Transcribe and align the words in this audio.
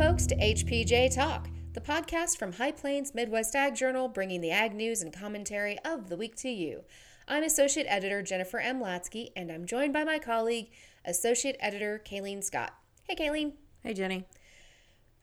folks, 0.00 0.24
to 0.24 0.34
HPJ 0.36 1.14
Talk, 1.14 1.50
the 1.74 1.80
podcast 1.82 2.38
from 2.38 2.54
High 2.54 2.72
Plains 2.72 3.14
Midwest 3.14 3.54
Ag 3.54 3.74
Journal, 3.74 4.08
bringing 4.08 4.40
the 4.40 4.50
ag 4.50 4.74
news 4.74 5.02
and 5.02 5.12
commentary 5.12 5.78
of 5.80 6.08
the 6.08 6.16
week 6.16 6.36
to 6.36 6.48
you. 6.48 6.84
I'm 7.28 7.42
Associate 7.42 7.84
Editor 7.86 8.22
Jennifer 8.22 8.58
M. 8.58 8.80
Latzke, 8.80 9.28
and 9.36 9.52
I'm 9.52 9.66
joined 9.66 9.92
by 9.92 10.04
my 10.04 10.18
colleague, 10.18 10.70
Associate 11.04 11.54
Editor 11.60 12.02
Kylene 12.02 12.42
Scott. 12.42 12.72
Hey, 13.06 13.14
Kylene. 13.14 13.52
Hey, 13.82 13.92
Jenny. 13.92 14.24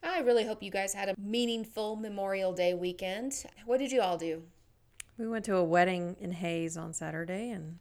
I 0.00 0.20
really 0.20 0.46
hope 0.46 0.62
you 0.62 0.70
guys 0.70 0.94
had 0.94 1.08
a 1.08 1.16
meaningful 1.18 1.96
Memorial 1.96 2.52
Day 2.52 2.72
weekend. 2.72 3.32
What 3.66 3.80
did 3.80 3.90
you 3.90 4.00
all 4.00 4.16
do? 4.16 4.44
We 5.18 5.26
went 5.26 5.44
to 5.46 5.56
a 5.56 5.64
wedding 5.64 6.14
in 6.20 6.30
Hays 6.30 6.76
on 6.76 6.92
Saturday, 6.92 7.50
and 7.50 7.80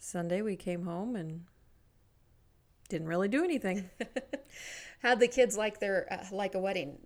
Sunday 0.00 0.42
we 0.42 0.56
came 0.56 0.82
home 0.82 1.14
and 1.14 1.44
didn't 2.88 3.06
really 3.06 3.28
do 3.28 3.44
anything. 3.44 3.88
How'd 5.02 5.20
the 5.20 5.28
kids 5.28 5.56
like 5.56 5.80
their 5.80 6.06
uh, 6.12 6.24
like 6.34 6.54
a 6.54 6.58
wedding? 6.58 6.98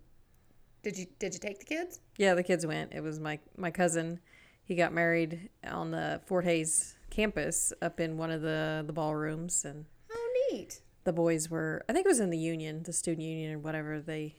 Did 0.82 0.96
you 0.96 1.06
did 1.18 1.34
you 1.34 1.40
take 1.40 1.58
the 1.58 1.64
kids? 1.64 2.00
yeah, 2.16 2.34
the 2.34 2.42
kids 2.42 2.66
went. 2.66 2.92
It 2.92 3.02
was 3.02 3.20
my 3.20 3.38
my 3.56 3.70
cousin. 3.70 4.20
He 4.64 4.74
got 4.76 4.92
married 4.92 5.50
on 5.66 5.90
the 5.90 6.20
Fort 6.26 6.44
Hays 6.44 6.94
campus 7.10 7.72
up 7.82 8.00
in 8.00 8.16
one 8.16 8.30
of 8.30 8.40
the 8.42 8.84
the 8.86 8.92
ballrooms, 8.92 9.64
and 9.64 9.84
Oh, 10.12 10.48
neat. 10.52 10.80
the 11.04 11.12
boys 11.12 11.50
were. 11.50 11.84
I 11.88 11.92
think 11.92 12.06
it 12.06 12.08
was 12.08 12.20
in 12.20 12.30
the 12.30 12.38
union, 12.38 12.82
the 12.84 12.92
student 12.92 13.26
union, 13.26 13.52
or 13.54 13.58
whatever 13.58 14.00
they 14.00 14.36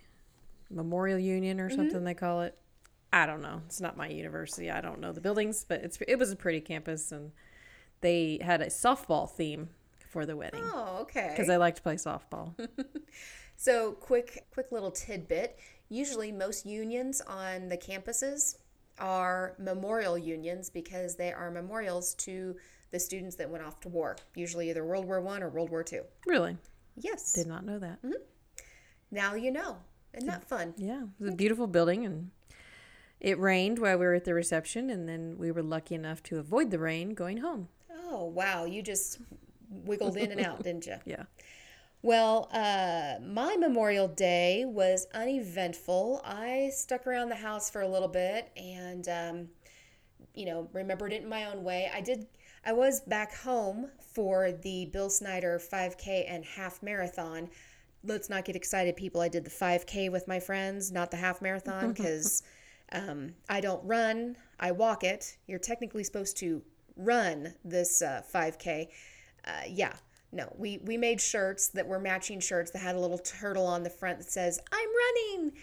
Memorial 0.69 1.19
Union 1.19 1.59
or 1.59 1.69
something 1.69 2.03
they 2.05 2.13
call 2.13 2.41
it. 2.41 2.57
I 3.13 3.25
don't 3.25 3.41
know. 3.41 3.61
It's 3.65 3.81
not 3.81 3.97
my 3.97 4.07
university. 4.07 4.71
I 4.71 4.79
don't 4.79 5.01
know 5.01 5.11
the 5.11 5.19
buildings, 5.21 5.65
but 5.67 5.81
it's 5.83 5.99
it 6.07 6.15
was 6.17 6.31
a 6.31 6.35
pretty 6.37 6.61
campus, 6.61 7.11
and 7.11 7.33
they 7.99 8.39
had 8.41 8.61
a 8.61 8.67
softball 8.67 9.29
theme 9.29 9.69
for 10.09 10.25
the 10.25 10.35
wedding 10.37 10.63
Oh, 10.63 10.99
okay. 11.01 11.27
because 11.31 11.49
I 11.49 11.57
like 11.57 11.75
to 11.75 11.81
play 11.81 11.95
softball. 11.95 12.55
So, 13.61 13.91
quick, 13.91 14.45
quick 14.51 14.71
little 14.71 14.89
tidbit. 14.89 15.59
Usually, 15.87 16.31
most 16.31 16.65
unions 16.65 17.21
on 17.27 17.69
the 17.69 17.77
campuses 17.77 18.55
are 18.97 19.53
memorial 19.59 20.17
unions 20.17 20.67
because 20.71 21.15
they 21.15 21.31
are 21.31 21.51
memorials 21.51 22.15
to 22.15 22.55
the 22.89 22.99
students 22.99 23.35
that 23.35 23.47
went 23.47 23.63
off 23.63 23.79
to 23.81 23.87
war. 23.89 24.17
Usually, 24.33 24.71
either 24.71 24.83
World 24.83 25.05
War 25.05 25.21
One 25.21 25.43
or 25.43 25.49
World 25.49 25.69
War 25.69 25.83
Two. 25.83 26.01
really, 26.25 26.57
Yes. 26.97 27.33
did 27.33 27.45
not 27.45 27.63
know 27.63 27.77
that. 27.77 28.01
Mm-hmm. 28.01 28.13
Now 29.11 29.35
you 29.35 29.51
know. 29.51 29.77
Isn't 30.15 30.27
that 30.27 30.43
fun? 30.43 30.73
Yeah, 30.75 31.03
it 31.03 31.09
was 31.23 31.29
a 31.33 31.35
beautiful 31.35 31.67
building, 31.67 32.03
and 32.03 32.31
it 33.19 33.37
rained 33.37 33.77
while 33.77 33.99
we 33.99 34.05
were 34.07 34.15
at 34.15 34.25
the 34.25 34.33
reception, 34.33 34.89
and 34.89 35.07
then 35.07 35.35
we 35.37 35.51
were 35.51 35.61
lucky 35.61 35.93
enough 35.93 36.23
to 36.23 36.39
avoid 36.39 36.71
the 36.71 36.79
rain 36.79 37.11
going 37.11 37.37
home. 37.37 37.67
Oh, 38.09 38.25
wow. 38.25 38.65
You 38.65 38.81
just 38.81 39.19
wiggled 39.69 40.17
in 40.17 40.31
and 40.31 40.41
out, 40.41 40.63
didn't 40.63 40.87
you? 40.87 40.95
Yeah. 41.05 41.25
Well, 42.03 42.49
uh, 42.51 43.15
my 43.23 43.55
Memorial 43.57 44.07
Day 44.07 44.65
was 44.65 45.05
uneventful. 45.13 46.21
I 46.25 46.71
stuck 46.73 47.05
around 47.05 47.29
the 47.29 47.35
house 47.35 47.69
for 47.69 47.81
a 47.81 47.87
little 47.87 48.07
bit 48.07 48.49
and, 48.57 49.07
um, 49.07 49.49
you 50.33 50.45
know, 50.45 50.67
remembered 50.73 51.13
it 51.13 51.21
in 51.21 51.29
my 51.29 51.45
own 51.45 51.63
way. 51.63 51.91
I 51.93 52.01
did. 52.01 52.25
I 52.65 52.73
was 52.73 53.01
back 53.01 53.35
home 53.35 53.89
for 54.13 54.51
the 54.51 54.85
Bill 54.85 55.09
Snyder 55.09 55.59
5K 55.59 56.25
and 56.27 56.43
half 56.43 56.81
marathon. 56.81 57.49
Let's 58.03 58.29
not 58.29 58.45
get 58.45 58.55
excited, 58.55 58.95
people. 58.95 59.21
I 59.21 59.27
did 59.27 59.43
the 59.43 59.51
5K 59.51 60.11
with 60.11 60.27
my 60.27 60.39
friends, 60.39 60.91
not 60.91 61.11
the 61.11 61.17
half 61.17 61.39
marathon, 61.39 61.93
because 61.93 62.41
um, 62.91 63.33
I 63.47 63.61
don't 63.61 63.83
run. 63.85 64.37
I 64.59 64.71
walk 64.71 65.03
it. 65.03 65.37
You're 65.45 65.59
technically 65.59 66.03
supposed 66.03 66.37
to 66.37 66.63
run 66.95 67.53
this 67.63 68.01
uh, 68.01 68.23
5K. 68.33 68.87
Uh, 69.45 69.51
yeah, 69.67 69.93
no, 70.31 70.53
we 70.57 70.79
we 70.83 70.97
made 70.97 71.19
shirts 71.19 71.67
that 71.69 71.87
were 71.87 71.99
matching 71.99 72.39
shirts 72.39 72.71
that 72.71 72.79
had 72.79 72.95
a 72.95 72.99
little 72.99 73.17
turtle 73.17 73.65
on 73.65 73.83
the 73.83 73.89
front 73.89 74.19
that 74.19 74.31
says 74.31 74.59
"I'm 74.71 74.89
running," 74.89 75.53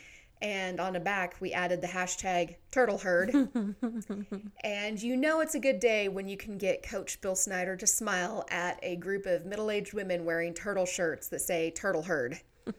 and 0.43 0.81
on 0.81 0.93
the 0.93 1.01
back 1.01 1.37
we 1.41 1.53
added 1.53 1.81
the 1.81 1.87
hashtag 1.87 2.57
Turtle 2.71 2.99
Herd. 2.99 3.31
and 4.65 5.03
you 5.03 5.17
know 5.17 5.41
it's 5.41 5.55
a 5.55 5.61
good 5.61 5.81
day 5.81 6.09
when 6.09 6.29
you 6.29 6.37
can 6.37 6.59
get 6.59 6.83
Coach 6.83 7.21
Bill 7.21 7.37
Snyder 7.37 7.77
to 7.77 7.87
smile 7.87 8.45
at 8.51 8.79
a 8.83 8.97
group 8.97 9.27
of 9.27 9.45
middle-aged 9.47 9.93
women 9.95 10.25
wearing 10.25 10.55
turtle 10.55 10.87
shirts 10.87 11.29
that 11.29 11.41
say 11.41 11.71
Turtle 11.71 12.03
Herd. 12.03 12.41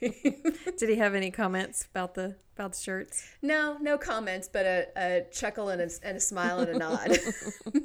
Did 0.00 0.88
he 0.88 0.96
have 0.96 1.14
any 1.14 1.30
comments 1.30 1.86
about 1.90 2.14
the 2.14 2.36
about 2.56 2.72
the 2.72 2.78
shirts? 2.78 3.24
No, 3.42 3.76
no 3.80 3.98
comments, 3.98 4.48
but 4.50 4.64
a, 4.64 4.86
a 4.96 5.22
chuckle 5.32 5.68
and 5.68 5.82
a, 5.82 5.90
and 6.02 6.16
a 6.16 6.20
smile 6.20 6.60
and 6.60 6.70
a 6.70 6.78
nod. 6.78 7.18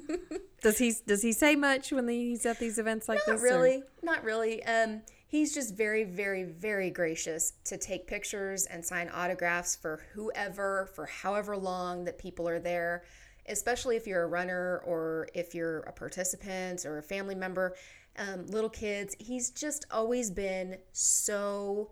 Does 0.61 0.77
he 0.77 0.94
does 1.07 1.21
he 1.21 1.31
say 1.31 1.56
much 1.56 1.91
when 1.94 2.07
he's 2.09 2.45
at 2.45 2.59
these 2.59 2.79
events 2.79 3.07
like 3.07 3.19
Not 3.25 3.33
this? 3.33 3.41
or- 3.41 3.45
really. 3.45 3.83
Not 4.03 4.23
really. 4.25 4.61
Um, 4.66 5.01
he's 5.29 5.53
just 5.53 5.75
very, 5.75 6.03
very, 6.03 6.44
very 6.44 6.90
gracious 6.90 7.53
to 7.63 7.78
take 7.78 8.07
pictures 8.07 8.66
and 8.66 8.84
sign 8.84 9.09
autographs 9.13 9.75
for 9.75 10.01
whoever, 10.13 10.90
for 10.95 11.06
however 11.06 11.56
long 11.56 12.03
that 12.03 12.17
people 12.17 12.50
are 12.50 12.59
there, 12.59 13.03
especially 13.47 13.95
if 13.95 14.07
you're 14.07 14.23
a 14.23 14.28
runner 14.28 14.81
or 14.85 15.29
if 15.35 15.53
you're 15.53 15.81
a 15.81 15.94
participant 15.94 16.84
or 16.84 16.97
a 16.97 17.03
family 17.03 17.35
member. 17.35 17.75
Um, 18.18 18.47
little 18.47 18.72
kids, 18.72 19.16
he's 19.19 19.51
just 19.51 19.85
always 19.91 20.31
been 20.31 20.78
so 20.94 21.91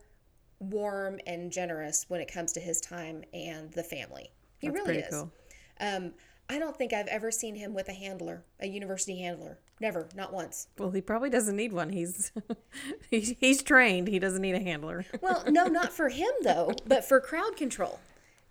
warm 0.59 1.19
and 1.27 1.51
generous 1.51 2.05
when 2.07 2.19
it 2.19 2.31
comes 2.33 2.51
to 2.53 2.59
his 2.59 2.81
time 2.81 3.23
and 3.33 3.71
the 3.73 3.83
family. 3.83 4.31
He 4.57 4.67
That's 4.67 4.79
really 4.79 4.97
is. 4.97 5.13
cool. 5.13 5.31
Um, 5.79 6.13
I 6.49 6.59
don't 6.59 6.77
think 6.77 6.93
I've 6.93 7.07
ever 7.07 7.29
seen 7.29 7.55
him 7.55 7.73
with 7.73 7.89
a 7.89 7.93
handler, 7.93 8.43
a 8.59 8.67
university 8.67 9.19
handler. 9.19 9.59
Never, 9.79 10.07
not 10.15 10.33
once. 10.33 10.67
Well, 10.77 10.91
he 10.91 11.01
probably 11.01 11.29
doesn't 11.29 11.55
need 11.55 11.73
one. 11.73 11.89
He's 11.89 12.31
he's, 13.11 13.35
he's 13.39 13.61
trained. 13.61 14.07
He 14.07 14.19
doesn't 14.19 14.41
need 14.41 14.55
a 14.55 14.59
handler. 14.63 15.05
Well, 15.21 15.43
no, 15.49 15.65
not 15.65 15.91
for 15.91 16.09
him 16.09 16.31
though, 16.43 16.71
but 16.85 17.03
for 17.03 17.19
crowd 17.19 17.57
control. 17.57 17.99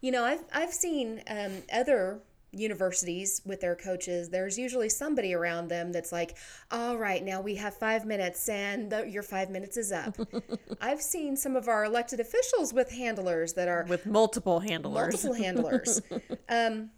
You 0.00 0.12
know, 0.12 0.24
I've 0.24 0.44
I've 0.52 0.72
seen 0.72 1.22
um, 1.28 1.62
other 1.72 2.20
universities 2.52 3.42
with 3.44 3.60
their 3.60 3.74
coaches. 3.74 4.28
There's 4.28 4.58
usually 4.58 4.88
somebody 4.88 5.34
around 5.34 5.68
them 5.68 5.92
that's 5.92 6.12
like, 6.12 6.36
"All 6.70 6.96
right, 6.98 7.24
now 7.24 7.40
we 7.40 7.54
have 7.56 7.74
five 7.74 8.04
minutes, 8.04 8.48
and 8.48 8.90
the, 8.90 9.08
your 9.08 9.22
five 9.22 9.50
minutes 9.50 9.76
is 9.76 9.92
up." 9.92 10.16
I've 10.80 11.00
seen 11.02 11.36
some 11.36 11.56
of 11.56 11.68
our 11.68 11.84
elected 11.84 12.20
officials 12.20 12.72
with 12.74 12.90
handlers 12.90 13.54
that 13.54 13.68
are 13.68 13.84
with 13.88 14.06
multiple 14.06 14.60
handlers. 14.60 15.24
multiple 15.24 15.34
handlers. 15.34 16.02
um, 16.48 16.90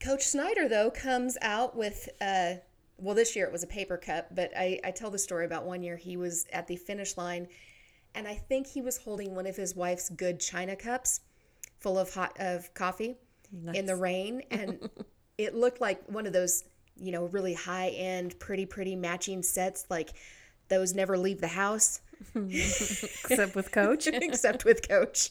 Coach 0.00 0.26
Snyder, 0.26 0.68
though, 0.68 0.90
comes 0.90 1.36
out 1.40 1.76
with, 1.76 2.08
uh, 2.20 2.54
well, 2.98 3.14
this 3.14 3.34
year 3.34 3.46
it 3.46 3.52
was 3.52 3.62
a 3.62 3.66
paper 3.66 3.96
cup, 3.96 4.34
but 4.34 4.50
I, 4.56 4.78
I 4.84 4.90
tell 4.90 5.10
the 5.10 5.18
story 5.18 5.46
about 5.46 5.64
one 5.64 5.82
year 5.82 5.96
he 5.96 6.16
was 6.16 6.46
at 6.52 6.66
the 6.66 6.76
finish 6.76 7.16
line, 7.16 7.48
and 8.14 8.28
I 8.28 8.34
think 8.34 8.66
he 8.66 8.82
was 8.82 8.98
holding 8.98 9.34
one 9.34 9.46
of 9.46 9.56
his 9.56 9.74
wife's 9.74 10.08
good 10.10 10.40
china 10.40 10.76
cups 10.76 11.20
full 11.78 11.98
of 11.98 12.12
hot 12.12 12.36
of 12.38 12.72
coffee 12.74 13.16
in 13.74 13.86
the 13.86 13.96
rain, 13.96 14.42
and 14.50 14.88
it 15.38 15.54
looked 15.54 15.80
like 15.80 16.02
one 16.08 16.26
of 16.26 16.32
those, 16.32 16.64
you 16.96 17.12
know, 17.12 17.26
really 17.26 17.54
high 17.54 17.88
end, 17.88 18.38
pretty, 18.38 18.66
pretty 18.66 18.96
matching 18.96 19.42
sets, 19.42 19.86
like 19.90 20.14
those 20.68 20.94
never 20.94 21.16
leave 21.16 21.40
the 21.40 21.48
house. 21.48 22.00
except 22.34 23.54
with 23.54 23.70
Coach. 23.72 24.06
except 24.06 24.64
with 24.64 24.88
coach. 24.88 25.28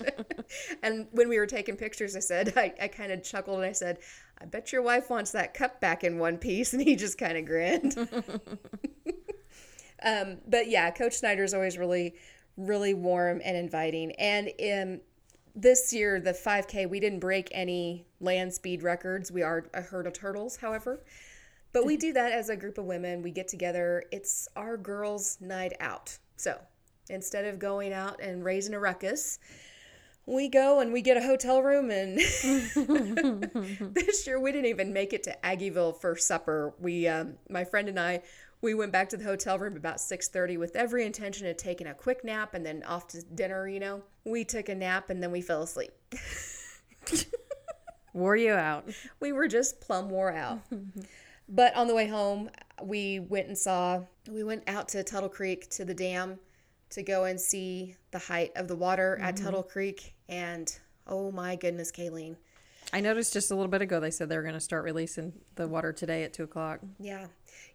and 0.83 1.07
when 1.11 1.29
we 1.29 1.39
were 1.39 1.47
taking 1.47 1.75
pictures, 1.75 2.15
I 2.15 2.19
said, 2.19 2.53
I, 2.55 2.73
I 2.81 2.87
kind 2.87 3.11
of 3.11 3.23
chuckled 3.23 3.57
and 3.57 3.65
I 3.65 3.71
said, 3.71 3.97
I 4.41 4.45
bet 4.45 4.71
your 4.71 4.81
wife 4.81 5.09
wants 5.09 5.31
that 5.31 5.53
cup 5.53 5.79
back 5.79 6.03
in 6.03 6.19
one 6.19 6.37
piece. 6.37 6.73
And 6.73 6.81
he 6.81 6.95
just 6.95 7.17
kind 7.17 7.37
of 7.37 7.45
grinned. 7.45 7.97
um, 10.03 10.37
but 10.47 10.69
yeah, 10.69 10.91
Coach 10.91 11.13
Snyder's 11.13 11.53
always 11.53 11.77
really, 11.77 12.15
really 12.57 12.93
warm 12.93 13.41
and 13.43 13.55
inviting. 13.55 14.11
And 14.13 14.49
in 14.59 15.01
this 15.55 15.93
year, 15.93 16.19
the 16.19 16.33
5K, 16.33 16.89
we 16.89 16.99
didn't 16.99 17.19
break 17.19 17.49
any 17.51 18.05
land 18.19 18.53
speed 18.53 18.83
records. 18.83 19.31
We 19.31 19.41
are 19.41 19.69
a 19.73 19.81
herd 19.81 20.05
of 20.05 20.13
turtles, 20.13 20.57
however. 20.57 21.01
But 21.71 21.85
we 21.85 21.97
do 21.97 22.13
that 22.13 22.31
as 22.31 22.49
a 22.49 22.55
group 22.55 22.77
of 22.77 22.85
women. 22.85 23.21
We 23.21 23.31
get 23.31 23.47
together. 23.47 24.03
It's 24.11 24.47
our 24.55 24.77
girls' 24.77 25.37
night 25.41 25.73
out. 25.79 26.17
So 26.37 26.59
instead 27.09 27.45
of 27.45 27.59
going 27.59 27.93
out 27.93 28.19
and 28.21 28.43
raising 28.43 28.73
a 28.73 28.79
ruckus, 28.79 29.39
we 30.27 30.49
go 30.49 30.79
and 30.79 30.91
we 30.91 31.01
get 31.01 31.17
a 31.17 31.21
hotel 31.21 31.61
room 31.61 31.91
and 31.91 32.17
this 33.93 34.25
year 34.25 34.39
we 34.39 34.51
didn't 34.51 34.65
even 34.65 34.91
make 34.91 35.13
it 35.13 35.23
to 35.23 35.37
Aggieville 35.43 35.99
for 35.99 36.15
supper. 36.15 36.73
We 36.79 37.07
um, 37.07 37.35
my 37.49 37.63
friend 37.63 37.87
and 37.89 37.99
I 37.99 38.23
we 38.61 38.73
went 38.73 38.91
back 38.91 39.09
to 39.09 39.17
the 39.17 39.23
hotel 39.23 39.59
room 39.59 39.77
about 39.77 39.97
6:30 39.97 40.57
with 40.57 40.75
every 40.75 41.05
intention 41.05 41.45
of 41.47 41.57
taking 41.57 41.87
a 41.87 41.93
quick 41.93 42.23
nap 42.23 42.55
and 42.55 42.65
then 42.65 42.83
off 42.83 43.07
to 43.09 43.21
dinner, 43.21 43.67
you 43.67 43.79
know. 43.79 44.01
We 44.23 44.43
took 44.43 44.69
a 44.69 44.75
nap 44.75 45.09
and 45.09 45.21
then 45.21 45.31
we 45.31 45.41
fell 45.41 45.61
asleep. 45.61 45.91
Wore 48.13 48.35
you 48.35 48.53
out. 48.53 48.89
we 49.19 49.33
were 49.33 49.47
just 49.47 49.81
plumb 49.81 50.09
wore 50.09 50.31
out. 50.31 50.61
but 51.49 51.75
on 51.75 51.87
the 51.87 51.93
way 51.93 52.07
home, 52.07 52.49
we 52.81 53.19
went 53.19 53.47
and 53.47 53.57
saw, 53.57 54.01
we 54.31 54.41
went 54.43 54.63
out 54.67 54.87
to 54.89 55.03
Tuttle 55.03 55.27
Creek 55.27 55.69
to 55.71 55.83
the 55.83 55.93
dam 55.93 56.39
to 56.91 57.03
go 57.03 57.25
and 57.25 57.39
see 57.39 57.97
the 58.11 58.19
height 58.19 58.51
of 58.55 58.69
the 58.69 58.75
water 58.75 59.19
at 59.21 59.35
Tuttle 59.35 59.63
Creek. 59.63 60.14
And 60.29 60.71
oh 61.07 61.31
my 61.31 61.55
goodness, 61.55 61.91
Kylene. 61.91 62.35
I 62.93 63.01
noticed 63.01 63.33
just 63.33 63.51
a 63.51 63.55
little 63.55 63.69
bit 63.69 63.81
ago 63.81 63.99
they 63.99 64.11
said 64.11 64.29
they 64.29 64.37
were 64.37 64.43
going 64.43 64.53
to 64.53 64.59
start 64.59 64.83
releasing 64.83 65.33
the 65.55 65.67
water 65.67 65.91
today 65.91 66.23
at 66.23 66.33
two 66.33 66.43
o'clock. 66.43 66.79
Yeah. 66.99 67.27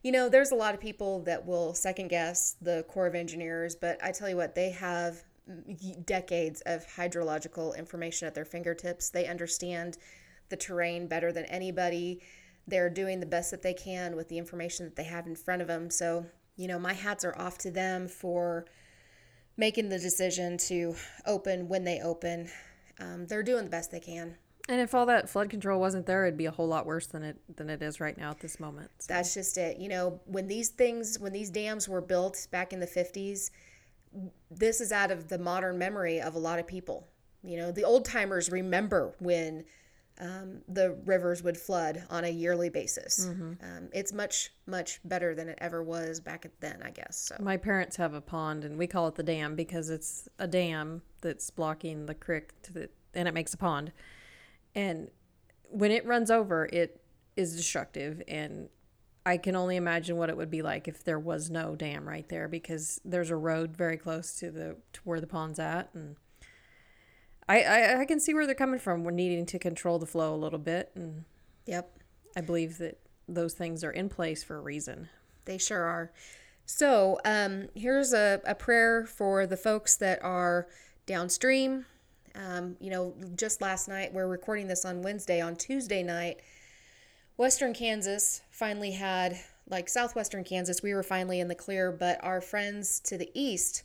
You 0.03 0.13
know, 0.13 0.29
there's 0.29 0.53
a 0.53 0.55
lot 0.55 0.75
of 0.75 0.81
people 0.81 1.21
that 1.25 1.45
will 1.45 1.75
second 1.75 2.09
guess 2.09 2.57
the 2.63 2.85
Corps 2.89 3.07
of 3.07 3.15
Engineers, 3.15 3.75
but 3.75 3.99
I 4.03 4.13
tell 4.13 4.29
you 4.29 4.37
what, 4.37 4.55
they 4.55 4.71
have 4.71 5.23
decades 6.05 6.63
of 6.67 6.87
hydrological 6.87 7.77
information 7.77 8.27
at 8.27 8.35
their 8.35 8.45
fingertips. 8.45 9.11
They 9.11 9.27
understand 9.27 9.99
the 10.49 10.57
terrain 10.57 11.07
better 11.07 11.33
than 11.33 11.45
anybody. 11.47 12.21
They're 12.67 12.91
doing 12.91 13.21
the 13.21 13.27
best 13.27 13.51
that 13.51 13.63
they 13.63 13.75
can 13.75 14.17
with 14.17 14.29
the 14.29 14.39
information 14.39 14.87
that 14.87 14.97
they 14.97 15.05
have 15.05 15.27
in 15.27 15.35
front 15.35 15.61
of 15.61 15.69
them. 15.69 15.91
So, 15.91 16.27
you 16.57 16.69
know, 16.69 16.79
my 16.79 16.93
hats 16.93 17.25
are 17.25 17.37
off 17.37 17.59
to 17.59 17.71
them 17.71 18.07
for 18.07 18.67
making 19.61 19.91
the 19.91 19.99
decision 19.99 20.57
to 20.57 20.97
open 21.27 21.69
when 21.69 21.85
they 21.85 22.01
open. 22.01 22.49
Um, 22.99 23.27
they're 23.27 23.43
doing 23.43 23.65
the 23.65 23.71
best 23.71 23.93
they 23.93 24.01
can. 24.01 24.37
And 24.69 24.81
if 24.81 24.95
all 24.95 25.07
that 25.07 25.29
flood 25.29 25.51
control 25.51 25.79
wasn't 25.79 26.07
there, 26.07 26.25
it'd 26.25 26.39
be 26.39 26.47
a 26.47 26.51
whole 26.51 26.67
lot 26.67 26.87
worse 26.87 27.07
than 27.07 27.23
it 27.23 27.37
than 27.57 27.69
it 27.69 27.83
is 27.83 28.01
right 28.01 28.17
now 28.17 28.31
at 28.31 28.41
this 28.41 28.59
moment. 28.59 28.91
So, 28.99 29.13
That's 29.13 29.35
just 29.35 29.59
it. 29.59 29.79
You 29.79 29.89
know, 29.89 30.21
when 30.25 30.49
these 30.49 30.71
things, 30.71 31.19
when 31.19 31.33
these 31.33 31.51
dams 31.51 31.89
were 31.89 32.01
built 32.01 32.47
back 32.51 32.73
in 32.73 32.81
the 32.81 32.87
50s, 32.87 33.51
this 34.51 34.81
is 34.81 34.93
out 34.93 35.11
of 35.11 35.29
the 35.29 35.39
modern 35.39 35.79
memory 35.79 36.21
of 36.21 36.35
a 36.35 36.39
lot 36.39 36.59
of 36.59 36.67
people. 36.67 37.07
You 37.43 37.59
know, 37.59 37.73
the 37.73 37.85
old 37.85 38.05
timers 38.05 38.51
remember 38.51 39.15
when 39.19 39.65
um, 40.21 40.61
the 40.69 40.93
rivers 41.07 41.43
would 41.43 41.57
flood 41.57 42.05
on 42.11 42.25
a 42.25 42.29
yearly 42.29 42.69
basis. 42.69 43.27
Um, 43.63 43.89
it's 43.93 44.13
much, 44.13 44.51
much 44.67 45.01
better 45.05 45.35
than 45.35 45.49
it 45.49 45.59
ever 45.61 45.83
was 45.83 46.21
back 46.21 46.47
then, 46.61 46.83
I 46.85 46.91
guess. 46.91 47.17
So, 47.17 47.37
my 47.41 47.57
parents 47.57 47.97
have 47.97 48.13
a 48.15 48.21
pond, 48.21 48.65
and 48.65 48.79
we 48.79 48.87
call 48.87 49.09
it 49.09 49.15
the 49.15 49.23
dam 49.23 49.57
because 49.57 49.89
it's 49.89 50.29
a 50.39 50.47
dam 50.47 51.03
that's 51.23 51.49
blocking 51.51 52.07
the 52.07 52.15
creek 52.15 52.61
to 52.63 52.73
the, 52.73 52.91
and 53.15 53.27
it 53.27 53.33
makes 53.33 53.55
a 53.55 53.57
pond. 53.57 53.93
And 54.75 55.11
when 55.71 55.91
it 55.91 56.05
runs 56.07 56.31
over, 56.31 56.69
it 56.71 57.01
is 57.37 57.57
destructive, 57.57 58.23
and 58.29 58.69
I 59.25 59.39
can 59.39 59.57
only 59.57 59.77
imagine 59.77 60.17
what 60.17 60.29
it 60.29 60.37
would 60.37 60.51
be 60.51 60.63
like 60.63 60.87
if 60.87 61.05
there 61.05 61.19
was 61.19 61.51
no 61.51 61.77
dam 61.77 62.09
right 62.09 62.29
there 62.29 62.49
because 62.49 63.01
there's 63.05 63.31
a 63.31 63.37
road 63.37 63.77
very 63.77 63.97
close 63.97 64.35
to 64.41 64.51
the 64.51 64.77
to 64.93 65.01
where 65.05 65.21
the 65.21 65.27
pond's 65.27 65.59
at, 65.59 65.89
and 65.95 66.17
I 67.51 67.63
I, 67.63 68.01
I 68.01 68.05
can 68.05 68.21
see 68.21 68.33
where 68.35 68.47
they're 68.47 68.55
coming 68.55 68.81
from. 68.81 69.05
We're 69.05 69.11
needing 69.11 69.47
to 69.47 69.59
control 69.59 69.99
the 69.99 70.07
flow 70.07 70.35
a 70.35 70.37
little 70.37 70.59
bit, 70.59 70.91
and 70.95 71.25
yep. 71.67 71.97
I 72.37 72.41
believe 72.41 72.79
that 72.79 72.99
those 73.29 73.55
things 73.55 73.83
are 73.83 73.91
in 73.91 74.09
place 74.09 74.45
for 74.45 74.57
a 74.57 74.61
reason. 74.61 75.09
They 75.45 75.59
sure 75.59 75.83
are. 75.83 76.13
So, 76.65 77.19
um, 77.25 77.69
here's 77.75 78.13
a, 78.13 78.41
a 78.45 78.55
prayer 78.55 79.05
for 79.05 79.47
the 79.47 79.57
folks 79.57 79.97
that 79.97 80.23
are 80.23 80.69
downstream. 81.07 81.87
Um, 82.37 82.77
you 82.81 82.91
know, 82.91 83.15
just 83.35 83.61
last 83.61 83.89
night, 83.89 84.13
we're 84.13 84.29
recording 84.29 84.69
this 84.69 84.85
on 84.85 85.03
Wednesday. 85.03 85.41
On 85.41 85.57
Tuesday 85.57 86.05
night, 86.05 86.41
Western 87.37 87.75
Kansas 87.75 88.43
finally 88.51 88.93
had, 88.93 89.37
like 89.69 89.89
southwestern 89.89 90.45
Kansas, 90.45 90.83
we 90.83 90.95
were 90.95 91.03
finally 91.03 91.41
in 91.41 91.49
the 91.49 91.57
clear, 91.57 91.91
but 91.91 92.23
our 92.23 92.41
friends 92.41 93.01
to 93.01 93.19
the 93.19 93.31
east, 93.35 93.83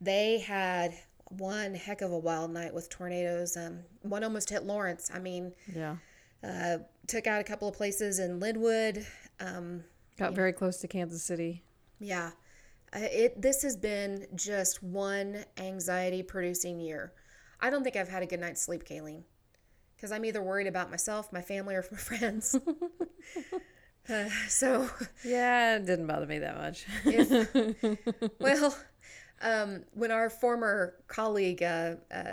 they 0.00 0.38
had 0.38 0.94
one 1.30 1.74
heck 1.74 2.00
of 2.02 2.12
a 2.12 2.18
wild 2.18 2.52
night 2.52 2.74
with 2.74 2.88
tornadoes. 2.90 3.56
Um, 3.56 3.80
one 4.02 4.22
almost 4.24 4.50
hit 4.50 4.64
Lawrence. 4.64 5.10
I 5.12 5.18
mean, 5.18 5.52
Yeah, 5.74 5.96
uh, 6.44 6.78
took 7.06 7.26
out 7.26 7.40
a 7.40 7.44
couple 7.44 7.66
of 7.68 7.74
places 7.74 8.18
in 8.18 8.38
Linwood. 8.40 9.06
Um, 9.40 9.84
got 10.18 10.34
very 10.34 10.52
close 10.52 10.76
to 10.78 10.88
Kansas 10.88 11.22
City. 11.22 11.62
yeah. 11.98 12.30
Uh, 12.92 12.98
It 13.02 13.40
this 13.40 13.62
has 13.62 13.76
been 13.76 14.26
just 14.34 14.82
one 14.82 15.44
anxiety 15.56 16.22
producing 16.22 16.80
year. 16.80 17.12
I 17.60 17.70
don't 17.70 17.84
think 17.84 17.94
I've 17.96 18.08
had 18.08 18.22
a 18.22 18.26
good 18.26 18.40
night's 18.40 18.60
sleep, 18.62 18.84
Kayleen, 18.84 19.22
because 19.96 20.10
I'm 20.12 20.24
either 20.24 20.42
worried 20.42 20.66
about 20.66 20.90
myself, 20.90 21.32
my 21.32 21.42
family, 21.42 21.74
or 21.76 21.84
my 21.92 21.98
friends. 21.98 22.58
Uh, 24.08 24.28
so, 24.48 24.90
Yeah, 25.24 25.76
it 25.76 25.86
didn't 25.86 26.06
bother 26.08 26.26
me 26.26 26.38
that 26.40 26.56
much. 26.56 26.84
if, 27.04 28.30
well, 28.40 28.76
um, 29.40 29.84
when 29.92 30.10
our 30.10 30.30
former 30.30 30.94
colleague 31.08 31.62
uh, 31.62 31.94
uh, 32.12 32.24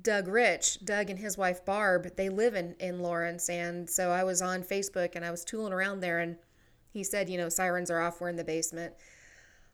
Doug 0.00 0.28
Rich, 0.28 0.84
Doug 0.84 1.10
and 1.10 1.18
his 1.18 1.36
wife 1.36 1.64
Barb, 1.64 2.16
they 2.16 2.28
live 2.28 2.54
in 2.54 2.74
in 2.78 3.00
Lawrence, 3.00 3.48
and 3.48 3.88
so 3.88 4.10
I 4.10 4.24
was 4.24 4.40
on 4.40 4.62
Facebook 4.62 5.16
and 5.16 5.24
I 5.24 5.30
was 5.30 5.44
tooling 5.44 5.72
around 5.72 6.00
there, 6.00 6.20
and 6.20 6.36
he 6.92 7.04
said, 7.04 7.28
you 7.28 7.38
know, 7.38 7.48
sirens 7.48 7.90
are 7.90 8.00
off, 8.00 8.20
we're 8.20 8.28
in 8.28 8.36
the 8.36 8.44
basement. 8.44 8.94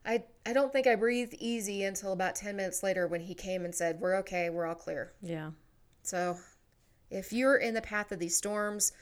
I 0.05 0.23
I 0.45 0.53
don't 0.53 0.71
think 0.71 0.87
I 0.87 0.95
breathed 0.95 1.35
easy 1.39 1.83
until 1.83 2.11
about 2.11 2.35
ten 2.35 2.55
minutes 2.55 2.83
later 2.83 3.07
when 3.07 3.21
he 3.21 3.33
came 3.33 3.65
and 3.65 3.73
said, 3.73 3.99
we're 3.99 4.15
okay, 4.17 4.49
we're 4.49 4.65
all 4.65 4.75
clear. 4.75 5.13
yeah. 5.21 5.51
So, 6.01 6.37
if 7.11 7.31
you're 7.31 7.57
in 7.57 7.73
the 7.73 7.81
path 7.81 8.11
of 8.11 8.19
these 8.19 8.35
storms, 8.35 8.93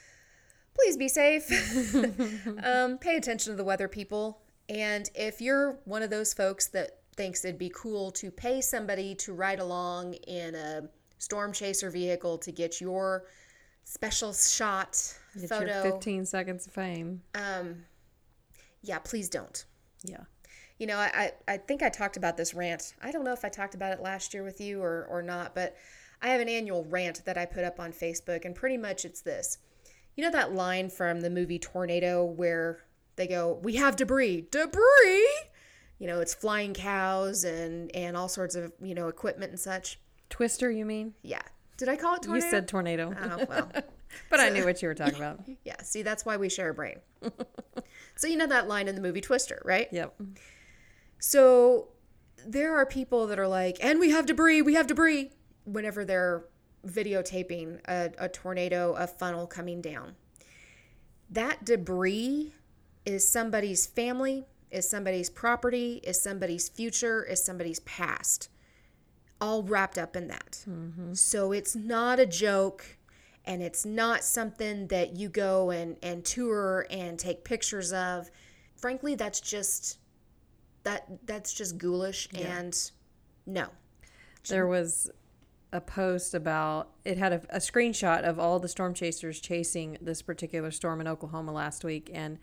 please 0.74 0.98
be 0.98 1.07
safe. 1.07 1.50
um, 2.63 2.98
pay 2.98 3.16
attention 3.16 3.54
to 3.54 3.57
the 3.57 3.63
weather, 3.63 3.88
people. 3.88 4.42
And 4.68 5.10
if 5.16 5.40
you're 5.40 5.80
one 5.86 6.01
of 6.01 6.10
those 6.10 6.33
folks 6.33 6.68
that 6.68 7.00
thinks 7.18 7.44
it'd 7.44 7.58
be 7.58 7.72
cool 7.75 8.12
to 8.12 8.31
pay 8.31 8.62
somebody 8.62 9.16
to 9.16 9.34
ride 9.34 9.60
along 9.60 10.14
in 10.14 10.56
a 10.56 10.84
storm 11.18 11.52
chaser 11.52 11.90
vehicle 11.90 12.38
to 12.38 12.52
get 12.52 12.80
your 12.80 13.25
special 13.84 14.31
shot 14.34 15.02
Get 15.40 15.50
photo, 15.50 15.84
your 15.84 15.94
15 15.94 16.25
seconds 16.25 16.68
of 16.68 16.74
fame. 16.74 17.22
um, 17.36 17.84
yeah, 18.84 19.00
please 19.00 19.28
don't. 19.28 19.66
Yeah. 20.04 20.24
You 20.78 20.86
know, 20.88 20.98
I, 20.98 21.31
I, 21.48 21.54
I 21.54 21.58
think 21.58 21.81
I 21.81 21.90
talked 21.90 22.18
about 22.18 22.38
this 22.38 22.54
rant. 22.54 22.94
I 23.02 23.12
don't 23.12 23.24
know 23.25 23.34
if 23.34 23.44
I 23.44 23.50
talked 23.50 23.74
about 23.74 23.92
it 23.94 24.02
last 24.02 24.34
year 24.34 24.44
with 24.44 24.62
you 24.62 24.81
or, 24.81 25.08
or 25.10 25.24
not, 25.24 25.56
but 25.56 25.75
I 26.22 26.30
have 26.30 26.40
an 26.40 26.48
annual 26.50 26.86
rant 26.86 27.25
that 27.25 27.38
I 27.38 27.46
put 27.46 27.64
up 27.64 27.80
on 27.80 27.92
Facebook, 27.92 28.46
and 28.46 28.54
pretty 28.56 28.78
much 28.78 29.04
it's 29.04 29.22
this. 29.22 29.58
You 30.16 30.24
know 30.24 30.31
that 30.31 30.54
line 30.54 30.90
from 30.90 31.22
the 31.22 31.30
movie 31.30 31.60
Tornado 31.60 32.24
where 32.24 32.84
they 33.16 33.28
go, 33.28 33.60
We 33.64 33.75
have 33.75 33.96
debris. 33.96 34.48
Debris! 34.52 35.28
You 35.99 36.07
know, 36.07 36.19
it's 36.19 36.33
flying 36.33 36.73
cows 36.73 37.44
and, 37.44 37.94
and 37.95 38.16
all 38.16 38.30
sorts 38.30 38.56
of, 38.56 38.71
you 38.81 38.94
know, 38.94 39.07
equipment 39.07 39.51
and 39.51 39.59
such. 39.59 39.99
Twister, 40.30 40.69
you 40.69 40.85
mean? 40.85 41.13
Yeah. 41.23 41.42
Did 41.77 41.89
I 41.89 41.95
call 41.95 42.16
it 42.16 42.23
tornado? 42.23 42.45
You 42.45 42.51
said 42.51 42.68
tornado. 42.68 43.16
Oh, 43.19 43.45
well. 43.47 43.71
but 44.30 44.39
I 44.39 44.49
knew 44.49 44.66
what 44.66 44.81
you 44.81 44.87
were 44.87 44.95
talking 44.95 45.16
about. 45.16 45.42
yeah, 45.63 45.81
see, 45.81 46.01
that's 46.01 46.25
why 46.25 46.37
we 46.37 46.49
share 46.49 46.69
a 46.69 46.73
brain. 46.73 46.99
so, 48.16 48.27
you 48.27 48.37
know 48.37 48.47
that 48.47 48.68
line 48.68 48.87
in 48.87 48.95
the 48.95 49.01
movie 49.01 49.21
Twister, 49.21 49.61
right? 49.66 49.87
Yep. 49.92 50.21
So 51.19 51.89
there 52.45 52.75
are 52.75 52.85
people 52.85 53.27
that 53.27 53.39
are 53.39 53.47
like, 53.47 53.77
and 53.81 53.99
we 53.99 54.11
have 54.11 54.25
debris, 54.25 54.61
we 54.61 54.75
have 54.75 54.87
debris, 54.87 55.31
whenever 55.66 56.06
they're 56.06 56.45
videotaping 56.85 57.80
a, 57.87 58.11
a 58.18 58.30
tornado, 58.30 58.94
a 58.94 59.07
funnel 59.07 59.45
coming 59.47 59.81
down. 59.81 60.16
That 61.30 61.66
debris 61.66 62.54
is 63.06 63.27
somebody's 63.27 63.85
family, 63.85 64.45
is 64.71 64.90
somebody's 64.90 65.30
property, 65.30 66.02
is 66.04 66.21
somebody's 66.21 66.69
future, 66.69 67.24
is 67.24 67.44
somebody's 67.44 67.80
past, 67.81 68.50
all 69.40 69.64
wrapped 69.64 69.97
up 69.97 70.16
in 70.16 70.28
that. 70.28 70.64
Mm-hmm. 70.69 71.14
So 71.14 71.52
it's 71.52 71.76
not 71.76 72.19
a 72.19 72.26
joke 72.26 72.97
and 73.45 73.64
it's 73.64 73.86
not 73.86 74.24
something 74.24 74.88
that 74.88 75.16
you 75.16 75.30
go 75.30 75.69
and, 75.69 75.95
and 76.04 76.24
tour 76.26 76.86
and 76.90 77.18
take 77.18 77.44
pictures 77.45 77.94
of. 77.94 78.30
Frankly, 78.76 79.16
that's 79.16 79.40
just 79.40 80.00
that 80.83 81.06
that's 81.26 81.54
just 81.54 81.78
ghoulish 81.78 82.30
and 82.36 82.92
no. 83.45 83.68
There 84.47 84.68
was 84.68 85.09
a 85.74 85.81
post 85.81 86.33
about 86.33 86.92
it 87.04 87.18
had 87.18 87.33
a, 87.33 87.42
a 87.50 87.59
screenshot 87.59 88.24
of 88.24 88.40
all 88.40 88.59
the 88.59 88.69
storm 88.69 88.94
chasers 88.94 89.40
chasing 89.40 89.97
this 90.00 90.21
particular 90.21 90.71
storm 90.71 91.02
in 91.02 91.07
Oklahoma 91.07 91.52
last 91.52 91.83
week 91.83 92.09
and 92.14 92.38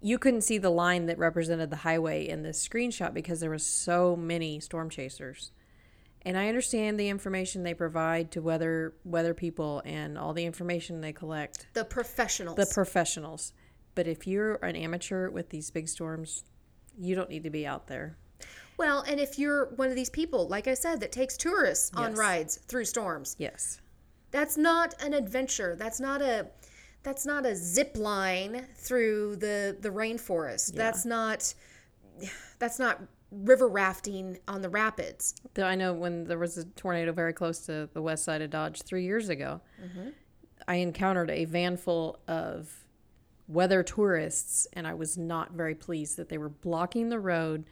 you 0.00 0.18
couldn't 0.18 0.42
see 0.42 0.58
the 0.58 0.70
line 0.70 1.06
that 1.06 1.18
represented 1.18 1.70
the 1.70 1.76
highway 1.76 2.26
in 2.26 2.42
this 2.42 2.66
screenshot 2.66 3.12
because 3.12 3.40
there 3.40 3.50
was 3.50 3.64
so 3.64 4.16
many 4.16 4.60
storm 4.60 4.88
chasers. 4.88 5.52
And 6.22 6.36
I 6.36 6.48
understand 6.48 7.00
the 7.00 7.08
information 7.08 7.62
they 7.62 7.74
provide 7.74 8.30
to 8.32 8.42
weather 8.42 8.94
weather 9.04 9.32
people 9.34 9.82
and 9.84 10.18
all 10.18 10.32
the 10.34 10.44
information 10.44 11.00
they 11.00 11.12
collect. 11.12 11.66
The 11.72 11.84
professionals. 11.84 12.56
The 12.56 12.66
professionals. 12.66 13.52
But 13.94 14.06
if 14.06 14.26
you're 14.26 14.54
an 14.56 14.76
amateur 14.76 15.30
with 15.30 15.48
these 15.50 15.70
big 15.70 15.88
storms, 15.88 16.44
you 16.98 17.14
don't 17.14 17.30
need 17.30 17.44
to 17.44 17.50
be 17.50 17.66
out 17.66 17.86
there. 17.86 18.16
Well, 18.76 19.02
and 19.02 19.20
if 19.20 19.38
you're 19.38 19.66
one 19.76 19.88
of 19.88 19.94
these 19.94 20.10
people, 20.10 20.48
like 20.48 20.66
I 20.66 20.74
said, 20.74 21.00
that 21.00 21.12
takes 21.12 21.36
tourists 21.36 21.90
on 21.94 22.10
Yes. 22.10 22.18
rides 22.18 22.56
through 22.66 22.86
storms, 22.86 23.36
Yes. 23.38 23.80
that's 24.30 24.56
not 24.56 24.94
an 25.02 25.12
adventure. 25.12 25.76
That's 25.76 26.00
not 26.00 26.22
a 26.22 26.48
that's 27.02 27.24
not 27.24 27.46
a 27.46 27.56
zip 27.56 27.96
line 27.96 28.66
through 28.76 29.36
the 29.36 29.76
the 29.80 29.90
rainforest. 29.90 30.74
That's 30.74 31.04
not 31.04 31.54
that's 32.58 32.78
not 32.78 33.00
river 33.30 33.68
rafting 33.68 34.38
on 34.48 34.60
the 34.60 34.68
rapids. 34.68 35.34
I 35.56 35.74
know 35.74 35.92
when 35.92 36.24
there 36.24 36.38
was 36.38 36.58
a 36.58 36.64
tornado 36.64 37.12
very 37.12 37.32
close 37.32 37.60
to 37.66 37.88
the 37.92 38.02
west 38.02 38.24
side 38.24 38.42
of 38.42 38.50
Dodge 38.50 38.82
three 38.82 39.04
years 39.04 39.28
ago, 39.28 39.60
mm-hmm. 39.82 40.10
I 40.66 40.76
encountered 40.76 41.30
a 41.30 41.44
van 41.44 41.76
full 41.76 42.18
of 42.26 42.84
weather 43.46 43.82
tourists, 43.82 44.66
and 44.72 44.86
I 44.86 44.94
was 44.94 45.16
not 45.16 45.52
very 45.52 45.74
pleased 45.74 46.16
that 46.16 46.28
they 46.28 46.38
were 46.38 46.48
blocking 46.48 47.08
the 47.08 47.20
road 47.20 47.64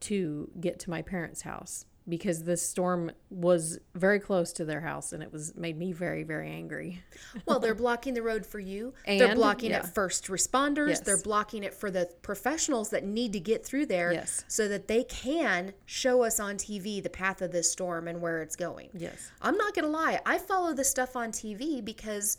to 0.00 0.50
get 0.60 0.78
to 0.80 0.90
my 0.90 1.02
parents' 1.02 1.42
house 1.42 1.86
because 2.06 2.44
the 2.44 2.56
storm 2.56 3.10
was 3.30 3.78
very 3.94 4.20
close 4.20 4.52
to 4.52 4.64
their 4.64 4.80
house, 4.82 5.12
and 5.12 5.22
it 5.22 5.32
was 5.32 5.54
made 5.56 5.78
me 5.78 5.92
very 5.92 6.22
very 6.22 6.50
angry. 6.50 7.02
Well, 7.46 7.58
they're 7.58 7.74
blocking 7.74 8.14
the 8.14 8.22
road 8.22 8.44
for 8.44 8.58
you. 8.58 8.92
they're 9.06 9.34
blocking 9.34 9.70
yeah. 9.70 9.78
it 9.80 9.86
first 9.86 10.26
responders. 10.26 10.88
Yes. 10.90 11.00
They're 11.00 11.16
blocking 11.22 11.64
it 11.64 11.72
for 11.74 11.90
the 11.90 12.10
professionals 12.22 12.90
that 12.90 13.04
need 13.04 13.32
to 13.32 13.40
get 13.40 13.64
through 13.64 13.86
there 13.86 14.12
Yes. 14.12 14.44
so 14.48 14.68
that 14.68 14.86
they 14.88 15.04
can 15.04 15.72
show 15.86 16.22
us 16.22 16.38
on 16.38 16.56
TV 16.56 17.02
the 17.02 17.10
path 17.10 17.40
of 17.42 17.52
this 17.52 17.70
storm 17.72 18.06
and 18.08 18.20
where 18.20 18.42
it's 18.42 18.56
going. 18.56 18.90
Yes. 18.92 19.30
I'm 19.40 19.56
not 19.56 19.74
going 19.74 19.84
to 19.86 19.90
lie. 19.90 20.20
I 20.26 20.38
follow 20.38 20.74
the 20.74 20.84
stuff 20.84 21.16
on 21.16 21.32
TV 21.32 21.82
because 21.84 22.36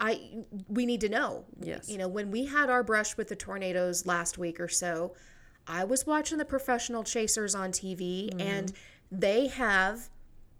I 0.00 0.44
we 0.68 0.86
need 0.86 1.02
to 1.02 1.08
know. 1.08 1.44
Yes. 1.60 1.88
You 1.88 1.98
know, 1.98 2.08
when 2.08 2.30
we 2.30 2.46
had 2.46 2.70
our 2.70 2.82
brush 2.82 3.16
with 3.16 3.28
the 3.28 3.36
tornadoes 3.36 4.06
last 4.06 4.38
week 4.38 4.58
or 4.58 4.68
so, 4.68 5.14
I 5.68 5.84
was 5.84 6.06
watching 6.06 6.38
the 6.38 6.44
professional 6.44 7.04
chasers 7.04 7.54
on 7.54 7.70
TV 7.70 8.30
Mm-hmm. 8.30 8.40
and 8.40 8.72
they 9.12 9.46
have 9.48 10.08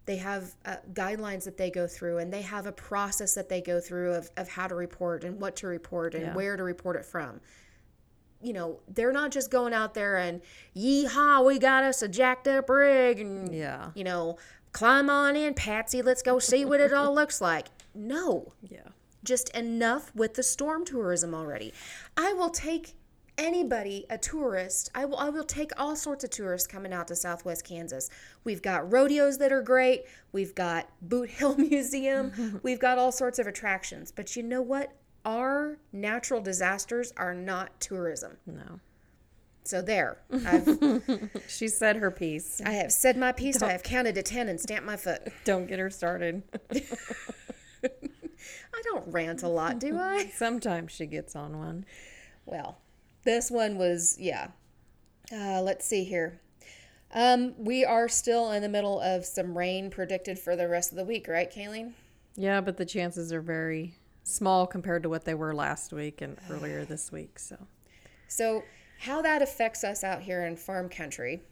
they 0.04 0.16
have 0.16 0.54
uh, 0.66 0.76
guidelines 0.92 1.44
that 1.44 1.56
they 1.56 1.70
go 1.70 1.86
through 1.86 2.18
and 2.18 2.32
they 2.32 2.42
have 2.42 2.66
a 2.66 2.72
process 2.72 3.34
that 3.34 3.48
they 3.48 3.60
go 3.60 3.80
through 3.80 4.12
of, 4.12 4.30
of 4.36 4.48
how 4.48 4.66
to 4.66 4.74
report 4.74 5.24
and 5.24 5.40
what 5.40 5.56
to 5.56 5.66
report 5.66 6.14
and 6.14 6.24
Yeah. 6.26 6.34
where 6.34 6.56
to 6.56 6.62
report 6.62 6.96
it 6.96 7.04
from 7.06 7.40
you 8.42 8.52
know 8.52 8.80
they're 8.88 9.12
not 9.12 9.30
just 9.30 9.50
going 9.50 9.72
out 9.72 9.94
there 9.94 10.16
and 10.16 10.42
yeehaw 10.76 11.46
we 11.46 11.58
got 11.58 11.84
us 11.84 12.02
a 12.02 12.08
jacked 12.08 12.46
up 12.48 12.68
rig 12.68 13.20
and 13.20 13.54
Yeah. 13.54 13.90
you 13.94 14.04
know 14.04 14.36
climb 14.72 15.08
on 15.08 15.36
in 15.36 15.54
patsy 15.54 16.02
let's 16.02 16.22
go 16.22 16.38
see 16.38 16.64
what 16.64 16.80
it 16.80 16.92
all 16.92 17.14
looks 17.14 17.40
like 17.40 17.68
no 17.94 18.52
Yeah. 18.68 18.80
just 19.24 19.48
enough 19.50 20.12
with 20.14 20.34
the 20.34 20.42
storm 20.42 20.84
tourism 20.84 21.32
already. 21.34 21.72
I 22.16 22.32
will 22.32 22.50
take 22.50 22.94
anybody, 23.42 24.06
a 24.08 24.16
tourist. 24.16 24.90
I 24.94 25.04
will 25.04 25.18
I 25.18 25.28
will 25.28 25.44
take 25.44 25.72
all 25.76 25.96
sorts 25.96 26.24
of 26.24 26.30
tourists 26.30 26.66
coming 26.66 26.92
out 26.92 27.08
to 27.08 27.16
Southwest 27.16 27.64
Kansas. 27.64 28.08
We've 28.44 28.62
got 28.62 28.90
rodeos 28.90 29.38
that 29.38 29.52
are 29.52 29.62
great. 29.62 30.04
We've 30.32 30.54
got 30.54 30.88
Boot 31.02 31.30
Hill 31.30 31.56
Museum. 31.58 32.60
We've 32.62 32.80
got 32.80 32.98
all 32.98 33.12
sorts 33.12 33.38
of 33.38 33.46
attractions. 33.46 34.12
But 34.12 34.36
you 34.36 34.42
know 34.42 34.62
what? 34.62 34.92
Our 35.24 35.78
natural 35.92 36.40
disasters 36.40 37.12
are 37.16 37.34
not 37.34 37.80
tourism. 37.80 38.38
No. 38.46 38.80
So 39.64 39.80
there. 39.82 40.18
I've 40.44 40.66
She 41.48 41.68
said 41.68 41.96
her 41.96 42.10
piece. 42.10 42.60
I 42.64 42.72
have 42.72 42.90
said 42.90 43.16
my 43.16 43.30
piece. 43.30 43.62
I 43.62 43.70
have 43.70 43.84
counted 43.84 44.16
to 44.16 44.22
10 44.22 44.48
and 44.48 44.60
stamped 44.60 44.86
my 44.86 44.96
foot. 44.96 45.28
Don't 45.44 45.66
get 45.66 45.78
her 45.78 45.90
started. 45.90 46.42
I 47.84 48.82
don't 48.82 49.06
rant 49.12 49.44
a 49.44 49.48
lot, 49.48 49.78
do 49.78 49.96
I? 49.96 50.26
Sometimes 50.34 50.90
she 50.90 51.06
gets 51.06 51.36
on 51.36 51.56
one. 51.58 51.84
Well, 52.44 52.78
this 53.24 53.50
one 53.50 53.78
was 53.78 54.16
yeah. 54.18 54.48
Uh, 55.32 55.62
let's 55.62 55.86
see 55.86 56.04
here. 56.04 56.40
Um, 57.14 57.54
we 57.58 57.84
are 57.84 58.08
still 58.08 58.52
in 58.52 58.62
the 58.62 58.68
middle 58.68 59.00
of 59.00 59.24
some 59.24 59.56
rain 59.56 59.90
predicted 59.90 60.38
for 60.38 60.56
the 60.56 60.68
rest 60.68 60.92
of 60.92 60.96
the 60.96 61.04
week, 61.04 61.28
right, 61.28 61.50
Kylene? 61.50 61.92
Yeah, 62.36 62.60
but 62.60 62.76
the 62.78 62.86
chances 62.86 63.32
are 63.32 63.42
very 63.42 63.94
small 64.24 64.66
compared 64.66 65.02
to 65.02 65.08
what 65.10 65.24
they 65.24 65.34
were 65.34 65.54
last 65.54 65.92
week 65.92 66.22
and 66.22 66.38
earlier 66.50 66.84
this 66.86 67.12
week. 67.12 67.38
So, 67.38 67.56
So, 68.28 68.62
how 69.00 69.20
that 69.22 69.42
affects 69.42 69.84
us 69.84 70.04
out 70.04 70.22
here 70.22 70.44
in 70.46 70.56
farm 70.56 70.88
country, 70.88 71.42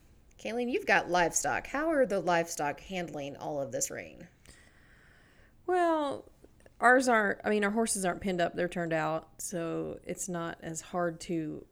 Kylene, 0.42 0.70
you've 0.72 0.86
got 0.86 1.10
livestock. 1.10 1.66
How 1.66 1.90
are 1.90 2.06
the 2.06 2.20
livestock 2.20 2.80
handling 2.80 3.36
all 3.36 3.60
of 3.60 3.72
this 3.72 3.90
rain? 3.90 4.26
well, 5.66 6.24
ours 6.80 7.08
aren't, 7.08 7.38
I 7.44 7.50
mean, 7.50 7.64
our 7.64 7.70
horses 7.70 8.04
aren't 8.04 8.20
pinned 8.20 8.40
up, 8.40 8.56
they're 8.56 8.68
turned 8.68 8.92
out. 8.92 9.28
So 9.38 9.99
it's 10.04 10.28
not 10.28 10.58
as 10.62 10.80
hard 10.80 11.20
to 11.22 11.64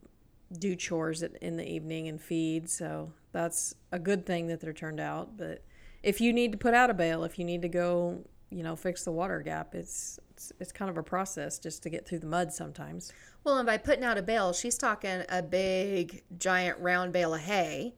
do 0.59 0.77
chores 0.77 1.23
in 1.23 1.57
the 1.57 1.69
evening 1.69 2.09
and 2.09 2.21
feed. 2.21 2.71
So 2.71 3.13
that's 3.33 3.75
a 3.93 3.99
good 3.99 4.27
thing 4.27 4.47
that 4.49 4.61
they're 4.61 4.73
turned 4.73 5.01
out. 5.01 5.37
But 5.37 5.65
if 6.03 6.21
you 6.21 6.33
need 6.33 6.53
to 6.53 6.59
put 6.59 6.75
out 6.75 6.91
a 6.91 6.95
bale, 6.95 7.25
if 7.25 7.39
you 7.39 7.45
need 7.45 7.63
to 7.63 7.69
go, 7.69 8.25
you 8.51 8.63
know, 8.63 8.77
fix 8.77 9.05
the 9.05 9.13
water 9.13 9.41
gap, 9.41 9.75
it's, 9.75 10.19
it's, 10.31 10.53
it's 10.61 10.73
kind 10.73 10.91
of 10.91 10.97
a 10.97 11.03
process 11.03 11.59
just 11.59 11.83
to 11.83 11.91
get 11.91 12.07
through 12.07 12.21
the 12.21 12.27
mud 12.27 12.53
sometimes. 12.53 13.13
Well, 13.45 13.59
and 13.59 13.67
by 13.67 13.77
putting 13.77 14.05
out 14.05 14.19
a 14.19 14.23
bale, 14.23 14.53
she's 14.53 14.79
talking 14.79 15.23
a 15.29 15.43
big, 15.43 16.23
giant, 16.39 16.79
round 16.81 17.13
bale 17.13 17.35
of 17.35 17.41
hay, 17.41 17.95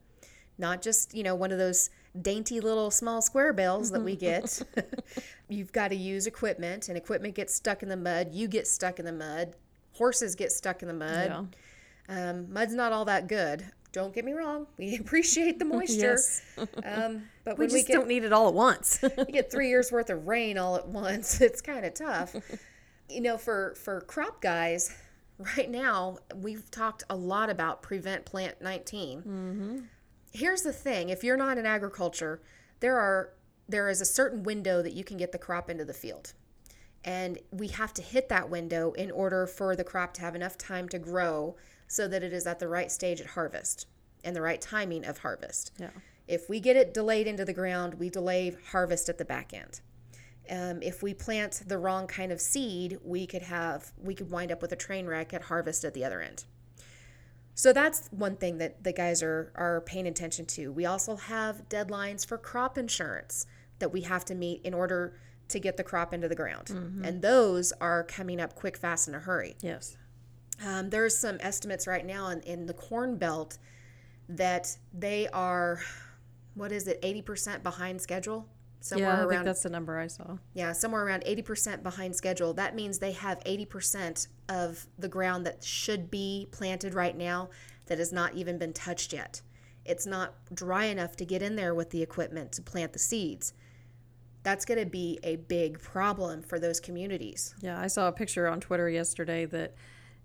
not 0.59 0.83
just, 0.83 1.15
you 1.15 1.23
know, 1.23 1.35
one 1.35 1.53
of 1.53 1.59
those 1.59 1.91
dainty 2.21 2.61
little 2.61 2.91
small 2.91 3.23
square 3.23 3.53
bales 3.53 3.91
that 3.91 4.03
we 4.03 4.17
get. 4.17 4.63
You've 5.49 5.73
got 5.73 5.89
to 5.89 5.97
use 5.97 6.27
equipment, 6.27 6.89
and 6.89 6.97
equipment 6.97 7.35
gets 7.35 7.55
stuck 7.55 7.83
in 7.83 7.89
the 7.89 7.97
mud. 7.97 8.29
You 8.33 8.49
get 8.49 8.67
stuck 8.67 8.99
in 8.99 9.05
the 9.05 9.13
mud. 9.13 9.55
Horses 9.95 10.35
get 10.35 10.53
stuck 10.53 10.83
in 10.83 10.89
the 10.89 10.95
mud. 10.95 11.49
Yeah. 12.09 12.31
Um, 12.31 12.53
mud's 12.53 12.75
not 12.75 12.93
all 12.93 13.05
that 13.07 13.29
good. 13.29 13.65
Don't 13.93 14.15
get 14.15 14.25
me 14.25 14.33
wrong. 14.33 14.67
We 14.79 14.97
appreciate 15.01 15.59
the 15.59 15.65
moisture. 15.65 16.17
Yes. 16.17 16.43
Um, 16.85 17.25
but 17.45 17.59
We 17.59 17.67
when 17.67 17.73
we 17.73 17.79
just 17.81 17.89
get 17.89 17.95
don't 17.95 18.09
need 18.09 18.25
it 18.25 18.33
all 18.33 18.49
at 18.49 18.55
once. 18.55 19.01
you 19.03 19.25
get 19.27 19.51
three 19.51 19.69
years 19.69 19.91
worth 19.91 20.11
of 20.11 20.27
rain 20.27 20.59
all 20.59 20.77
at 20.77 20.87
once 20.87 21.41
it's 21.41 21.61
kind 21.61 21.85
of 21.85 21.95
tough 21.95 22.37
you 23.09 23.21
know 23.21 23.37
for 23.37 23.75
for 23.77 24.01
crop 24.03 24.41
guys 24.41 24.95
right 25.57 25.69
now 25.71 26.19
we've 26.37 26.71
talked 26.71 27.03
a 27.11 27.17
lot 27.17 27.51
about 27.51 27.83
prevent 27.83 28.25
plant 28.25 28.61
19 28.63 29.89
here's 30.33 30.63
the 30.63 30.73
thing 30.73 31.09
if 31.09 31.25
you're 31.25 31.37
not 31.37 31.59
in 31.59 31.67
agriculture 31.67 32.41
there 32.81 32.99
are 32.99 33.33
there 33.69 33.89
is 33.89 34.01
a 34.01 34.05
certain 34.05 34.43
window 34.43 34.83
that 34.83 34.93
you 34.93 35.05
can 35.05 35.17
get 35.17 35.33
the 35.33 35.39
crop 35.39 35.71
into 35.71 35.85
the 35.85 35.95
field 35.95 36.33
and 37.05 37.39
we 37.51 37.69
have 37.69 37.95
to 37.95 38.03
hit 38.03 38.29
that 38.29 38.51
window 38.51 38.93
in 38.93 39.11
order 39.11 39.47
for 39.47 39.75
the 39.75 39.85
crop 39.85 40.13
to 40.13 40.21
have 40.21 40.35
enough 40.35 40.59
time 40.59 40.89
to 40.89 40.99
grow 40.99 41.57
so 41.89 42.07
that 42.07 42.23
it 42.23 42.33
is 42.33 42.47
at 42.47 42.59
the 42.59 42.69
right 42.69 42.91
stage 42.91 43.21
at 43.21 43.29
harvest 43.29 43.87
and 44.23 44.37
the 44.37 44.43
right 44.43 44.61
timing 44.61 45.05
of 45.05 45.19
harvest 45.19 45.73
yeah. 45.79 45.89
if 46.27 46.49
we 46.49 46.61
get 46.61 46.77
it 46.77 46.95
delayed 46.95 47.27
into 47.27 47.45
the 47.45 47.53
ground, 47.53 47.95
we 47.95 48.09
delay 48.09 48.55
harvest 48.71 49.09
at 49.09 49.19
the 49.19 49.25
back 49.25 49.53
end. 49.53 49.81
Um, 50.49 50.83
if 50.83 51.03
we 51.03 51.15
plant 51.15 51.63
the 51.67 51.79
wrong 51.79 52.07
kind 52.07 52.33
of 52.33 52.41
seed, 52.41 52.99
we 53.05 53.27
could 53.27 53.43
have 53.43 53.93
we 54.03 54.15
could 54.15 54.31
wind 54.31 54.51
up 54.51 54.63
with 54.63 54.73
a 54.73 54.77
train 54.77 55.07
wreck 55.07 55.33
at 55.33 55.43
harvest 55.43 55.85
at 55.85 55.95
the 55.95 56.05
other 56.05 56.21
end. 56.21 56.45
So 57.61 57.75
that's 57.75 58.09
one 58.11 58.37
thing 58.37 58.57
that 58.57 58.85
the 58.85 58.93
guys 58.95 59.23
are 59.23 59.53
are 59.55 59.83
paying 59.83 60.07
attention 60.07 60.47
to. 60.47 60.73
We 60.73 60.87
also 60.87 61.17
have 61.17 61.69
deadlines 61.69 62.25
for 62.27 62.39
crop 62.39 62.79
insurance 62.79 63.45
that 63.81 63.93
we 63.93 64.01
have 64.01 64.25
to 64.27 64.35
meet 64.35 64.63
in 64.65 64.73
order 64.73 65.19
to 65.49 65.61
get 65.61 65.77
the 65.77 65.85
crop 65.85 66.15
into 66.15 66.27
the 66.27 66.35
ground, 66.35 66.71
and 67.05 67.21
those 67.21 67.71
are 67.79 68.03
coming 68.05 68.41
up 68.41 68.55
quick, 68.55 68.79
fast, 68.79 69.09
in 69.09 69.15
a 69.15 69.19
hurry. 69.19 69.57
Yes. 69.61 69.99
Um, 70.67 70.89
there's 70.89 71.15
some 71.19 71.37
estimates 71.41 71.87
right 71.87 72.07
now 72.07 72.29
in, 72.29 72.41
in 72.45 72.65
the 72.65 72.73
corn 72.73 73.17
belt 73.17 73.59
that 74.31 74.79
they 74.95 75.29
are, 75.29 75.83
what 76.55 76.73
is 76.73 76.89
it, 76.89 77.03
80% 77.03 77.63
behind 77.63 78.01
schedule? 78.01 78.49
Somewhere 78.81 79.11
yeah, 79.11 79.15
I 79.15 79.21
think 79.21 79.33
around, 79.33 79.45
that's 79.45 79.63
the 79.63 79.69
number 79.69 79.99
I 79.99 80.07
saw. 80.07 80.39
yeah, 80.55 80.73
somewhere 80.73 81.05
around 81.05 81.25
80% 81.25 81.83
behind 81.83 82.17
schedule. 82.17 82.55
That 82.55 82.75
means 82.75 82.99
they 82.99 83.13
have 83.13 83.39
80% 83.45 84.27
of 84.49 84.87
the 84.99 85.09
ground 85.09 85.45
that 85.47 85.63
should 85.63 86.11
be 86.11 86.49
planted 86.51 86.95
right 86.95 87.17
now 87.17 87.51
that 87.87 87.99
has 87.99 88.11
not 88.11 88.35
even 88.35 88.57
been 88.57 88.73
touched 88.73 89.13
yet. 89.13 89.43
It's 89.85 90.07
not 90.07 90.35
dry 90.55 90.85
enough 90.87 91.17
to 91.17 91.25
get 91.27 91.43
in 91.43 91.57
there 91.57 91.75
with 91.75 91.91
the 91.91 92.03
equipment 92.03 92.53
to 92.53 92.63
plant 92.63 92.93
the 92.93 92.99
seeds. 92.99 93.53
That's 94.43 94.65
going 94.65 94.81
to 94.81 94.87
be 94.87 95.19
a 95.23 95.37
big 95.37 95.79
problem 95.81 96.43
for 96.43 96.59
those 96.59 96.81
communities. 96.81 97.55
Yeah, 97.61 97.79
I 97.79 97.89
saw 97.89 98.09
a 98.09 98.13
picture 98.13 98.49
on 98.49 98.61
Twitter 98.61 98.89
yesterday 98.89 99.45
that 99.47 99.75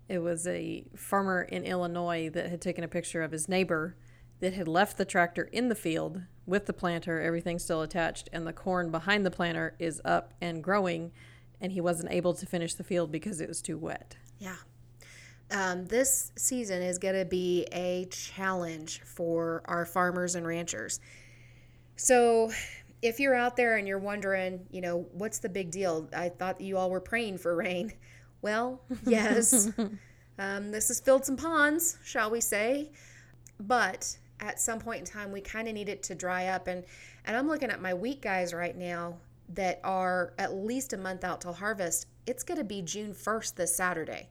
it 0.08 0.20
was 0.20 0.46
a 0.46 0.86
farmer 0.96 1.42
in 1.42 1.64
Illinois 1.64 2.30
that 2.30 2.48
had 2.48 2.62
taken 2.62 2.84
a 2.84 2.88
picture 2.88 3.22
of 3.22 3.32
his 3.32 3.48
neighbor 3.48 3.96
that 4.40 4.54
had 4.54 4.68
left 4.68 4.96
the 4.96 5.04
tractor 5.04 5.44
in 5.44 5.68
the 5.68 5.74
field 5.74 6.22
with 6.46 6.66
the 6.66 6.72
planter, 6.72 7.20
everything's 7.20 7.64
still 7.64 7.82
attached, 7.82 8.28
and 8.32 8.46
the 8.46 8.52
corn 8.52 8.90
behind 8.90 9.26
the 9.26 9.30
planter 9.30 9.74
is 9.78 10.00
up 10.04 10.32
and 10.40 10.62
growing, 10.62 11.12
and 11.60 11.72
he 11.72 11.80
wasn't 11.80 12.12
able 12.12 12.34
to 12.34 12.46
finish 12.46 12.74
the 12.74 12.84
field 12.84 13.10
because 13.10 13.40
it 13.40 13.48
was 13.48 13.60
too 13.60 13.76
wet. 13.76 14.16
Yeah. 14.38 14.56
Um, 15.50 15.86
this 15.86 16.32
season 16.36 16.82
is 16.82 16.98
going 16.98 17.14
to 17.14 17.24
be 17.24 17.66
a 17.72 18.06
challenge 18.10 19.00
for 19.02 19.62
our 19.66 19.84
farmers 19.84 20.34
and 20.34 20.46
ranchers. 20.46 21.00
So, 21.96 22.50
if 23.02 23.20
you're 23.20 23.34
out 23.34 23.56
there 23.56 23.76
and 23.76 23.86
you're 23.86 23.98
wondering, 23.98 24.66
you 24.70 24.80
know, 24.80 25.06
what's 25.12 25.38
the 25.38 25.48
big 25.48 25.70
deal? 25.70 26.08
I 26.16 26.28
thought 26.28 26.60
you 26.60 26.76
all 26.76 26.90
were 26.90 27.00
praying 27.00 27.38
for 27.38 27.54
rain. 27.54 27.92
Well, 28.42 28.80
yes. 29.06 29.70
um, 30.38 30.70
this 30.70 30.88
has 30.88 31.00
filled 31.00 31.24
some 31.24 31.36
ponds, 31.36 31.98
shall 32.04 32.30
we 32.30 32.40
say. 32.40 32.90
But 33.60 34.18
at 34.40 34.60
some 34.60 34.78
point 34.78 35.00
in 35.00 35.06
time 35.06 35.32
we 35.32 35.40
kind 35.40 35.66
of 35.68 35.74
need 35.74 35.88
it 35.88 36.02
to 36.04 36.14
dry 36.14 36.46
up 36.48 36.66
and 36.66 36.84
and 37.24 37.36
I'm 37.36 37.48
looking 37.48 37.70
at 37.70 37.80
my 37.82 37.94
wheat 37.94 38.20
guys 38.22 38.52
right 38.54 38.76
now 38.76 39.16
that 39.48 39.80
are 39.84 40.32
at 40.38 40.54
least 40.54 40.92
a 40.92 40.96
month 40.96 41.24
out 41.24 41.40
till 41.40 41.52
harvest. 41.54 42.06
It's 42.26 42.42
going 42.42 42.58
to 42.58 42.64
be 42.64 42.82
June 42.82 43.14
1st 43.14 43.54
this 43.54 43.76
Saturday. 43.76 44.28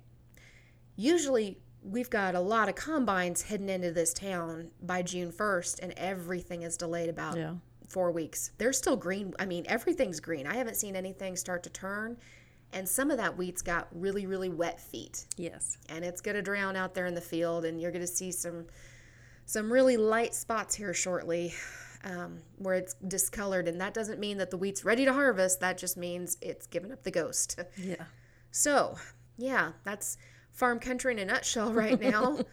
Usually 0.96 1.60
we've 1.84 2.10
got 2.10 2.36
a 2.36 2.40
lot 2.40 2.68
of 2.70 2.76
combines 2.76 3.44
heading 3.44 3.70
into 3.70 3.92
this 3.92 4.14
town 4.14 4.72
by 4.82 5.02
June 5.02 5.32
1st 5.32 5.80
and 5.82 5.94
everything 5.98 6.64
is 6.64 6.78
delayed 6.78 7.10
about 7.10 7.38
Yeah. 7.38 7.56
4 7.88 8.12
weeks. 8.12 8.52
They're 8.58 8.74
still 8.74 8.96
green. 8.98 9.34
I 9.38 9.46
mean, 9.46 9.66
everything's 9.68 10.20
green. 10.20 10.48
I 10.48 10.56
haven't 10.56 10.76
seen 10.78 10.96
anything 10.96 11.36
start 11.36 11.64
to 11.64 11.70
turn 11.70 12.18
and 12.74 12.90
some 12.90 13.12
of 13.12 13.18
that 13.18 13.38
wheat's 13.38 13.62
got 13.62 13.88
really 13.92 14.26
really 14.26 14.50
wet 14.50 14.82
feet 14.82 15.26
Yes. 15.38 15.78
and 15.90 16.04
it's 16.04 16.20
going 16.22 16.36
to 16.36 16.42
drown 16.42 16.76
out 16.76 16.96
there 16.96 17.06
in 17.06 17.14
the 17.14 17.22
field 17.22 17.64
and 17.64 17.80
you're 17.80 17.92
going 17.92 18.02
to 18.02 18.08
see 18.08 18.32
some 18.32 18.66
some 19.46 19.72
really 19.72 19.98
light 19.98 20.34
spots 20.34 20.76
here 20.76 20.94
shortly 20.94 21.54
um, 22.04 22.38
where 22.58 22.76
it's 22.76 22.94
discolored 23.08 23.68
and 23.68 23.82
that 23.82 23.94
doesn't 23.94 24.20
mean 24.20 24.38
that 24.38 24.52
the 24.52 24.58
wheat's 24.58 24.86
ready 24.86 25.06
to 25.06 25.14
harvest. 25.14 25.60
That 25.60 25.78
just 25.78 25.98
means 25.98 26.38
it's 26.42 26.68
given 26.68 26.92
up 26.92 27.04
the 27.04 27.12
ghost. 27.12 27.60
Yeah. 27.78 28.06
so 28.52 28.96
yeah 29.38 29.74
that's 29.84 30.18
farm 30.52 30.80
country 30.80 31.12
in 31.14 31.20
a 31.20 31.26
nutshell 31.26 31.74
right 31.74 32.00
now. 32.00 32.40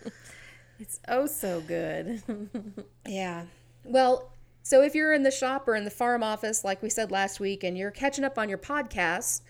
It's 0.78 0.98
oh 1.06 1.26
so 1.26 1.60
good. 1.60 2.22
yeah. 3.06 3.44
Well 3.84 4.32
so 4.64 4.82
if 4.82 4.96
you're 4.96 5.12
in 5.12 5.22
the 5.22 5.30
shop 5.30 5.68
or 5.68 5.76
in 5.76 5.84
the 5.84 5.90
farm 5.90 6.24
office 6.24 6.64
like 6.64 6.82
we 6.82 6.90
said 6.90 7.12
last 7.12 7.38
week 7.38 7.62
and 7.62 7.78
you're 7.78 7.92
catching 7.92 8.24
up 8.24 8.36
on 8.36 8.48
your 8.48 8.58
podcasts 8.58 9.42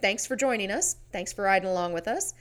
thanks 0.00 0.26
for 0.26 0.34
joining 0.34 0.70
us. 0.72 0.96
Thanks 1.12 1.32
for 1.32 1.44
riding 1.44 1.68
along 1.68 1.92
with 1.92 2.08
us 2.08 2.34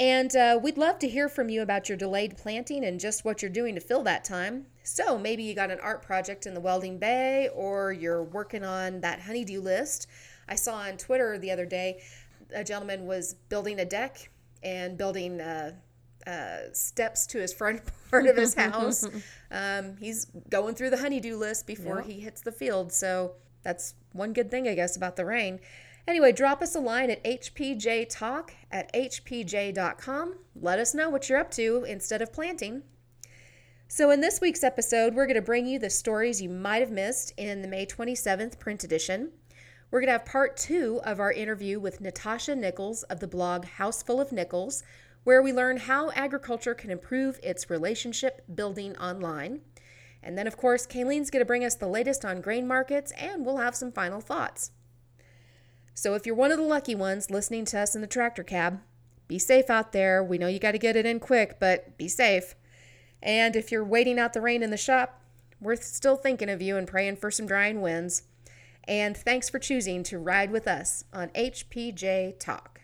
And 0.00 0.34
uh, 0.34 0.58
we'd 0.62 0.78
love 0.78 0.98
to 1.00 1.08
hear 1.08 1.28
from 1.28 1.50
you 1.50 1.60
about 1.60 1.90
your 1.90 1.98
delayed 1.98 2.38
planting 2.38 2.86
and 2.86 2.98
just 2.98 3.22
what 3.22 3.42
you're 3.42 3.50
doing 3.50 3.74
to 3.74 3.82
fill 3.82 4.02
that 4.04 4.24
time. 4.24 4.64
So 4.82 5.18
maybe 5.18 5.42
you 5.42 5.54
got 5.54 5.70
an 5.70 5.78
art 5.80 6.02
project 6.02 6.46
in 6.46 6.54
the 6.54 6.60
welding 6.60 6.98
bay 6.98 7.50
or 7.54 7.92
you're 7.92 8.24
working 8.24 8.64
on 8.64 9.02
that 9.02 9.20
honeydew 9.20 9.60
list. 9.60 10.06
I 10.48 10.54
saw 10.54 10.76
on 10.76 10.96
Twitter 10.96 11.36
the 11.36 11.50
other 11.50 11.66
day 11.66 12.00
a 12.54 12.64
gentleman 12.64 13.04
was 13.04 13.34
building 13.50 13.78
a 13.78 13.84
deck 13.84 14.30
and 14.62 14.96
building 14.96 15.38
uh, 15.38 15.72
uh, 16.26 16.56
steps 16.72 17.26
to 17.26 17.38
his 17.38 17.52
front 17.52 17.82
part 18.10 18.26
of 18.26 18.38
his 18.38 18.54
house. 18.54 19.06
um, 19.50 19.98
he's 20.00 20.28
going 20.48 20.76
through 20.76 20.90
the 20.90 20.98
honeydew 20.98 21.36
list 21.36 21.66
before 21.66 21.96
Yep. 21.96 22.06
he 22.06 22.20
hits 22.20 22.40
the 22.40 22.52
field. 22.52 22.90
So 22.90 23.32
that's 23.62 23.94
one 24.12 24.32
good 24.32 24.50
thing, 24.50 24.66
I 24.66 24.74
guess, 24.74 24.96
about 24.96 25.16
the 25.16 25.26
rain. 25.26 25.60
Anyway, 26.08 26.32
drop 26.32 26.62
us 26.62 26.74
a 26.74 26.80
line 26.80 27.10
at 27.10 27.22
hpjtalk 27.24 28.50
at 28.70 28.92
hpj.com. 28.92 30.34
Let 30.54 30.78
us 30.78 30.94
know 30.94 31.10
what 31.10 31.28
you're 31.28 31.38
up 31.38 31.50
to 31.52 31.84
instead 31.88 32.22
of 32.22 32.32
planting. 32.32 32.82
So, 33.88 34.10
in 34.10 34.20
this 34.20 34.40
week's 34.40 34.62
episode, 34.62 35.14
we're 35.14 35.26
going 35.26 35.34
to 35.34 35.42
bring 35.42 35.66
you 35.66 35.78
the 35.78 35.90
stories 35.90 36.40
you 36.40 36.48
might 36.48 36.80
have 36.80 36.92
missed 36.92 37.32
in 37.36 37.60
the 37.60 37.68
May 37.68 37.86
27th 37.86 38.58
print 38.58 38.84
edition. 38.84 39.32
We're 39.90 40.00
going 40.00 40.06
to 40.06 40.12
have 40.12 40.24
part 40.24 40.56
two 40.56 41.00
of 41.04 41.18
our 41.18 41.32
interview 41.32 41.80
with 41.80 42.00
Natasha 42.00 42.54
Nicholes 42.54 43.02
of 43.04 43.18
the 43.18 43.26
blog 43.26 43.64
Houseful 43.64 44.20
of 44.20 44.30
Nicholes, 44.30 44.84
where 45.24 45.42
we 45.42 45.52
learn 45.52 45.76
how 45.76 46.12
agriculture 46.12 46.74
can 46.74 46.90
improve 46.90 47.40
its 47.42 47.68
relationship 47.68 48.42
building 48.54 48.96
online. 48.96 49.62
And 50.22 50.38
then, 50.38 50.46
of 50.46 50.56
course, 50.56 50.86
Kylene's 50.86 51.30
going 51.30 51.40
to 51.40 51.46
bring 51.46 51.64
us 51.64 51.74
the 51.74 51.88
latest 51.88 52.24
on 52.24 52.40
grain 52.40 52.68
markets, 52.68 53.12
and 53.18 53.44
we'll 53.44 53.56
have 53.56 53.74
some 53.74 53.90
final 53.90 54.20
thoughts. 54.20 54.70
So, 56.00 56.14
if 56.14 56.24
you're 56.24 56.34
one 56.34 56.50
of 56.50 56.56
the 56.56 56.64
lucky 56.64 56.94
ones 56.94 57.30
listening 57.30 57.66
to 57.66 57.78
us 57.78 57.94
in 57.94 58.00
the 58.00 58.06
tractor 58.06 58.42
cab, 58.42 58.80
be 59.28 59.38
safe 59.38 59.68
out 59.68 59.92
there. 59.92 60.24
We 60.24 60.38
know 60.38 60.46
you 60.46 60.58
got 60.58 60.72
to 60.72 60.78
get 60.78 60.96
it 60.96 61.04
in 61.04 61.20
quick, 61.20 61.58
but 61.60 61.98
be 61.98 62.08
safe. 62.08 62.54
And 63.22 63.54
if 63.54 63.70
you're 63.70 63.84
waiting 63.84 64.18
out 64.18 64.32
the 64.32 64.40
rain 64.40 64.62
in 64.62 64.70
the 64.70 64.78
shop, 64.78 65.20
we're 65.60 65.76
still 65.76 66.16
thinking 66.16 66.48
of 66.48 66.62
you 66.62 66.78
and 66.78 66.88
praying 66.88 67.16
for 67.16 67.30
some 67.30 67.44
drying 67.44 67.82
winds. 67.82 68.22
And 68.84 69.14
thanks 69.14 69.50
for 69.50 69.58
choosing 69.58 70.02
to 70.04 70.18
ride 70.18 70.50
with 70.50 70.66
us 70.66 71.04
on 71.12 71.28
HPJ 71.34 72.38
Talk. 72.38 72.79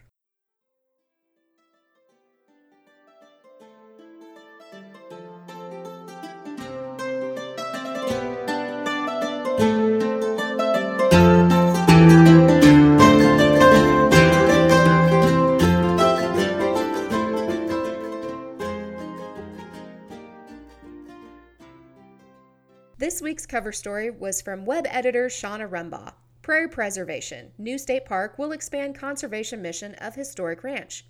This 23.07 23.23
week's 23.23 23.47
cover 23.47 23.71
story 23.71 24.11
was 24.11 24.43
from 24.43 24.65
web 24.65 24.85
editor 24.89 25.27
Shauna 25.27 25.71
Rumbaugh. 25.71 26.15
Prairie 26.43 26.67
Preservation, 26.67 27.53
New 27.57 27.79
State 27.79 28.05
Park 28.05 28.37
will 28.37 28.51
expand 28.51 28.99
conservation 28.99 29.63
mission 29.63 29.95
of 30.01 30.17
historic 30.17 30.65
ranch. 30.65 31.07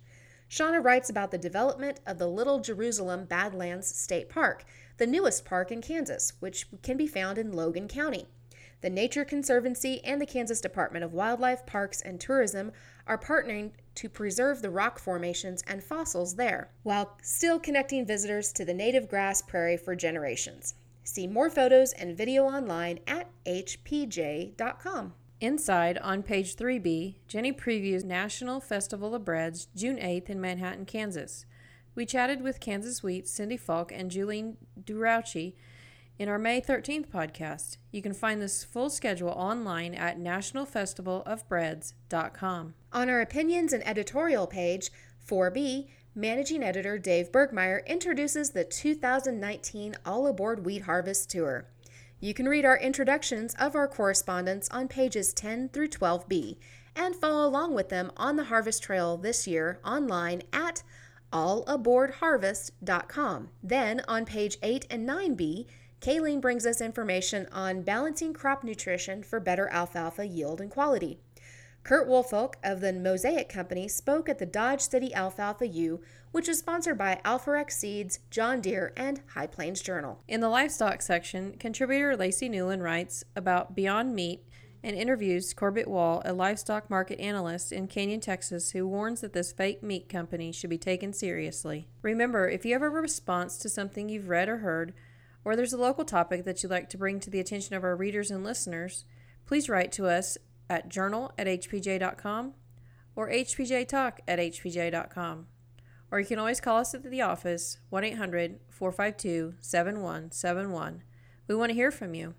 Shauna 0.47 0.83
writes 0.83 1.09
about 1.09 1.31
the 1.31 1.39
development 1.39 1.99
of 2.05 2.19
the 2.19 2.27
Little 2.27 2.59
Jerusalem 2.59 3.25
Badlands 3.25 3.87
State 3.87 4.29
Park, 4.29 4.63
the 4.99 5.07
newest 5.07 5.43
park 5.43 5.71
in 5.71 5.81
Kansas, 5.81 6.33
which 6.39 6.67
can 6.83 6.97
be 6.97 7.07
found 7.07 7.39
in 7.39 7.51
Logan 7.51 7.87
County. 7.87 8.27
The 8.81 8.91
Nature 8.91 9.25
Conservancy 9.25 9.99
and 10.03 10.21
the 10.21 10.27
Kansas 10.27 10.61
Department 10.61 11.03
of 11.03 11.13
Wildlife, 11.13 11.65
Parks, 11.65 12.01
and 12.01 12.21
Tourism 12.21 12.73
are 13.07 13.17
partnering 13.17 13.71
to 13.95 14.07
preserve 14.07 14.61
the 14.61 14.69
rock 14.69 14.99
formations 14.99 15.63
and 15.65 15.83
fossils 15.83 16.35
there, 16.35 16.69
while 16.83 17.17
still 17.23 17.59
connecting 17.59 18.05
visitors 18.05 18.53
to 18.53 18.63
the 18.63 18.75
native 18.75 19.09
grass 19.09 19.41
prairie 19.41 19.77
for 19.77 19.95
generations. 19.95 20.75
See 21.07 21.25
more 21.25 21.49
photos 21.49 21.93
and 21.93 22.15
video 22.17 22.43
online 22.43 22.99
at 23.07 23.29
hpj.com. 23.45 25.13
Inside, 25.39 25.97
on 25.99 26.21
page 26.21 26.57
3B, 26.57 27.15
Jenny 27.29 27.53
previews 27.53 28.03
National 28.03 28.59
Festival 28.59 29.15
of 29.15 29.23
Breads 29.23 29.69
June 29.73 29.95
8th 29.95 30.29
in 30.29 30.41
Manhattan, 30.41 30.83
Kansas. 30.83 31.45
We 31.95 32.05
chatted 32.05 32.41
with 32.41 32.59
Kansas 32.59 33.03
Wheat, 33.03 33.25
Cindy 33.25 33.55
Falk, 33.55 33.93
and 33.93 34.11
Julie 34.11 34.55
Durauchi 34.83 35.53
in 36.19 36.27
our 36.27 36.37
May 36.37 36.59
13th 36.59 37.07
podcast. 37.07 37.77
You 37.89 38.01
can 38.01 38.13
find 38.13 38.41
this 38.41 38.65
full 38.65 38.89
schedule 38.89 39.29
online 39.29 39.95
at 39.95 40.19
nationalfestivalofbreads.com. 40.19 42.73
On 42.91 43.09
our 43.09 43.21
opinions 43.21 43.71
and 43.71 43.87
editorial 43.87 44.45
page, 44.45 44.91
4B, 45.25 45.87
managing 46.17 46.63
editor 46.63 46.97
Dave 46.97 47.31
Bergmeier 47.31 47.85
introduces 47.85 48.49
the 48.49 48.63
2019 48.63 49.95
All 50.03 50.25
Aboard 50.25 50.65
Wheat 50.65 50.81
Harvest 50.81 51.29
Tour. 51.29 51.67
You 52.19 52.33
can 52.33 52.47
read 52.47 52.65
our 52.65 52.79
introductions 52.79 53.53
of 53.59 53.75
our 53.75 53.87
correspondents 53.87 54.67
on 54.69 54.87
pages 54.87 55.31
10 55.31 55.69
through 55.69 55.89
12b 55.89 56.57
and 56.95 57.15
follow 57.15 57.47
along 57.47 57.75
with 57.75 57.89
them 57.89 58.11
on 58.17 58.35
the 58.35 58.45
harvest 58.45 58.81
trail 58.81 59.15
this 59.15 59.45
year 59.45 59.79
online 59.85 60.41
at 60.51 60.81
allaboardharvest.com. 61.31 63.49
Then 63.61 64.01
on 64.07 64.25
page 64.25 64.57
8 64.63 64.87
and 64.89 65.07
9b, 65.07 65.67
Kylene 66.01 66.41
brings 66.41 66.65
us 66.65 66.81
information 66.81 67.47
on 67.51 67.83
balancing 67.83 68.33
crop 68.33 68.63
nutrition 68.63 69.21
for 69.21 69.39
better 69.39 69.69
alfalfa 69.69 70.25
yield 70.25 70.61
and 70.61 70.71
quality. 70.71 71.19
Kurt 71.87 72.05
Woolfolk 72.05 72.57
of 72.65 72.81
the 72.81 72.91
Mosaic 72.91 73.47
Company 73.47 73.87
spoke 73.87 74.27
at 74.27 74.39
the 74.39 74.45
Dodge 74.45 74.81
City 74.81 75.13
Alfalfa 75.13 75.69
U, 75.69 76.01
which 76.33 76.49
is 76.49 76.59
sponsored 76.59 76.97
by 76.97 77.21
Alforex 77.23 77.71
Seeds, 77.71 78.19
John 78.29 78.59
Deere, 78.59 78.91
and 78.97 79.21
High 79.35 79.47
Plains 79.47 79.79
Journal. 79.79 80.21
In 80.27 80.41
the 80.41 80.49
livestock 80.49 81.01
section, 81.01 81.53
contributor 81.53 82.17
Lacey 82.17 82.49
Newlin 82.49 82.81
writes 82.81 83.23
about 83.37 83.73
Beyond 83.73 84.13
Meat 84.13 84.43
and 84.83 84.97
interviews 84.97 85.53
Corbitt 85.53 85.87
Wall, 85.87 86.21
a 86.25 86.33
livestock 86.33 86.89
market 86.89 87.21
analyst 87.21 87.71
in 87.71 87.87
Canyon, 87.87 88.19
Texas, 88.19 88.71
who 88.71 88.85
warns 88.85 89.21
that 89.21 89.31
this 89.31 89.53
fake 89.53 89.81
meat 89.81 90.09
company 90.09 90.51
should 90.51 90.69
be 90.69 90.77
taken 90.77 91.13
seriously. 91.13 91.87
Remember, 92.01 92.49
if 92.49 92.65
you 92.65 92.73
have 92.73 92.81
a 92.81 92.89
response 92.89 93.57
to 93.59 93.69
something 93.69 94.09
you've 94.09 94.27
read 94.27 94.49
or 94.49 94.57
heard, 94.57 94.93
or 95.45 95.55
there's 95.55 95.71
a 95.71 95.77
local 95.77 96.03
topic 96.03 96.43
that 96.43 96.61
you'd 96.61 96.69
like 96.69 96.89
to 96.89 96.97
bring 96.97 97.21
to 97.21 97.29
the 97.29 97.39
attention 97.39 97.75
of 97.77 97.85
our 97.85 97.95
readers 97.95 98.29
and 98.29 98.43
listeners, 98.43 99.05
please 99.45 99.69
write 99.69 99.93
to 99.93 100.05
us 100.05 100.37
at 100.69 100.89
journal 100.89 101.31
at 101.37 101.47
hpj.com 101.47 102.53
or 103.15 103.29
hpjtalk 103.29 104.19
at 104.27 104.39
hpj.com. 104.39 105.47
Or 106.09 106.19
you 106.19 106.25
can 106.25 106.39
always 106.39 106.61
call 106.61 106.77
us 106.77 106.93
at 106.93 107.03
the 107.03 107.21
office, 107.21 107.79
1 107.89 108.03
800 108.03 108.59
452 108.69 109.55
7171. 109.59 111.03
We 111.47 111.55
want 111.55 111.69
to 111.69 111.75
hear 111.75 111.91
from 111.91 112.13
you. 112.13 112.35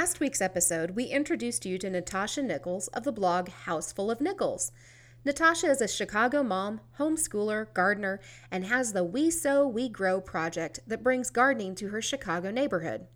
Last 0.00 0.18
week's 0.18 0.40
episode, 0.40 0.92
we 0.92 1.04
introduced 1.04 1.66
you 1.66 1.76
to 1.76 1.90
Natasha 1.90 2.42
Nicholes 2.42 2.88
of 2.88 3.04
the 3.04 3.12
blog 3.12 3.50
Houseful 3.50 4.10
of 4.10 4.18
Nicholes. 4.18 4.72
Natasha 5.26 5.66
is 5.66 5.82
a 5.82 5.86
Chicago 5.86 6.42
mom, 6.42 6.80
homeschooler, 6.98 7.66
gardener, 7.74 8.18
and 8.50 8.64
has 8.64 8.94
the 8.94 9.04
We 9.04 9.30
Sow, 9.30 9.68
We 9.68 9.90
Grow 9.90 10.22
project 10.22 10.80
that 10.86 11.02
brings 11.02 11.28
gardening 11.28 11.74
to 11.74 11.88
her 11.88 12.00
Chicago 12.00 12.50
neighborhood. 12.50 13.08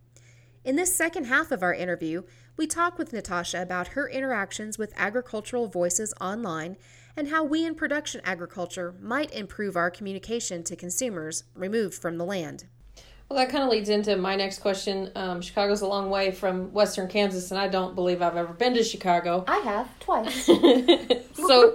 In 0.62 0.76
this 0.76 0.94
second 0.94 1.24
half 1.24 1.50
of 1.50 1.62
our 1.62 1.72
interview, 1.72 2.24
we 2.58 2.66
talk 2.66 2.98
with 2.98 3.14
Natasha 3.14 3.62
about 3.62 3.88
her 3.88 4.06
interactions 4.06 4.76
with 4.76 4.92
agricultural 4.94 5.68
voices 5.68 6.12
online 6.20 6.76
and 7.16 7.28
how 7.28 7.42
we 7.42 7.64
in 7.64 7.76
production 7.76 8.20
agriculture 8.24 8.94
might 9.00 9.32
improve 9.32 9.74
our 9.74 9.90
communication 9.90 10.62
to 10.64 10.76
consumers 10.76 11.44
removed 11.54 11.94
from 11.94 12.18
the 12.18 12.26
land. 12.26 12.66
Well, 13.28 13.38
that 13.38 13.48
kind 13.48 13.64
of 13.64 13.70
leads 13.70 13.88
into 13.88 14.16
my 14.16 14.36
next 14.36 14.58
question. 14.58 15.10
Um, 15.16 15.40
Chicago's 15.40 15.80
a 15.80 15.86
long 15.86 16.10
way 16.10 16.30
from 16.30 16.72
Western 16.72 17.08
Kansas, 17.08 17.50
and 17.50 17.58
I 17.58 17.68
don't 17.68 17.94
believe 17.94 18.20
I've 18.20 18.36
ever 18.36 18.52
been 18.52 18.74
to 18.74 18.84
Chicago. 18.84 19.44
I 19.48 19.58
have 19.60 19.98
twice. 19.98 20.44
so, 21.32 21.74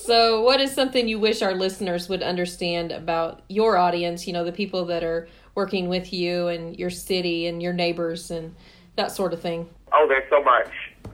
so 0.00 0.42
what 0.42 0.60
is 0.60 0.72
something 0.72 1.08
you 1.08 1.18
wish 1.18 1.42
our 1.42 1.54
listeners 1.54 2.08
would 2.08 2.22
understand 2.22 2.92
about 2.92 3.42
your 3.48 3.76
audience? 3.76 4.26
You 4.26 4.32
know, 4.32 4.44
the 4.44 4.52
people 4.52 4.84
that 4.86 5.02
are 5.02 5.28
working 5.56 5.88
with 5.88 6.12
you 6.12 6.46
and 6.46 6.78
your 6.78 6.90
city 6.90 7.48
and 7.48 7.60
your 7.60 7.72
neighbors 7.72 8.30
and 8.30 8.54
that 8.94 9.10
sort 9.10 9.32
of 9.32 9.40
thing. 9.40 9.68
Oh, 9.92 10.06
there's 10.08 10.28
so 10.30 10.42
much. 10.42 10.70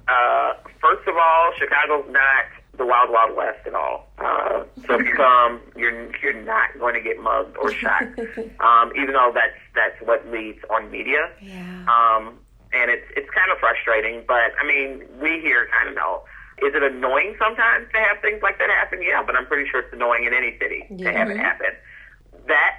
Uh, 0.06 0.52
first 0.80 1.08
of 1.08 1.16
all, 1.16 1.52
Chicago's 1.58 2.04
not 2.12 2.44
the 2.76 2.86
wild, 2.86 3.10
wild 3.10 3.36
west 3.36 3.66
at 3.66 3.74
all. 3.74 4.06
Uh, 4.18 4.64
so 4.86 4.98
come, 5.16 5.60
you're 5.76 6.10
you're 6.22 6.42
not 6.42 6.70
going 6.78 6.94
to 6.94 7.00
get 7.00 7.20
mugged 7.20 7.56
or 7.56 7.72
shot. 7.72 8.02
um, 8.60 8.92
even 8.96 9.12
though 9.12 9.32
that's 9.34 9.58
that's 9.74 10.00
what 10.02 10.26
leads 10.30 10.58
on 10.70 10.90
media. 10.90 11.30
Yeah. 11.40 11.86
Um, 11.86 12.38
and 12.72 12.90
it's 12.90 13.06
it's 13.16 13.30
kind 13.30 13.50
of 13.52 13.58
frustrating, 13.58 14.24
but 14.26 14.50
I 14.60 14.66
mean, 14.66 15.06
we 15.20 15.40
here 15.40 15.68
kind 15.70 15.88
of 15.88 15.94
know. 15.94 16.24
Is 16.62 16.74
it 16.74 16.82
annoying 16.82 17.34
sometimes 17.38 17.90
to 17.92 17.98
have 17.98 18.22
things 18.22 18.40
like 18.42 18.58
that 18.58 18.70
happen? 18.70 19.02
Yeah, 19.02 19.22
but 19.26 19.34
I'm 19.34 19.46
pretty 19.46 19.68
sure 19.68 19.80
it's 19.80 19.92
annoying 19.92 20.24
in 20.24 20.34
any 20.34 20.56
city 20.58 20.86
to 21.02 21.12
have 21.12 21.28
it 21.28 21.36
happen. 21.36 21.74
That 22.46 22.78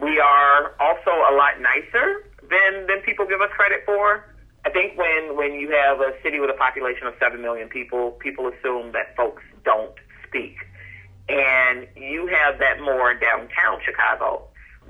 we 0.00 0.18
are 0.18 0.74
also 0.80 1.10
a 1.10 1.34
lot 1.34 1.60
nicer 1.60 2.26
than 2.42 2.86
than 2.86 3.00
people 3.04 3.26
give 3.26 3.40
us 3.40 3.50
credit 3.54 3.82
for. 3.86 4.31
I 4.64 4.70
think 4.70 4.96
when 4.96 5.36
when 5.36 5.54
you 5.54 5.70
have 5.70 6.00
a 6.00 6.12
city 6.22 6.38
with 6.38 6.50
a 6.50 6.56
population 6.56 7.06
of 7.06 7.14
seven 7.18 7.42
million 7.42 7.68
people, 7.68 8.12
people 8.12 8.48
assume 8.48 8.92
that 8.92 9.16
folks 9.16 9.42
don't 9.64 9.94
speak, 10.26 10.56
and 11.28 11.86
you 11.96 12.26
have 12.28 12.58
that 12.60 12.80
more 12.80 13.14
downtown 13.14 13.80
Chicago 13.84 14.44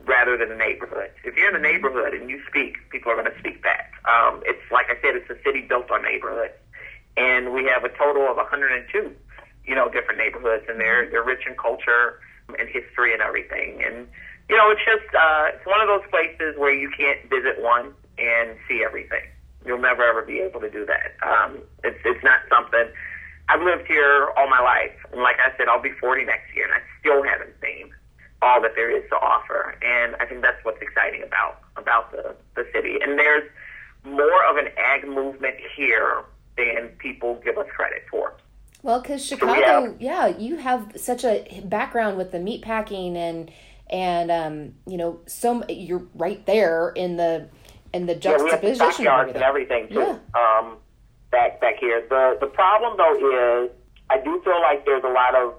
rather 0.05 0.37
than 0.37 0.51
the 0.51 0.57
neighborhood. 0.57 1.11
If 1.25 1.37
you're 1.37 1.55
in 1.55 1.55
the 1.55 1.67
neighborhood 1.67 2.13
and 2.13 2.29
you 2.29 2.41
speak, 2.49 2.77
people 2.91 3.13
are 3.13 3.17
going 3.17 3.33
to 3.33 3.39
speak 3.39 3.63
back. 3.63 3.93
Um, 4.05 4.43
it's 4.45 4.63
like 4.71 4.87
I 4.91 5.01
said, 5.01 5.17
it's 5.17 5.31
a 5.31 5.41
city 5.45 5.63
built 5.63 5.91
on 5.91 6.03
neighborhoods, 6.03 6.55
and 7.17 7.53
we 7.53 7.65
have 7.65 7.85
a 7.85 7.91
total 7.97 8.29
of 8.29 8.37
102, 8.37 9.15
you 9.65 9.75
know, 9.75 9.89
different 9.89 10.19
neighborhoods, 10.19 10.65
and 10.69 10.79
they're 10.79 11.09
they're 11.09 11.25
rich 11.25 11.47
in 11.47 11.57
culture 11.57 12.21
and 12.59 12.69
history 12.69 13.15
and 13.15 13.23
everything, 13.23 13.83
and 13.83 14.07
you 14.51 14.57
know, 14.57 14.71
it's 14.71 14.85
just 14.85 15.09
uh, 15.15 15.49
it's 15.55 15.65
one 15.65 15.81
of 15.81 15.89
those 15.89 16.05
places 16.11 16.59
where 16.59 16.75
you 16.75 16.91
can't 16.91 17.25
visit 17.31 17.63
one 17.63 17.95
and 18.19 18.57
see 18.69 18.85
everything. 18.85 19.25
You'll 19.65 19.81
never 19.81 20.03
ever 20.03 20.23
be 20.23 20.41
able 20.41 20.61
to 20.61 20.71
do 20.71 20.87
that. 20.87 21.15
Um, 21.27 21.59
it's 21.85 21.99
it's 22.05 22.23
not 22.25 22.41
something. 22.49 22.87
I've 23.49 23.63
lived 23.63 23.87
here 23.87 24.31
all 24.37 24.49
my 24.49 24.61
life, 24.61 24.97
and 25.13 25.23
like 25.23 25.37
I 25.39 25.57
said, 25.57 25.69
I'll 25.69 25.83
be 25.83 25.93
40 26.01 26.25
next 26.25 26.55
year, 26.55 26.65
and 26.65 26.75
I 26.75 26.81
still 27.01 27.23
haven't 27.23 27.55
seen 27.61 27.93
all 28.41 28.61
that 28.63 28.75
there 28.75 28.91
is 28.91 29.09
to 29.11 29.17
offer. 29.17 29.77
And 29.83 30.17
I 30.17 30.27
think 30.27 30.43
that's 30.43 30.63
what's 30.65 30.81
exciting 30.83 31.23
about 31.23 31.61
about 31.77 32.13
the 32.13 32.35
the 32.55 32.67
city. 32.73 32.99
And 33.03 33.19
there's 33.19 33.49
more 34.05 34.45
of 34.51 34.57
an 34.57 34.69
ag 34.79 35.07
movement 35.07 35.57
here 35.77 36.25
than 36.57 36.89
people 36.99 37.41
give 37.45 37.57
us 37.57 37.67
credit 37.75 38.05
for. 38.11 38.35
Well, 38.83 39.01
because 39.01 39.25
Chicago, 39.25 39.97
yeah. 40.01 40.27
you 40.27 40.57
have 40.57 40.93
such 40.97 41.25
a 41.25 41.63
background 41.65 42.19
with 42.19 42.33
the 42.33 42.41
meat 42.41 42.63
packing 42.63 43.17
and 43.17 43.51
and 43.91 44.31
um, 44.31 44.75
you 44.87 44.97
know, 44.97 45.21
so 45.27 45.63
you're 45.69 46.07
right 46.15 46.45
there 46.47 46.93
in 46.97 47.17
the 47.17 47.49
in 47.93 48.07
the 48.07 48.15
Yeah, 48.15 48.37
we 48.43 48.51
have 48.51 48.61
the 48.61 48.75
juxtaposition. 48.75 49.07
and 49.07 49.37
everything. 49.43 49.89
too. 49.89 49.95
Yeah. 49.95 50.19
Um, 50.35 50.77
back 51.31 51.61
back 51.61 51.77
here. 51.79 52.05
The 52.09 52.39
the 52.41 52.47
problem 52.47 52.97
though 52.97 53.65
is 53.65 53.71
I 54.11 54.19
do 54.19 54.41
feel 54.45 54.61
like 54.61 54.85
there's 54.85 55.05
a 55.05 55.09
lot 55.09 55.35
of 55.35 55.55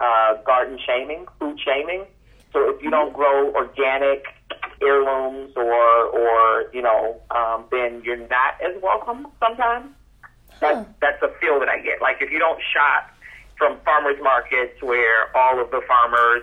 uh, 0.00 0.42
garden 0.44 0.78
shaming, 0.86 1.26
food 1.38 1.58
shaming. 1.64 2.04
So 2.52 2.70
if 2.70 2.82
you 2.82 2.90
don't 2.90 3.12
grow 3.12 3.52
organic 3.54 4.24
heirlooms 4.82 5.52
or 5.56 6.04
or 6.06 6.70
you 6.72 6.82
know, 6.82 7.20
um, 7.30 7.64
then 7.70 8.02
you're 8.04 8.16
not 8.16 8.60
as 8.64 8.80
welcome 8.82 9.26
sometimes. 9.40 9.86
That's 10.60 10.88
that's 11.00 11.22
a 11.22 11.28
feel 11.40 11.58
that 11.60 11.68
I 11.68 11.80
get. 11.80 12.00
Like 12.00 12.16
if 12.20 12.30
you 12.30 12.38
don't 12.38 12.60
shop 12.72 13.10
from 13.58 13.78
farmers 13.84 14.16
markets 14.22 14.80
where 14.82 15.34
all 15.36 15.60
of 15.60 15.70
the 15.70 15.80
farmers 15.86 16.42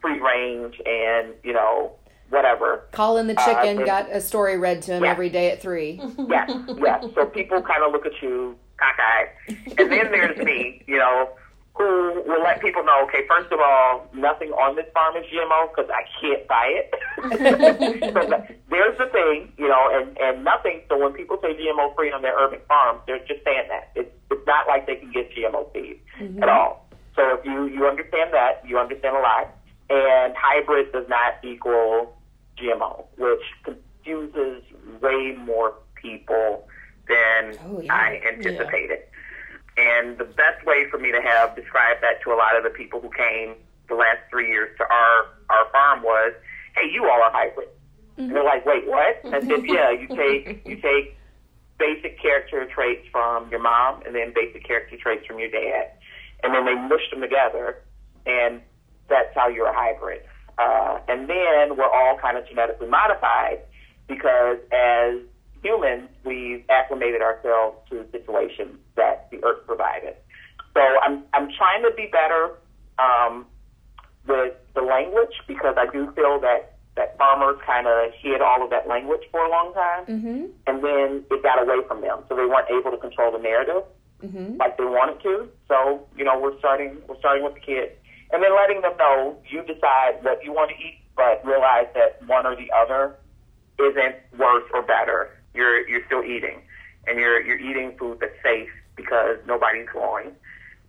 free 0.00 0.18
range 0.20 0.80
and 0.84 1.32
you 1.42 1.52
know 1.52 1.92
whatever 2.34 2.84
Colin 2.92 3.26
the 3.28 3.38
Uh, 3.40 3.44
chicken 3.46 3.84
got 3.86 4.10
a 4.10 4.20
story 4.20 4.58
read 4.58 4.82
to 4.82 4.92
him 4.92 5.04
Yeah. 5.04 5.10
every 5.10 5.30
day 5.30 5.50
at 5.52 5.62
three. 5.62 6.00
yeah, 6.28 6.46
yeah. 6.76 7.00
So 7.14 7.26
people 7.26 7.62
kind 7.62 7.82
of 7.82 7.92
look 7.92 8.04
at 8.04 8.20
you 8.20 8.56
cockeyed, 8.76 9.78
and 9.78 9.90
then 9.92 10.10
there's 10.10 10.36
me, 10.38 10.82
you 10.86 10.98
know, 10.98 11.30
who 11.74 12.22
will 12.26 12.42
let 12.42 12.60
people 12.60 12.84
know. 12.84 13.02
Okay, 13.04 13.26
first 13.26 13.50
of 13.52 13.58
all, 13.60 14.06
nothing 14.12 14.50
on 14.52 14.76
this 14.76 14.86
farm 14.94 15.16
is 15.16 15.24
GMO 15.26 15.68
because 15.74 15.90
I 15.90 16.02
can't 16.20 16.46
buy 16.46 16.66
it. 16.80 16.94
so 18.14 18.28
that- 18.30 18.50
there's 18.70 18.98
the 18.98 19.06
thing, 19.06 19.52
you 19.56 19.68
know, 19.68 19.88
and 19.92 20.18
and 20.18 20.44
nothing. 20.44 20.82
So 20.88 20.98
when 20.98 21.12
people 21.12 21.38
say 21.40 21.54
GMO 21.54 21.94
free 21.94 22.10
on 22.12 22.22
their 22.22 22.36
urban 22.36 22.60
farms, 22.68 23.00
they're 23.06 23.18
just 23.20 23.42
saying 23.44 23.66
that 23.68 23.90
it's 23.94 24.10
it's 24.30 24.46
not 24.46 24.66
like 24.66 24.86
they 24.86 24.96
can 24.96 25.10
get 25.12 25.30
GMO 25.32 25.72
seeds 25.72 26.00
at 26.42 26.48
all. 26.48 26.88
So 27.16 27.38
if 27.38 27.44
you 27.44 27.66
you 27.66 27.86
understand 27.86 28.32
that, 28.32 28.62
you 28.66 28.78
understand 28.78 29.16
a 29.16 29.20
lot. 29.20 29.48
And 29.90 30.34
hybrid 30.36 30.92
does 30.92 31.06
not 31.08 31.34
equal 31.44 32.13
GMO, 32.56 33.04
which 33.16 33.42
confuses 33.64 34.62
way 35.00 35.36
more 35.38 35.74
people 35.94 36.68
than 37.08 37.56
Oh, 37.66 37.80
yeah. 37.80 37.94
I 37.94 38.20
anticipated. 38.26 39.00
And 39.76 40.18
the 40.18 40.24
best 40.24 40.64
way 40.64 40.88
for 40.90 40.98
me 40.98 41.10
to 41.10 41.20
have 41.20 41.56
described 41.56 42.02
that 42.02 42.22
to 42.22 42.32
a 42.32 42.36
lot 42.36 42.56
of 42.56 42.62
the 42.62 42.70
people 42.70 43.00
who 43.00 43.10
came 43.10 43.56
the 43.88 43.94
last 43.94 44.20
three 44.30 44.48
years 44.48 44.76
to 44.78 44.84
our 44.84 45.26
our 45.50 45.68
farm 45.72 46.02
was, 46.02 46.32
"Hey, 46.76 46.88
you 46.90 47.08
all 47.08 47.22
are 47.22 47.30
hybrid." 47.30 47.68
And 48.16 48.30
they're 48.30 48.44
like, 48.44 48.64
"Wait, 48.64 48.86
what?" 48.86 49.20
I 49.24 49.40
said, 49.40 49.42
mm-hmm. 49.42 49.74
"Yeah, 49.74 49.90
you 49.90 50.08
take 50.08 50.66
you 50.66 50.76
take 50.76 51.16
basic 51.78 52.20
character 52.20 52.64
traits 52.66 53.06
from 53.10 53.50
your 53.50 53.60
mom 53.60 54.02
and 54.06 54.14
then 54.14 54.32
basic 54.32 54.64
character 54.64 54.96
traits 54.96 55.26
from 55.26 55.38
your 55.40 55.50
dad, 55.50 55.90
and 56.44 56.54
then 56.54 56.64
they 56.64 56.74
mush 56.74 57.10
them 57.10 57.20
together, 57.20 57.82
and 58.26 58.60
that's 59.08 59.34
how 59.34 59.48
you're 59.48 59.66
a 59.66 59.74
hybrid. 59.74 60.22
Uh, 60.58 60.98
and 61.08 61.28
then 61.28 61.76
we're 61.76 61.90
all 61.90 62.18
kind 62.20 62.36
of 62.36 62.46
genetically 62.48 62.88
modified 62.88 63.60
because 64.08 64.58
as 64.72 65.20
humans, 65.62 66.08
we've 66.24 66.64
acclimated 66.68 67.22
ourselves 67.22 67.78
to 67.90 68.06
situations 68.12 68.78
that 68.96 69.28
the 69.30 69.42
earth 69.44 69.66
provided. 69.66 70.14
So 70.74 70.80
I'm 70.80 71.22
I'm 71.32 71.48
trying 71.56 71.82
to 71.82 71.90
be 71.96 72.10
better 72.10 72.58
um, 72.98 73.46
with 74.26 74.54
the 74.74 74.82
language 74.82 75.34
because 75.46 75.76
I 75.78 75.86
do 75.90 76.12
feel 76.12 76.40
that 76.40 76.76
that 76.96 77.18
farmers 77.18 77.58
kind 77.66 77.86
of 77.86 78.12
hid 78.20 78.40
all 78.40 78.62
of 78.62 78.70
that 78.70 78.86
language 78.86 79.22
for 79.32 79.44
a 79.44 79.50
long 79.50 79.74
time, 79.74 80.06
mm-hmm. 80.06 80.44
and 80.66 80.84
then 80.84 81.24
it 81.30 81.42
got 81.42 81.60
away 81.60 81.84
from 81.88 82.00
them, 82.00 82.22
so 82.28 82.36
they 82.36 82.46
weren't 82.46 82.70
able 82.70 82.92
to 82.92 82.98
control 82.98 83.32
the 83.32 83.38
narrative 83.38 83.82
Mm-hmm. 84.24 84.56
like 84.56 84.78
they 84.78 84.84
wanted 84.84 85.22
to. 85.22 85.48
So 85.68 86.06
you 86.16 86.24
know, 86.24 86.38
we're 86.38 86.58
starting 86.58 86.96
we're 87.08 87.18
starting 87.18 87.44
with 87.44 87.54
the 87.54 87.60
kids, 87.60 87.92
and 88.32 88.42
then 88.42 88.54
letting 88.54 88.80
them 88.80 88.96
know 88.98 89.36
you 89.48 89.62
decide 89.62 90.22
what 90.22 90.42
you 90.44 90.52
want 90.52 90.70
to 90.70 90.76
eat, 90.76 91.00
but 91.16 91.44
realize 91.44 91.86
that 91.94 92.20
one 92.26 92.46
or 92.46 92.56
the 92.56 92.70
other 92.74 93.16
isn't 93.78 94.16
worse 94.38 94.64
or 94.72 94.82
better. 94.82 95.30
You're 95.54 95.86
you're 95.88 96.04
still 96.06 96.22
eating, 96.24 96.62
and 97.06 97.18
you're 97.18 97.40
you're 97.42 97.58
eating 97.58 97.96
food 97.98 98.18
that's 98.20 98.34
safe 98.42 98.68
because 98.96 99.38
nobody's 99.46 99.88
growing 99.88 100.32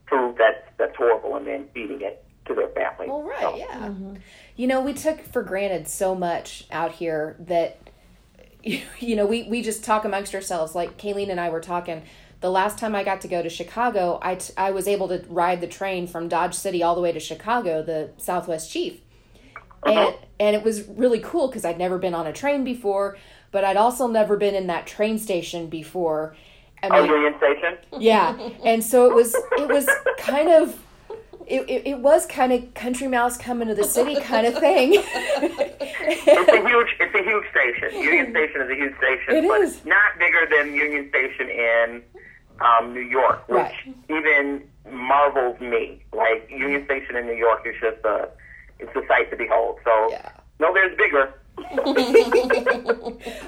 food 0.09 0.35
that's 0.37 0.63
that's 0.77 0.95
horrible 0.95 1.35
and 1.35 1.47
then 1.47 1.67
feeding 1.73 2.01
it 2.01 2.23
to 2.45 2.53
their 2.53 2.69
family. 2.69 3.07
Well, 3.07 3.23
right, 3.23 3.39
So- 3.41 3.57
yeah. 3.57 3.87
Mm-hmm. 3.87 4.15
You 4.55 4.67
know, 4.67 4.79
we 4.81 4.93
took 4.93 5.21
for 5.21 5.43
granted 5.43 5.87
so 5.87 6.15
much 6.15 6.65
out 6.71 6.93
here 6.93 7.35
that, 7.39 7.89
you 8.63 9.15
know, 9.15 9.25
we, 9.25 9.43
we 9.43 9.61
just 9.61 9.83
talk 9.83 10.05
amongst 10.05 10.33
ourselves. 10.33 10.75
Like 10.75 10.97
Kylene 10.97 11.29
and 11.29 11.39
I 11.39 11.49
were 11.49 11.59
talking. 11.59 12.03
The 12.41 12.49
last 12.51 12.77
time 12.77 12.95
I 12.95 13.03
got 13.03 13.21
to 13.21 13.27
go 13.27 13.41
to 13.41 13.49
Chicago, 13.49 14.19
I, 14.21 14.35
t- 14.35 14.53
I 14.57 14.71
was 14.71 14.87
able 14.87 15.07
to 15.07 15.23
ride 15.29 15.61
the 15.61 15.67
train 15.67 16.05
from 16.07 16.27
Dodge 16.27 16.53
City 16.53 16.83
all 16.83 16.93
the 16.95 17.01
way 17.01 17.11
to 17.11 17.19
Chicago, 17.19 17.81
the 17.81 18.09
Southwest 18.17 18.71
Chief. 18.71 18.99
And, 19.85 19.97
uh-huh. 19.97 20.17
and 20.39 20.55
it 20.55 20.63
was 20.63 20.83
really 20.87 21.19
cool 21.19 21.47
because 21.47 21.65
I'd 21.65 21.77
never 21.77 21.97
been 21.97 22.13
on 22.13 22.27
a 22.27 22.33
train 22.33 22.63
before, 22.63 23.17
but 23.51 23.63
I'd 23.63 23.77
also 23.77 24.07
never 24.07 24.35
been 24.37 24.53
in 24.55 24.67
that 24.67 24.85
train 24.87 25.17
station 25.17 25.67
before. 25.67 26.35
I 26.83 26.89
mean, 27.01 27.09
Union 27.09 27.33
Station. 27.37 27.77
yeah 27.99 28.37
and 28.63 28.83
so 28.83 29.09
it 29.09 29.15
was 29.15 29.33
it 29.33 29.67
was 29.67 29.89
kind 30.19 30.49
of 30.49 30.77
it, 31.47 31.61
it, 31.69 31.87
it 31.87 31.99
was 31.99 32.25
kind 32.27 32.51
of 32.51 32.73
country 32.75 33.07
mouse 33.07 33.37
coming 33.37 33.67
to 33.69 33.75
the 33.75 33.83
city 33.83 34.19
kind 34.19 34.45
of 34.47 34.55
thing. 34.59 34.91
It's 36.07 36.49
a 36.51 36.67
huge, 36.67 36.87
it's 36.99 37.15
a 37.15 37.23
huge 37.23 37.45
station. 37.51 37.99
Union 38.01 38.31
Station 38.31 38.61
is 38.61 38.69
a 38.69 38.75
huge 38.75 38.97
station, 38.97 39.35
It 39.35 39.47
but 39.47 39.61
is. 39.61 39.83
not 39.85 40.17
bigger 40.19 40.47
than 40.49 40.73
Union 40.75 41.09
Station 41.09 41.49
in 41.49 42.03
um, 42.61 42.93
New 42.93 43.01
York, 43.01 43.47
which 43.47 43.57
Right. 43.57 43.73
even 44.09 44.63
marvels 44.91 45.59
me. 45.59 46.01
Like 46.13 46.49
Union 46.49 46.85
Station 46.85 47.15
in 47.15 47.25
New 47.25 47.33
York 47.35 47.65
is 47.65 47.75
just 47.81 48.03
a, 48.05 48.29
it's 48.79 48.95
a 48.95 49.01
sight 49.07 49.29
to 49.31 49.37
behold. 49.37 49.79
So 49.83 50.09
Yeah. 50.11 50.29
no, 50.59 50.73
there's 50.73 50.95
bigger. 50.97 51.33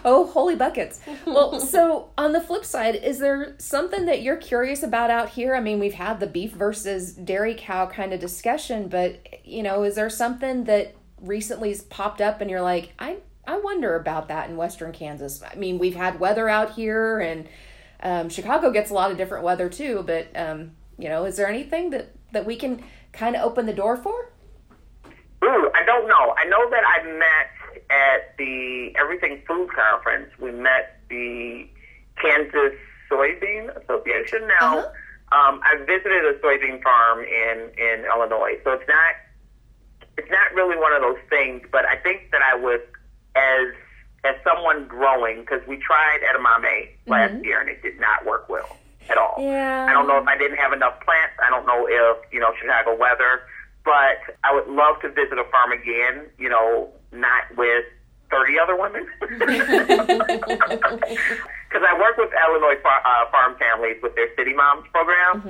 Oh, 0.06 0.26
holy 0.28 0.56
buckets. 0.56 1.00
Well, 1.26 1.60
so 1.60 2.10
on 2.17 2.32
the 2.32 2.39
flip 2.39 2.63
side, 2.63 2.96
is 2.96 3.20
there 3.20 3.56
something 3.58 4.06
that 4.06 4.22
you're 4.22 4.38
curious 4.38 4.82
about 4.84 5.10
out 5.10 5.30
here? 5.30 5.56
I 5.56 5.60
mean, 5.60 5.80
we've 5.80 5.93
had 5.96 6.20
the 6.20 6.28
beef 6.28 6.54
versus 6.54 7.13
dairy 7.13 7.56
cow 7.58 7.88
kind 7.88 8.13
of 8.13 8.20
discussion, 8.20 8.88
but 8.88 9.20
you 9.43 9.62
know, 9.63 9.84
is 9.84 9.96
there 9.96 10.10
something 10.10 10.63
that 10.65 10.96
recently 11.22 11.70
has 11.70 11.82
popped 11.82 12.22
up 12.22 12.39
and 12.41 12.50
you're 12.50 12.62
like, 12.62 12.93
I 13.00 13.17
I 13.46 13.60
wonder 13.60 13.96
about 13.96 14.28
that 14.30 14.50
in 14.50 14.58
western 14.58 14.91
Kansas. 14.93 15.41
I 15.43 15.56
mean, 15.56 15.78
we've 15.80 15.96
had 15.96 16.20
weather 16.20 16.48
out 16.50 16.72
here 16.74 17.20
and 17.20 17.48
um, 18.02 18.30
Chicago 18.30 18.72
gets 18.72 18.92
a 18.92 18.94
lot 18.94 19.12
of 19.12 19.18
different 19.18 19.44
weather 19.44 19.70
too, 19.70 20.04
but 20.06 20.28
um, 20.36 20.72
you 20.98 21.10
know, 21.10 21.26
is 21.26 21.36
there 21.36 21.48
anything 21.48 21.90
that 21.92 22.14
that 22.32 22.46
we 22.46 22.56
can 22.56 22.84
kind 23.12 23.36
of 23.36 23.42
open 23.44 23.66
the 23.66 23.74
door 23.74 23.98
for? 23.98 24.32
Ooh, 25.44 25.70
I 25.76 25.84
don't 25.86 26.08
know. 26.08 26.34
I 26.38 26.46
know 26.46 26.70
that 26.70 26.84
I 26.86 27.04
met 27.04 27.58
at 27.90 28.38
the 28.38 28.94
Everything 29.00 29.42
Food 29.48 29.70
Conference. 29.74 30.30
We 30.40 30.52
met 30.52 31.00
the 31.10 31.68
Kansas 32.22 32.74
Soybean 33.10 33.70
Association. 33.82 34.48
Now, 34.60 34.80
um, 35.32 35.62
I 35.64 35.78
visited 35.86 36.26
a 36.26 36.40
soybean 36.44 36.82
farm 36.82 37.20
in 37.20 37.70
in 37.78 38.06
Illinois, 38.06 38.60
so 38.64 38.72
it's 38.74 38.88
not 38.88 39.16
it's 40.18 40.32
not 40.32 40.54
really 40.56 40.78
one 40.78 40.94
of 40.94 41.02
those 41.02 41.22
things. 41.30 41.62
But 41.72 41.86
I 41.86 41.98
think 41.98 42.32
that 42.32 42.42
I 42.42 42.56
was 42.56 42.82
as 43.36 43.74
as 44.28 44.36
someone 44.44 44.88
growing 44.88 45.42
because 45.42 45.62
we 45.68 45.78
tried 45.78 46.20
edamame 46.28 46.90
last 47.08 47.34
year 47.44 47.62
and 47.62 47.70
it 47.70 47.82
did 47.82 48.00
not 48.00 48.26
work 48.26 48.50
well 48.50 48.78
at 49.10 49.18
all. 49.18 49.36
Yeah. 49.40 49.86
I 49.90 49.94
don't 49.94 50.08
know 50.08 50.18
if 50.18 50.28
I 50.28 50.38
didn't 50.38 50.58
have 50.58 50.74
enough 50.74 51.00
plants. 51.06 51.34
I 51.46 51.50
don't 51.50 51.66
know 51.66 51.88
if 51.90 52.18
you 52.32 52.40
know 52.40 52.52
Chicago 52.60 52.96
weather, 52.96 53.42
but 53.86 54.20
I 54.44 54.54
would 54.54 54.68
love 54.68 55.00
to 55.02 55.10
visit 55.10 55.38
a 55.38 55.46
farm 55.46 55.72
again. 55.72 56.28
You 56.38 56.50
know, 56.50 56.90
not 57.12 57.44
with 57.56 57.86
thirty 58.30 58.60
other 58.60 58.76
women. 58.76 59.08
Because 61.68 61.84
I 61.84 62.00
work 62.00 62.16
with 62.16 62.32
Illinois 62.32 62.80
far, 62.82 63.04
uh, 63.04 63.30
farm 63.30 63.58
families 63.60 63.98
with 64.02 64.16
their 64.16 64.34
City 64.38 64.54
Moms 64.54 64.88
program, 64.94 65.42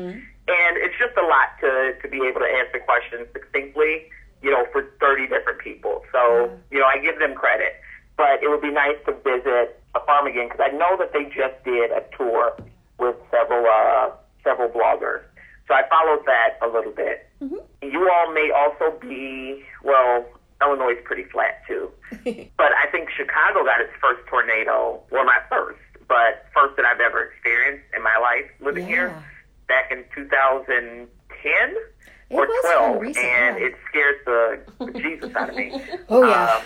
and 0.48 0.74
it's 0.82 0.98
just 0.98 1.14
a 1.16 1.22
lot 1.22 1.54
to 1.62 1.94
to 2.02 2.08
be 2.10 2.26
able 2.26 2.42
to 2.42 2.50
answer 2.58 2.80
questions 2.80 3.28
succinctly. 3.34 4.10
You 4.42 4.52
know, 4.52 4.66
for 4.72 4.84
thirty 5.00 5.28
different 5.28 5.60
people. 5.60 6.04
So 6.12 6.50
you 6.72 6.80
know, 6.80 6.86
I 6.86 6.98
give 6.98 7.20
them 7.20 7.36
credit, 7.36 7.74
but 8.18 8.42
it 8.44 8.50
would 8.50 8.62
be 8.62 8.72
nice 8.72 8.98
to 9.06 9.14
visit 9.14 9.80
a 9.96 10.06
farm 10.06 10.28
again 10.28 10.50
because 10.50 10.62
I 10.62 10.76
know 10.76 10.98
that 10.98 11.14
they 11.14 11.26
just 11.26 11.64
did 11.64 11.92
a 11.92 12.04
tour 12.18 12.58
with 13.00 13.16
several 13.32 13.66
uh, 13.66 14.12
several 14.44 14.70
bloggers. 14.70 15.22
So 15.68 15.74
I 15.74 15.84
followed 15.90 16.26
that 16.26 16.58
a 16.62 16.68
little 16.68 16.92
bit. 16.92 17.30
You 17.82 18.10
all 18.10 18.34
may 18.34 18.52
also 18.56 18.98
be 19.00 19.64
well. 19.84 20.26
Illinois 20.60 20.94
is 20.94 21.04
pretty 21.04 21.26
flat 21.26 21.62
too, 21.68 21.92
but 22.58 22.72
I 22.74 22.90
think 22.92 23.10
Chicago 23.12 23.64
got 23.64 23.80
its 23.80 23.94
first 24.02 24.28
tornado. 24.28 25.00
Well, 25.12 25.24
not 25.24 25.48
first, 25.52 25.78
but 26.08 26.48
first 26.52 26.78
that 26.78 26.86
I've 26.86 27.00
ever 27.00 27.26
experienced 27.26 27.86
in 27.96 28.02
my 28.02 28.18
life 28.18 28.50
living 28.60 28.88
here 28.88 29.14
back 29.68 29.92
in 29.92 30.04
2010 30.16 31.08
or 32.30 32.48
12, 32.64 33.02
recent, 33.02 33.26
and 33.26 33.60
yeah. 33.60 33.66
it 33.68 33.76
scared 33.88 34.16
the 34.26 34.92
Jesus 35.00 35.36
out 35.36 35.50
of 35.50 35.56
me. 35.56 35.80
Oh 36.10 36.28
yeah. 36.28 36.56
Um, 36.56 36.64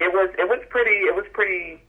it 0.00 0.12
was 0.12 0.30
it 0.38 0.48
was 0.48 0.60
pretty 0.70 1.06
it 1.06 1.14
was 1.14 1.26
pretty 1.32 1.80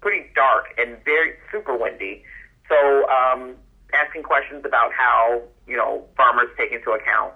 pretty 0.00 0.26
dark 0.34 0.66
and 0.78 0.96
very 1.04 1.34
super 1.52 1.76
windy. 1.76 2.24
So 2.68 3.08
um, 3.08 3.54
asking 3.92 4.22
questions 4.22 4.64
about 4.64 4.92
how 4.92 5.42
you 5.66 5.76
know 5.76 6.04
farmers 6.16 6.48
take 6.56 6.72
into 6.72 6.90
account 6.90 7.34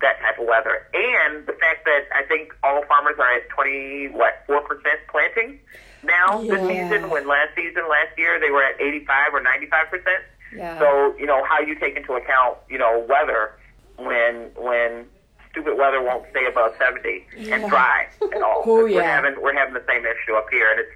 that 0.00 0.18
type 0.20 0.38
of 0.40 0.46
weather 0.46 0.86
and 0.94 1.46
the 1.46 1.52
fact 1.52 1.84
that 1.84 2.08
I 2.14 2.24
think 2.24 2.54
all 2.62 2.82
farmers 2.86 3.16
are 3.18 3.34
at 3.34 3.48
twenty 3.50 4.08
what 4.08 4.44
four 4.46 4.62
percent 4.62 5.00
planting 5.10 5.58
now 6.02 6.40
this 6.40 6.60
season 6.66 7.10
when 7.10 7.28
last 7.28 7.54
season 7.54 7.82
last 7.88 8.16
year 8.16 8.40
they 8.40 8.50
were 8.50 8.64
at 8.64 8.80
eighty 8.80 9.04
five 9.04 9.34
or 9.34 9.42
ninety 9.42 9.66
five 9.66 9.90
percent. 9.90 10.24
Yeah. 10.56 10.78
So 10.78 11.14
you 11.18 11.26
know 11.26 11.44
how 11.44 11.60
you 11.60 11.74
take 11.74 11.96
into 11.96 12.14
account 12.14 12.58
you 12.70 12.78
know 12.78 13.04
weather 13.08 13.52
when 13.98 14.50
when 14.56 15.06
stupid 15.50 15.76
weather 15.76 16.02
won't 16.02 16.24
stay 16.30 16.46
above 16.46 16.72
seventy 16.78 17.26
and 17.50 17.68
dry 17.68 18.06
at 18.34 18.42
all. 18.42 18.62
Oh, 18.66 18.82
We're 18.82 18.88
yeah. 18.88 19.02
having 19.20 19.40
we're 19.40 19.54
having 19.54 19.74
the 19.74 19.84
same 19.88 20.04
issue 20.04 20.34
up 20.34 20.46
here, 20.50 20.70
and 20.70 20.80
it's 20.80 20.90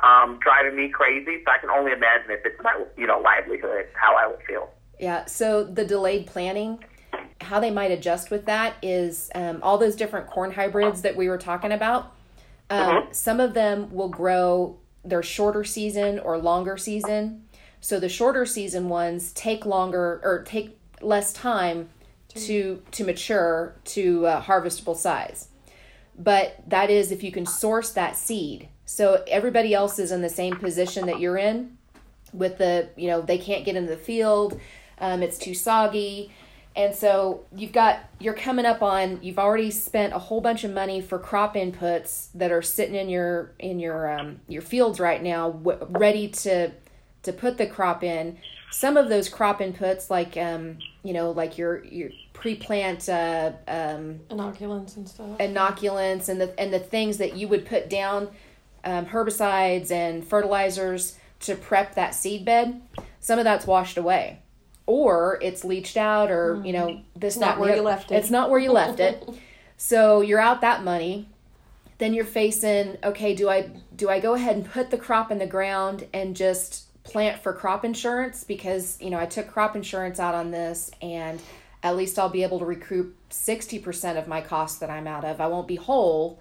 um, 0.00 0.38
driving 0.42 0.76
me 0.76 0.88
crazy. 0.88 1.42
So 1.44 1.50
I 1.52 1.58
can 1.58 1.70
only 1.70 1.92
imagine 1.92 2.30
if 2.30 2.44
it's 2.44 2.60
my 2.62 2.84
you 2.96 3.06
know 3.06 3.18
livelihood 3.20 3.86
how 3.94 4.16
I 4.16 4.26
would 4.26 4.40
feel. 4.46 4.70
Yeah, 4.98 5.24
so 5.26 5.64
the 5.64 5.84
delayed 5.84 6.26
planting, 6.26 6.84
how 7.40 7.58
they 7.58 7.70
might 7.72 7.90
adjust 7.90 8.30
with 8.30 8.44
that 8.46 8.74
is 8.82 9.30
um, 9.34 9.58
all 9.62 9.76
those 9.78 9.96
different 9.96 10.28
corn 10.28 10.52
hybrids 10.52 11.02
that 11.02 11.16
we 11.16 11.28
were 11.28 11.38
talking 11.38 11.72
about. 11.72 12.12
Um, 12.70 13.08
Some 13.10 13.40
of 13.40 13.52
them 13.54 13.92
will 13.92 14.08
grow 14.08 14.78
their 15.04 15.22
shorter 15.22 15.64
season 15.64 16.20
or 16.20 16.38
longer 16.38 16.76
season. 16.76 17.44
So 17.80 17.98
the 17.98 18.08
shorter 18.08 18.46
season 18.46 18.88
ones 18.88 19.32
take 19.32 19.66
longer 19.66 20.20
or 20.22 20.44
take 20.46 20.78
less 21.00 21.32
time 21.32 21.88
to 22.34 22.82
to 22.92 23.04
mature 23.04 23.74
to 23.84 24.22
harvestable 24.22 24.96
size. 24.96 25.48
But 26.18 26.62
that 26.68 26.90
is 26.90 27.10
if 27.10 27.22
you 27.22 27.32
can 27.32 27.46
source 27.46 27.90
that 27.92 28.16
seed. 28.16 28.68
So 28.84 29.22
everybody 29.26 29.72
else 29.72 29.98
is 29.98 30.12
in 30.12 30.20
the 30.20 30.28
same 30.28 30.56
position 30.56 31.06
that 31.06 31.20
you're 31.20 31.38
in 31.38 31.78
with 32.32 32.58
the 32.58 32.88
you 32.96 33.08
know 33.08 33.20
they 33.20 33.38
can't 33.38 33.64
get 33.64 33.76
into 33.76 33.90
the 33.90 33.96
field 33.96 34.58
um, 34.98 35.22
it's 35.22 35.38
too 35.38 35.54
soggy 35.54 36.32
and 36.74 36.94
so 36.94 37.44
you've 37.54 37.72
got 37.72 38.00
you're 38.18 38.34
coming 38.34 38.64
up 38.64 38.82
on 38.82 39.18
you've 39.22 39.38
already 39.38 39.70
spent 39.70 40.12
a 40.12 40.18
whole 40.18 40.40
bunch 40.40 40.64
of 40.64 40.72
money 40.72 41.00
for 41.00 41.18
crop 41.18 41.54
inputs 41.54 42.28
that 42.34 42.50
are 42.50 42.62
sitting 42.62 42.94
in 42.94 43.08
your 43.08 43.52
in 43.58 43.78
your 43.78 44.10
um, 44.18 44.40
your 44.48 44.62
fields 44.62 44.98
right 44.98 45.22
now 45.22 45.50
w- 45.50 45.86
ready 45.90 46.28
to 46.28 46.70
to 47.22 47.32
put 47.32 47.58
the 47.58 47.66
crop 47.66 48.02
in. 48.02 48.38
Some 48.70 48.96
of 48.96 49.08
those 49.08 49.28
crop 49.28 49.60
inputs 49.60 50.08
like 50.10 50.36
um, 50.36 50.78
you 51.02 51.12
know 51.12 51.30
like 51.30 51.58
your 51.58 51.84
your 51.84 52.10
pre-plant 52.32 53.08
uh, 53.08 53.52
um, 53.68 54.20
Inoculants 54.30 54.96
and 54.96 55.08
stuff. 55.08 55.38
inoculants 55.38 56.28
and 56.28 56.40
the 56.40 56.58
and 56.58 56.72
the 56.72 56.78
things 56.80 57.18
that 57.18 57.36
you 57.36 57.48
would 57.48 57.66
put 57.66 57.88
down 57.90 58.28
um, 58.84 59.06
herbicides 59.06 59.90
and 59.90 60.26
fertilizers 60.26 61.18
to 61.40 61.54
prep 61.54 61.94
that 61.94 62.14
seed 62.14 62.44
bed 62.44 62.80
some 63.20 63.38
of 63.38 63.44
that's 63.44 63.66
washed 63.66 63.96
away. 63.96 64.40
Or 64.86 65.38
it's 65.40 65.64
leached 65.64 65.96
out 65.96 66.30
or 66.30 66.60
you 66.64 66.72
know 66.72 67.00
this 67.14 67.36
Not 67.36 67.52
and 67.52 67.60
where 67.60 67.76
you 67.76 67.82
left 67.82 68.10
it. 68.10 68.16
it's 68.16 68.30
not 68.30 68.50
where 68.50 68.58
you 68.60 68.72
left 68.72 69.00
it. 69.00 69.22
So 69.78 70.20
you're 70.20 70.38
out 70.38 70.60
that 70.60 70.84
money. 70.84 71.28
Then 71.98 72.14
you're 72.14 72.24
facing 72.24 72.98
okay 73.02 73.34
do 73.34 73.48
i 73.48 73.70
do 73.96 74.08
i 74.08 74.18
go 74.20 74.34
ahead 74.34 74.54
and 74.56 74.64
put 74.64 74.90
the 74.90 74.98
crop 74.98 75.30
in 75.32 75.38
the 75.38 75.46
ground 75.46 76.06
and 76.12 76.36
just 76.36 76.86
plant 77.04 77.42
for 77.42 77.52
crop 77.52 77.84
insurance 77.84 78.44
because 78.44 79.00
you 79.00 79.10
know 79.10 79.18
i 79.18 79.26
took 79.26 79.48
crop 79.48 79.74
insurance 79.74 80.20
out 80.20 80.34
on 80.34 80.50
this 80.50 80.90
and 81.00 81.40
at 81.82 81.96
least 81.96 82.18
i'll 82.18 82.28
be 82.28 82.42
able 82.44 82.58
to 82.60 82.64
recoup 82.64 83.16
60% 83.32 84.18
of 84.18 84.28
my 84.28 84.40
costs 84.40 84.78
that 84.78 84.90
i'm 84.90 85.06
out 85.06 85.24
of. 85.24 85.40
I 85.40 85.46
won't 85.48 85.66
be 85.66 85.76
whole. 85.76 86.40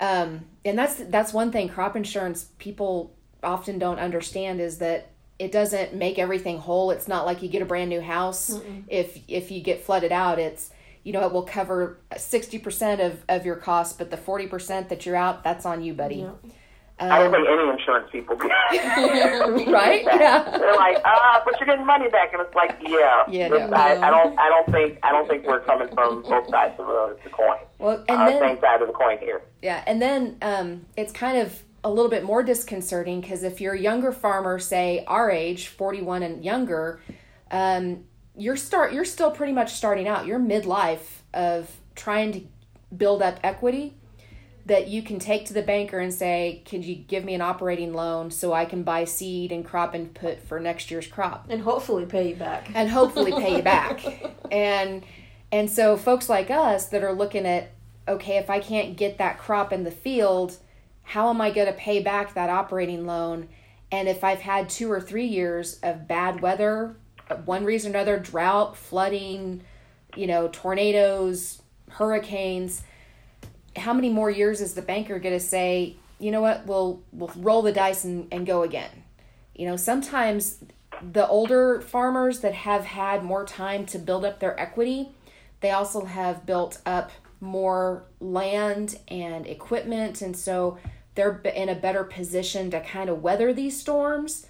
Um, 0.00 0.46
and 0.64 0.76
that's 0.76 0.96
that's 0.96 1.32
one 1.32 1.52
thing 1.52 1.68
crop 1.68 1.94
insurance 1.96 2.48
people 2.58 3.14
often 3.42 3.78
don't 3.78 3.98
understand 3.98 4.60
is 4.60 4.78
that 4.78 5.10
it 5.38 5.52
doesn't 5.52 5.94
make 5.94 6.18
everything 6.18 6.58
whole. 6.58 6.90
It's 6.90 7.08
not 7.08 7.24
like 7.24 7.42
you 7.42 7.48
get 7.48 7.62
a 7.62 7.64
brand 7.64 7.88
new 7.88 8.00
house. 8.00 8.50
If 8.88 9.18
if 9.28 9.50
you 9.50 9.60
get 9.60 9.84
flooded 9.84 10.12
out 10.12 10.38
it's 10.38 10.70
you 11.04 11.12
know 11.12 11.24
it 11.26 11.32
will 11.32 11.42
cover 11.42 11.98
60% 12.12 13.04
of, 13.04 13.24
of 13.28 13.44
your 13.44 13.56
cost, 13.56 13.98
but 13.98 14.10
the 14.12 14.16
40% 14.16 14.88
that 14.88 15.04
you're 15.04 15.16
out 15.16 15.42
that's 15.42 15.66
on 15.66 15.82
you 15.82 15.94
buddy 15.94 16.26
I 16.98 17.18
don't 17.18 17.32
think 17.32 17.48
any 17.48 17.68
insurance 17.70 18.08
people 18.12 18.36
do. 18.36 18.48
right 19.72 20.04
yeah 20.04 20.42
They're 20.58 20.76
like, 20.76 20.98
ah, 21.04 21.42
but 21.44 21.58
you're 21.58 21.66
getting 21.66 21.86
money 21.86 22.08
back, 22.08 22.32
and 22.32 22.42
it's 22.42 22.54
like, 22.54 22.76
yeah, 22.80 23.24
Yeah, 23.28 23.48
no. 23.48 23.70
I, 23.72 24.06
I 24.06 24.10
don't, 24.10 24.38
I 24.38 24.48
don't 24.48 24.70
think, 24.70 24.98
I 25.02 25.10
don't 25.10 25.28
think 25.28 25.46
we're 25.46 25.60
coming 25.60 25.88
from 25.88 26.22
both 26.22 26.48
sides 26.48 26.74
of 26.78 26.86
the, 26.86 27.18
the 27.24 27.30
coin. 27.30 27.58
well 27.78 28.04
and 28.08 28.20
uh, 28.20 28.26
then 28.26 28.40
same 28.40 28.60
side 28.60 28.82
of 28.82 28.88
the 28.88 28.94
coin 28.94 29.18
here. 29.18 29.42
Yeah, 29.62 29.82
and 29.86 30.00
then 30.00 30.36
um, 30.42 30.86
it's 30.96 31.12
kind 31.12 31.38
of 31.38 31.62
a 31.84 31.90
little 31.90 32.10
bit 32.10 32.22
more 32.24 32.42
disconcerting 32.42 33.20
because 33.20 33.42
if 33.42 33.60
you're 33.60 33.74
a 33.74 33.80
younger 33.80 34.12
farmer, 34.12 34.58
say 34.58 35.04
our 35.06 35.30
age, 35.30 35.68
41 35.68 36.22
and 36.22 36.44
younger, 36.44 37.00
um, 37.50 38.04
you're 38.36 38.56
start 38.56 38.92
you're 38.92 39.04
still 39.04 39.30
pretty 39.30 39.52
much 39.52 39.72
starting 39.74 40.08
out. 40.08 40.26
You're 40.26 40.38
midlife 40.38 41.22
of 41.34 41.70
trying 41.94 42.32
to 42.32 42.42
build 42.96 43.22
up 43.22 43.40
equity 43.42 43.94
that 44.64 44.88
you 44.88 45.02
can 45.02 45.18
take 45.18 45.44
to 45.46 45.52
the 45.52 45.62
banker 45.62 45.98
and 45.98 46.14
say, 46.14 46.62
"Could 46.64 46.84
you 46.84 46.94
give 46.94 47.24
me 47.24 47.34
an 47.34 47.40
operating 47.40 47.92
loan 47.94 48.30
so 48.30 48.52
I 48.52 48.64
can 48.64 48.82
buy 48.82 49.04
seed 49.04 49.50
and 49.50 49.64
crop 49.64 49.94
input 49.94 50.40
for 50.40 50.60
next 50.60 50.90
year's 50.90 51.06
crop?" 51.06 51.46
And 51.48 51.62
hopefully 51.62 52.06
pay 52.06 52.28
you 52.30 52.36
back. 52.36 52.70
and 52.74 52.90
hopefully 52.90 53.32
pay 53.32 53.56
you 53.56 53.62
back. 53.62 54.04
And 54.52 55.02
And 55.50 55.70
so, 55.70 55.96
folks 55.96 56.28
like 56.28 56.50
us 56.50 56.86
that 56.86 57.02
are 57.02 57.12
looking 57.12 57.46
at, 57.46 57.72
okay, 58.06 58.36
if 58.36 58.48
I 58.50 58.58
can't 58.60 58.96
get 58.96 59.18
that 59.18 59.38
crop 59.38 59.72
in 59.72 59.84
the 59.84 59.90
field, 59.90 60.56
how 61.02 61.28
am 61.30 61.40
I 61.40 61.50
going 61.50 61.66
to 61.66 61.72
pay 61.72 62.02
back 62.02 62.34
that 62.34 62.50
operating 62.50 63.06
loan? 63.06 63.48
And 63.90 64.08
if 64.08 64.24
I've 64.24 64.40
had 64.40 64.68
two 64.68 64.90
or 64.90 65.00
three 65.00 65.26
years 65.26 65.78
of 65.82 66.06
bad 66.08 66.40
weather, 66.40 66.96
one 67.44 67.64
reason 67.64 67.94
or 67.94 67.98
another, 67.98 68.18
drought, 68.18 68.76
flooding, 68.76 69.62
you 70.16 70.26
know, 70.26 70.48
tornadoes, 70.52 71.60
hurricanes, 71.90 72.82
how 73.76 73.92
many 73.92 74.08
more 74.08 74.30
years 74.30 74.60
is 74.60 74.74
the 74.74 74.82
banker 74.82 75.18
going 75.18 75.34
to 75.34 75.44
say, 75.44 75.96
you 76.18 76.30
know 76.30 76.40
what, 76.40 76.66
we'll 76.66 77.02
we'll 77.12 77.32
roll 77.36 77.62
the 77.62 77.72
dice 77.72 78.04
and, 78.04 78.28
and 78.30 78.46
go 78.46 78.62
again? 78.62 78.90
You 79.54 79.66
know, 79.66 79.76
sometimes 79.76 80.58
the 81.00 81.26
older 81.26 81.80
farmers 81.80 82.40
that 82.40 82.54
have 82.54 82.84
had 82.84 83.22
more 83.22 83.44
time 83.44 83.86
to 83.86 83.98
build 83.98 84.24
up 84.24 84.40
their 84.40 84.58
equity, 84.58 85.10
they 85.60 85.70
also 85.70 86.04
have 86.04 86.46
built 86.46 86.80
up 86.86 87.10
more 87.40 88.04
land 88.20 88.98
and 89.08 89.46
equipment, 89.46 90.22
and 90.22 90.36
so 90.36 90.78
they're 91.14 91.40
in 91.40 91.68
a 91.68 91.74
better 91.74 92.04
position 92.04 92.70
to 92.70 92.80
kind 92.80 93.10
of 93.10 93.22
weather 93.22 93.52
these 93.52 93.78
storms. 93.78 94.46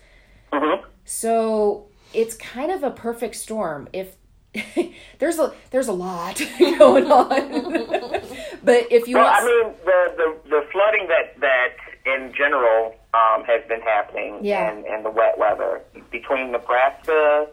Mm-hmm. 0.53 0.87
So 1.05 1.87
it's 2.13 2.35
kind 2.37 2.71
of 2.71 2.83
a 2.83 2.91
perfect 2.91 3.37
storm. 3.37 3.89
If 3.93 4.17
there's 5.19 5.39
a 5.39 5.55
there's 5.71 5.89
a 5.89 5.93
lot 5.93 6.41
going 6.59 7.11
on, 7.11 8.13
but 8.65 8.87
if 8.91 9.07
you 9.09 9.17
Well, 9.17 9.25
want, 9.25 9.43
I 9.43 9.47
mean, 9.47 9.75
the, 9.85 10.01
the, 10.17 10.51
the 10.51 10.67
flooding 10.73 11.09
that, 11.09 11.39
that 11.41 11.75
in 12.07 12.33
general 12.37 12.95
um, 13.15 13.45
has 13.45 13.63
been 13.69 13.81
happening 13.81 14.39
Yeah. 14.45 14.71
and, 14.71 14.85
and 14.87 15.05
the 15.05 15.11
wet 15.11 15.39
weather 15.39 15.81
between 16.11 16.53
Nebraska 16.53 17.47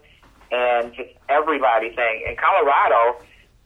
and 0.52 0.94
just 0.94 1.10
everybody 1.30 1.94
saying, 1.96 2.24
in 2.28 2.36
Colorado, 2.36 3.20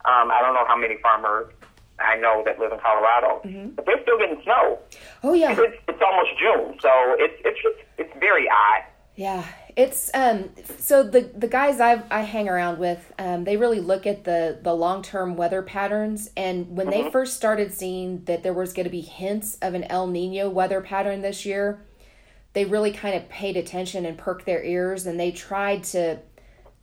um, 0.04 0.30
I 0.30 0.40
don't 0.42 0.54
know 0.54 0.66
how 0.66 0.76
many 0.76 0.96
farmers 1.00 1.50
I 1.98 2.16
know 2.16 2.42
that 2.44 2.58
live 2.58 2.72
in 2.72 2.78
Colorado, 2.80 3.40
Mm-hmm. 3.44 3.68
but 3.76 3.86
they're 3.86 4.02
still 4.02 4.18
getting 4.18 4.42
snow. 4.42 4.78
oh 5.22 5.32
yeah, 5.32 5.52
It's, 5.58 5.76
it's 5.88 6.02
almost 6.04 6.30
June, 6.38 6.78
so 6.80 6.90
it's, 7.18 7.40
it's 7.44 7.60
just, 7.62 7.76
it's 7.98 8.12
very 8.20 8.48
odd. 8.48 8.82
Yeah, 9.16 9.44
it's 9.76 10.10
um. 10.14 10.50
So 10.78 11.02
the 11.02 11.22
the 11.36 11.48
guys 11.48 11.80
I 11.80 12.02
I 12.10 12.22
hang 12.22 12.48
around 12.48 12.78
with, 12.78 13.12
um, 13.18 13.44
they 13.44 13.56
really 13.56 13.80
look 13.80 14.06
at 14.06 14.24
the 14.24 14.58
the 14.62 14.74
long 14.74 15.02
term 15.02 15.36
weather 15.36 15.62
patterns, 15.62 16.30
and 16.36 16.76
when 16.76 16.90
they 16.90 17.10
first 17.10 17.36
started 17.36 17.72
seeing 17.72 18.24
that 18.24 18.42
there 18.42 18.52
was 18.52 18.72
going 18.72 18.84
to 18.84 18.90
be 18.90 19.00
hints 19.00 19.56
of 19.62 19.74
an 19.74 19.84
El 19.84 20.06
Nino 20.06 20.48
weather 20.48 20.80
pattern 20.80 21.22
this 21.22 21.44
year, 21.44 21.80
they 22.52 22.64
really 22.64 22.92
kind 22.92 23.16
of 23.16 23.28
paid 23.28 23.56
attention 23.56 24.06
and 24.06 24.16
perked 24.16 24.46
their 24.46 24.62
ears, 24.62 25.06
and 25.06 25.18
they 25.18 25.32
tried 25.32 25.82
to 25.84 26.18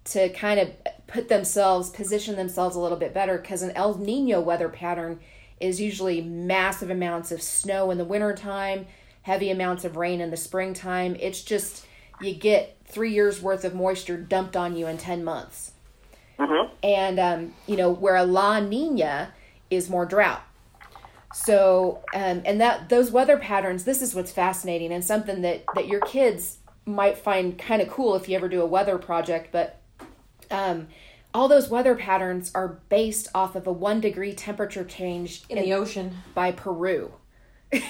to 0.03 0.29
kind 0.29 0.59
of 0.59 0.69
put 1.07 1.29
themselves 1.29 1.89
position 1.91 2.35
themselves 2.35 2.75
a 2.75 2.79
little 2.79 2.97
bit 2.97 3.13
better 3.13 3.37
because 3.37 3.61
an 3.61 3.71
El 3.71 3.97
Nino 3.97 4.41
weather 4.41 4.69
pattern 4.69 5.19
is 5.61 5.79
usually 5.79 6.21
massive 6.21 6.89
amounts 6.89 7.31
of 7.31 7.41
snow 7.41 7.91
in 7.91 7.97
the 7.97 8.05
wintertime, 8.05 8.87
heavy 9.21 9.49
amounts 9.49 9.85
of 9.85 9.95
rain 9.95 10.19
in 10.19 10.31
the 10.31 10.37
springtime. 10.37 11.15
It's 11.19 11.41
just 11.41 11.85
you 12.21 12.33
get 12.33 12.77
three 12.91 13.11
years 13.11 13.41
worth 13.41 13.63
of 13.63 13.73
moisture 13.73 14.17
dumped 14.17 14.55
on 14.55 14.75
you 14.75 14.87
in 14.87 14.97
10 14.97 15.23
months. 15.23 15.71
And, 16.83 17.19
um, 17.19 17.53
you 17.67 17.77
know, 17.77 17.91
where 17.91 18.15
a 18.15 18.23
La 18.23 18.59
Nina 18.59 19.33
is 19.69 19.89
more 19.89 20.05
drought. 20.05 20.41
So, 21.33 22.03
um, 22.13 22.41
and 22.45 22.59
that 22.59 22.89
those 22.89 23.11
weather 23.11 23.37
patterns, 23.37 23.85
this 23.85 24.01
is 24.01 24.13
what's 24.13 24.31
fascinating 24.31 24.91
and 24.91 25.03
something 25.03 25.41
that, 25.43 25.63
that 25.75 25.87
your 25.87 26.01
kids 26.01 26.57
might 26.85 27.17
find 27.17 27.57
kind 27.57 27.81
of 27.81 27.87
cool 27.89 28.15
if 28.15 28.27
you 28.27 28.35
ever 28.35 28.49
do 28.49 28.61
a 28.61 28.65
weather 28.65 28.97
project. 28.97 29.51
But 29.51 29.79
um, 30.49 30.87
all 31.33 31.47
those 31.47 31.69
weather 31.69 31.95
patterns 31.95 32.51
are 32.53 32.79
based 32.89 33.29
off 33.33 33.55
of 33.55 33.65
a 33.67 33.71
one 33.71 34.01
degree 34.01 34.33
temperature 34.33 34.83
change 34.83 35.43
In 35.49 35.57
the 35.57 35.73
ocean. 35.73 36.17
by 36.33 36.51
Peru. 36.51 37.13
Yep. 37.71 37.83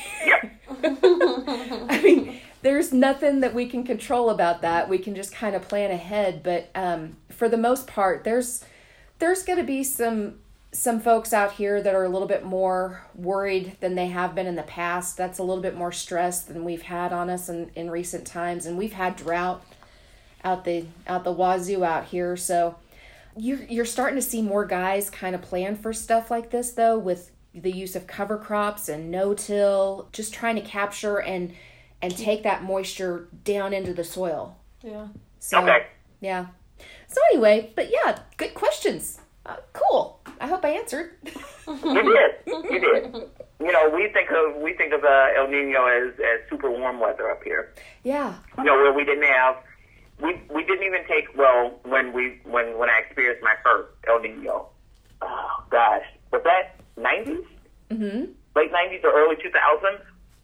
I 0.83 2.01
mean, 2.03 2.39
there's 2.61 2.93
nothing 2.93 3.39
that 3.41 3.53
we 3.53 3.67
can 3.67 3.83
control 3.83 4.29
about 4.29 4.61
that. 4.61 4.87
We 4.87 4.97
can 4.97 5.15
just 5.15 5.33
kind 5.33 5.55
of 5.55 5.67
plan 5.67 5.91
ahead, 5.91 6.43
but 6.43 6.69
um, 6.75 7.17
for 7.29 7.49
the 7.49 7.57
most 7.57 7.87
part, 7.87 8.23
there's 8.23 8.63
there's 9.19 9.43
going 9.43 9.59
to 9.59 9.65
be 9.65 9.83
some 9.83 10.39
some 10.73 10.99
folks 10.99 11.33
out 11.33 11.53
here 11.53 11.81
that 11.81 11.93
are 11.93 12.05
a 12.05 12.09
little 12.09 12.27
bit 12.27 12.45
more 12.45 13.05
worried 13.13 13.75
than 13.81 13.95
they 13.95 14.07
have 14.07 14.33
been 14.33 14.47
in 14.47 14.55
the 14.55 14.63
past. 14.63 15.17
That's 15.17 15.37
a 15.37 15.43
little 15.43 15.61
bit 15.61 15.75
more 15.75 15.91
stress 15.91 16.43
than 16.43 16.63
we've 16.63 16.83
had 16.83 17.11
on 17.11 17.29
us 17.29 17.49
in, 17.49 17.71
in 17.75 17.89
recent 17.89 18.25
times, 18.25 18.65
and 18.65 18.77
we've 18.77 18.93
had 18.93 19.15
drought 19.15 19.63
out 20.43 20.63
the 20.63 20.85
out 21.07 21.23
the 21.23 21.31
wazoo 21.31 21.83
out 21.83 22.05
here. 22.05 22.37
So 22.37 22.75
you're 23.35 23.63
you're 23.63 23.85
starting 23.85 24.17
to 24.17 24.21
see 24.21 24.41
more 24.41 24.65
guys 24.65 25.09
kind 25.09 25.35
of 25.35 25.41
plan 25.41 25.75
for 25.75 25.93
stuff 25.93 26.29
like 26.29 26.51
this 26.51 26.71
though 26.71 26.97
with 26.97 27.31
the 27.53 27.71
use 27.71 27.95
of 27.95 28.07
cover 28.07 28.37
crops 28.37 28.87
and 28.87 29.11
no-till 29.11 30.07
just 30.13 30.33
trying 30.33 30.55
to 30.55 30.61
capture 30.61 31.21
and 31.21 31.53
and 32.01 32.15
take 32.17 32.43
that 32.43 32.63
moisture 32.63 33.27
down 33.43 33.73
into 33.73 33.93
the 33.93 34.03
soil 34.03 34.57
Yeah. 34.83 35.07
so 35.39 35.61
Okay. 35.63 35.87
yeah 36.19 36.47
so 37.07 37.19
anyway 37.31 37.71
but 37.75 37.89
yeah 37.91 38.19
good 38.37 38.53
questions 38.53 39.19
uh, 39.45 39.57
cool 39.73 40.19
i 40.39 40.47
hope 40.47 40.63
i 40.65 40.69
answered 40.69 41.11
You 41.67 42.03
did. 42.03 42.31
You 42.47 42.79
did. 42.79 43.29
You 43.61 43.71
know, 43.71 43.89
we 43.95 44.09
think 44.11 44.29
of 44.31 44.59
we 44.61 44.73
think 44.73 44.91
of 44.93 45.03
uh, 45.03 45.27
El 45.37 45.47
Nino 45.47 45.85
as, 45.85 46.13
as 46.19 46.49
super 46.49 46.69
warm 46.71 46.99
weather 46.99 47.29
up 47.29 47.41
here. 47.43 47.73
yeah 48.03 48.33
you 48.57 48.63
know, 48.65 48.73
where 48.75 48.91
we 48.91 49.05
didn't 49.05 49.23
have, 49.23 49.55
we 50.19 50.41
we 50.53 50.63
didn't 50.65 50.83
even 50.85 51.05
take 51.07 51.27
well 51.37 51.79
when 51.83 52.11
we 52.11 52.39
when 52.43 52.77
when 52.79 52.89
I 52.89 52.99
experienced 53.05 53.43
my 53.43 53.53
first 53.63 53.89
El 54.09 54.19
Nino. 54.19 54.69
Oh 55.21 55.63
gosh, 55.69 56.03
was 56.33 56.41
that 56.43 56.75
nineties? 56.97 57.45
mm-hmm 57.91 58.31
Late 58.55 58.71
nineties 58.71 59.01
or 59.03 59.11
early 59.13 59.35
two 59.41 59.51
thousands? 59.51 60.01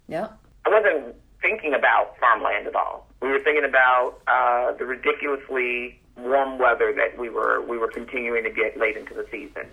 yeah 0.07 0.27
I 0.65 0.69
wasn't 0.69 1.15
thinking 1.47 1.73
about 1.73 2.17
farmland 2.19 2.67
at 2.67 2.75
all. 2.75 3.07
We 3.21 3.29
were 3.29 3.39
thinking 3.39 3.63
about 3.63 4.19
uh, 4.27 4.73
the 4.73 4.85
ridiculously 4.85 5.99
warm 6.17 6.59
weather 6.59 6.93
that 6.93 7.17
we 7.17 7.29
were 7.29 7.61
we 7.61 7.77
were 7.77 7.87
continuing 7.87 8.43
to 8.43 8.49
get 8.49 8.77
late 8.77 8.97
into 8.97 9.13
the 9.13 9.25
season, 9.31 9.65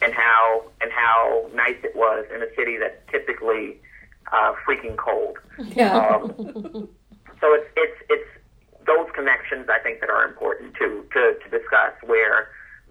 and 0.00 0.12
how 0.14 0.64
and 0.80 0.90
how 0.90 1.50
nice 1.54 1.76
it 1.82 1.94
was 1.94 2.24
in 2.34 2.42
a 2.42 2.54
city 2.56 2.78
that's 2.78 2.98
typically 3.10 3.78
uh, 4.32 4.54
freaking 4.66 4.96
cold. 4.96 5.36
yeah 5.74 6.16
Um, 6.16 6.88
so 7.40 7.54
it's 7.54 7.68
it's 7.76 7.98
it's 8.08 8.30
those 8.86 9.08
connections 9.14 9.68
I 9.68 9.78
think 9.80 10.00
that 10.00 10.10
are 10.10 10.24
important 10.24 10.74
too 10.74 11.04
to 11.12 11.34
to 11.42 11.58
discuss 11.58 11.92
where 12.04 12.48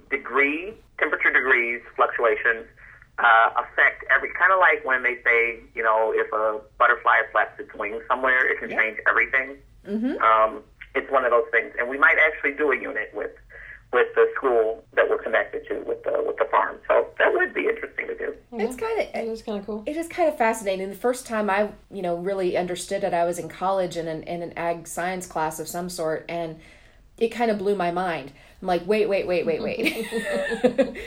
degree 0.10 0.74
temperature 1.00 1.32
degrees 1.32 1.82
fluctuations 1.96 2.68
uh, 3.20 3.50
affect 3.58 4.04
every 4.10 4.30
kind 4.40 4.52
of 4.52 4.60
like 4.60 4.84
when 4.86 5.04
they 5.04 5.18
say 5.24 5.60
you 5.76 5.84
know 5.84 6.12
if 6.16 6.32
a 6.34 6.60
butterfly 6.80 7.18
flaps 7.32 7.60
its 7.60 7.74
wings 7.76 8.02
somewhere 8.08 8.50
it 8.52 8.60
can 8.60 8.70
Yeah. 8.70 8.78
change 8.82 8.98
everything. 9.10 9.58
mm-hmm 9.88 10.22
Um, 10.24 10.64
it's 10.94 11.10
one 11.10 11.24
of 11.24 11.32
those 11.32 11.46
things, 11.52 11.74
and 11.80 11.88
we 11.88 11.98
might 11.98 12.18
actually 12.28 12.54
do 12.54 12.72
a 12.72 12.76
unit 12.78 13.12
with 13.14 13.32
with 13.94 14.08
the 14.16 14.26
school 14.36 14.84
that 14.94 15.10
we're 15.10 15.22
connected 15.22 15.68
to 15.68 15.76
with 15.82 16.04
the 16.04 16.24
with 16.26 16.38
the 16.38 16.46
farm. 16.52 16.78
So 16.88 17.08
that 17.20 17.34
would 17.34 17.54
be 17.54 17.68
interesting 17.68 18.08
to 18.08 18.18
do. 18.18 18.34
it's 18.54 18.76
kind 18.76 19.00
of 19.02 19.08
It 19.14 19.28
is 19.28 19.42
kind 19.42 19.60
of 19.60 19.66
cool. 19.66 19.84
it 19.86 19.96
is 19.98 20.08
kind 20.08 20.28
of 20.30 20.38
fascinating. 20.38 20.90
The 20.90 20.96
first 20.96 21.26
time 21.28 21.50
I, 21.50 21.70
you 21.92 22.02
know, 22.02 22.16
really 22.16 22.58
understood 22.58 23.04
it, 23.04 23.14
I 23.14 23.26
was 23.26 23.38
in 23.40 23.48
college 23.50 23.98
in 23.98 24.08
an 24.08 24.24
in 24.24 24.42
an 24.42 24.54
ag 24.58 24.88
science 24.88 25.28
class 25.28 25.60
of 25.60 25.68
some 25.68 25.90
sort, 25.90 26.26
and 26.30 26.60
it 27.18 27.30
kind 27.30 27.52
of 27.52 27.58
blew 27.58 27.76
my 27.76 27.92
mind. 27.92 28.32
I'm 28.62 28.68
like, 28.68 28.86
wait, 28.86 29.10
wait, 29.10 29.26
wait, 29.26 29.46
wait, 29.46 29.62
wait. 29.62 30.98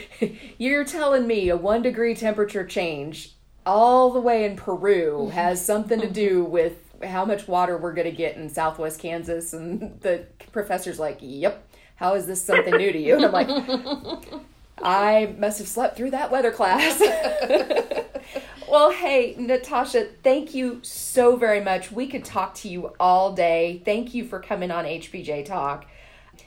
You're 0.58 0.84
telling 0.84 1.26
me 1.26 1.48
a 1.50 1.56
one 1.56 1.82
degree 1.82 2.14
temperature 2.14 2.66
change 2.66 3.34
all 3.64 4.10
the 4.10 4.20
way 4.20 4.44
in 4.44 4.56
Peru 4.56 5.30
has 5.30 5.64
something 5.64 6.00
to 6.00 6.10
do 6.10 6.44
with 6.44 6.84
how 7.02 7.24
much 7.24 7.46
water 7.48 7.76
we're 7.76 7.92
going 7.92 8.10
to 8.10 8.16
get 8.16 8.36
in 8.36 8.48
southwest 8.48 9.00
Kansas? 9.00 9.52
And 9.52 10.00
the 10.00 10.26
professor's 10.52 10.98
like, 10.98 11.18
yep. 11.20 11.66
How 11.96 12.14
is 12.14 12.26
this 12.26 12.42
something 12.42 12.76
new 12.76 12.92
to 12.92 12.98
you? 12.98 13.14
And 13.14 13.24
I'm 13.24 13.32
like, 13.32 13.48
I 14.82 15.34
must 15.38 15.58
have 15.58 15.68
slept 15.68 15.96
through 15.96 16.10
that 16.10 16.30
weather 16.32 16.50
class. 16.50 17.00
well, 18.68 18.90
hey, 18.90 19.36
Natasha, 19.38 20.08
thank 20.24 20.54
you 20.54 20.80
so 20.82 21.36
very 21.36 21.60
much. 21.60 21.92
We 21.92 22.08
could 22.08 22.24
talk 22.24 22.54
to 22.56 22.68
you 22.68 22.92
all 22.98 23.32
day. 23.32 23.80
Thank 23.84 24.12
you 24.12 24.24
for 24.24 24.40
coming 24.40 24.72
on 24.72 24.84
HPJ 24.84 25.44
Talk. 25.44 25.86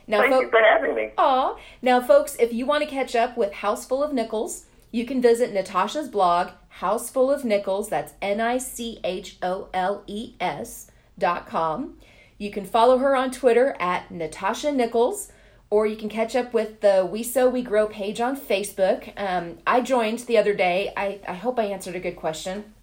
Now, 0.07 0.21
Thank 0.21 0.33
fo- 0.33 0.41
you 0.41 0.49
for 0.49 0.59
having 0.59 0.95
me. 0.95 1.11
Aw. 1.17 1.55
Now, 1.81 2.01
folks, 2.01 2.35
if 2.39 2.53
you 2.53 2.65
want 2.65 2.83
to 2.83 2.89
catch 2.89 3.15
up 3.15 3.37
with 3.37 3.53
Houseful 3.53 4.03
of 4.03 4.13
Nicholes, 4.13 4.65
you 4.91 5.05
can 5.05 5.21
visit 5.21 5.53
Natasha's 5.53 6.07
blog, 6.07 6.51
Houseful 6.69 7.31
of 7.31 7.43
Nicholes. 7.43 7.89
That's 7.89 8.13
N 8.21 8.39
I 8.41 8.57
C 8.57 8.99
H 9.03 9.37
O 9.41 9.69
L 9.73 10.03
E 10.07 10.33
S 10.39 10.89
dot 11.17 11.47
com. 11.47 11.97
You 12.37 12.51
can 12.51 12.65
follow 12.65 12.99
her 12.99 13.15
on 13.15 13.31
Twitter 13.31 13.75
at 13.79 14.11
Natasha 14.11 14.71
Nicholes, 14.71 15.31
or 15.69 15.85
you 15.87 15.95
can 15.95 16.07
catch 16.09 16.35
up 16.35 16.53
with 16.53 16.81
the 16.81 17.07
We 17.11 17.23
Sow 17.23 17.49
We 17.49 17.63
Grow 17.63 17.87
page 17.87 18.21
on 18.21 18.39
Facebook. 18.39 19.11
Um, 19.17 19.57
I 19.65 19.81
joined 19.81 20.19
the 20.19 20.37
other 20.37 20.53
day. 20.53 20.93
I, 20.95 21.19
I 21.27 21.33
hope 21.33 21.57
I 21.59 21.63
answered 21.63 21.95
a 21.95 21.99
good 21.99 22.15
question. 22.15 22.73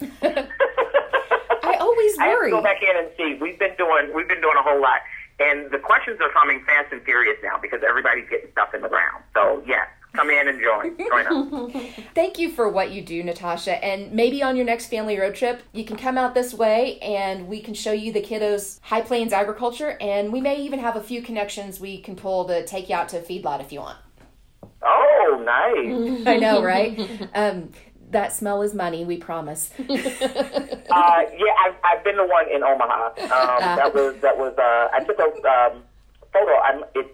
I 1.66 1.76
always 1.80 2.16
worry. 2.18 2.26
I 2.26 2.30
have 2.30 2.44
to 2.44 2.50
go 2.50 2.62
back 2.62 2.82
in 2.82 2.96
and 2.96 3.08
see. 3.16 3.38
We've 3.40 3.58
been 3.58 3.74
doing 3.76 4.12
we've 4.14 4.28
been 4.28 4.40
doing 4.40 4.56
a 4.58 4.62
whole 4.62 4.80
lot, 4.80 5.00
and 5.38 5.70
the 5.70 5.78
questions 5.78 6.18
are 6.20 6.30
coming 6.30 6.62
fast 6.64 6.92
and 6.92 7.02
furious 7.02 7.36
now 7.42 7.58
because 7.60 7.80
everybody's 7.86 8.28
getting 8.28 8.50
stuff 8.52 8.74
in 8.74 8.82
the 8.82 8.88
ground. 8.88 9.22
So 9.34 9.62
yes, 9.66 9.86
come 10.14 10.30
in 10.30 10.48
and 10.48 10.60
join. 10.60 10.96
Join 10.96 11.26
us. 11.26 11.92
Thank 12.14 12.38
you 12.38 12.50
for 12.50 12.68
what 12.68 12.90
you 12.90 13.02
do, 13.02 13.22
Natasha. 13.22 13.84
And 13.84 14.12
maybe 14.12 14.42
on 14.42 14.56
your 14.56 14.64
next 14.64 14.86
family 14.86 15.18
road 15.18 15.34
trip, 15.34 15.62
you 15.72 15.84
can 15.84 15.96
come 15.96 16.16
out 16.16 16.34
this 16.34 16.54
way 16.54 16.98
and 17.00 17.46
we 17.46 17.60
can 17.60 17.74
show 17.74 17.92
you 17.92 18.12
the 18.12 18.22
kiddos 18.22 18.80
High 18.82 19.02
Plains 19.02 19.32
agriculture. 19.32 19.98
And 20.00 20.32
we 20.32 20.40
may 20.40 20.60
even 20.62 20.78
have 20.80 20.96
a 20.96 21.02
few 21.02 21.22
connections 21.22 21.78
we 21.78 22.00
can 22.00 22.16
pull 22.16 22.46
to 22.46 22.64
take 22.64 22.88
you 22.88 22.94
out 22.94 23.10
to 23.10 23.18
a 23.18 23.22
feedlot 23.22 23.60
if 23.60 23.72
you 23.72 23.80
want. 23.80 23.98
Oh, 24.82 25.42
nice. 25.44 26.26
I 26.26 26.36
know, 26.36 26.62
right? 26.62 27.28
Um, 27.34 27.70
that 28.10 28.32
smell 28.32 28.62
is 28.62 28.72
money, 28.74 29.04
we 29.04 29.16
promise. 29.16 29.70
Uh, 30.88 31.22
yeah, 31.36 31.52
I've, 31.66 31.74
I've 31.84 32.04
been 32.04 32.16
the 32.16 32.24
one 32.24 32.48
in 32.50 32.62
Omaha. 32.62 33.06
Um, 33.08 33.76
that 33.76 33.92
was 33.92 34.14
that 34.22 34.38
was. 34.38 34.54
Uh, 34.56 34.88
I 34.94 35.00
took 35.04 35.18
a 35.18 35.24
um, 35.74 35.82
photo. 36.32 36.52
I'm 36.64 36.84
it 36.94 37.12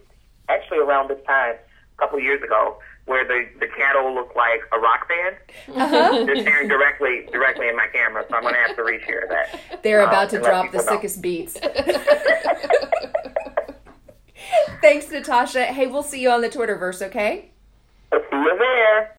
actually 0.51 0.79
around 0.79 1.09
this 1.09 1.19
time, 1.27 1.55
a 1.55 1.99
couple 1.99 2.19
of 2.19 2.23
years 2.25 2.43
ago, 2.43 2.77
where 3.07 3.25
the 3.27 3.49
the 3.59 3.67
cattle 3.69 4.15
looked 4.15 4.37
like 4.37 4.61
a 4.73 4.79
rock 4.79 5.09
band. 5.09 6.27
They're 6.27 6.37
staring 6.43 6.69
directly 6.69 7.27
directly 7.33 7.67
in 7.69 7.75
my 7.77 7.87
camera, 7.93 8.25
so 8.29 8.37
I'm 8.37 8.43
going 8.43 8.55
to 8.55 8.61
have 8.61 8.77
to 8.77 8.83
reshare 8.83 9.27
that. 9.31 9.83
They're 9.83 10.03
Um, 10.03 10.09
about 10.11 10.29
to 10.31 10.39
drop 10.39 10.71
the 10.71 10.77
know. 10.79 10.85
sickest 10.85 11.23
beats. 11.23 11.57
Thanks, 14.81 15.11
Natasha. 15.11 15.65
Hey, 15.65 15.87
we'll 15.87 16.03
see 16.03 16.21
you 16.21 16.31
on 16.31 16.41
the 16.43 16.49
Twitterverse, 16.51 17.01
okay? 17.07 17.51
See 18.13 18.19
you 18.33 18.57
there. 18.59 19.17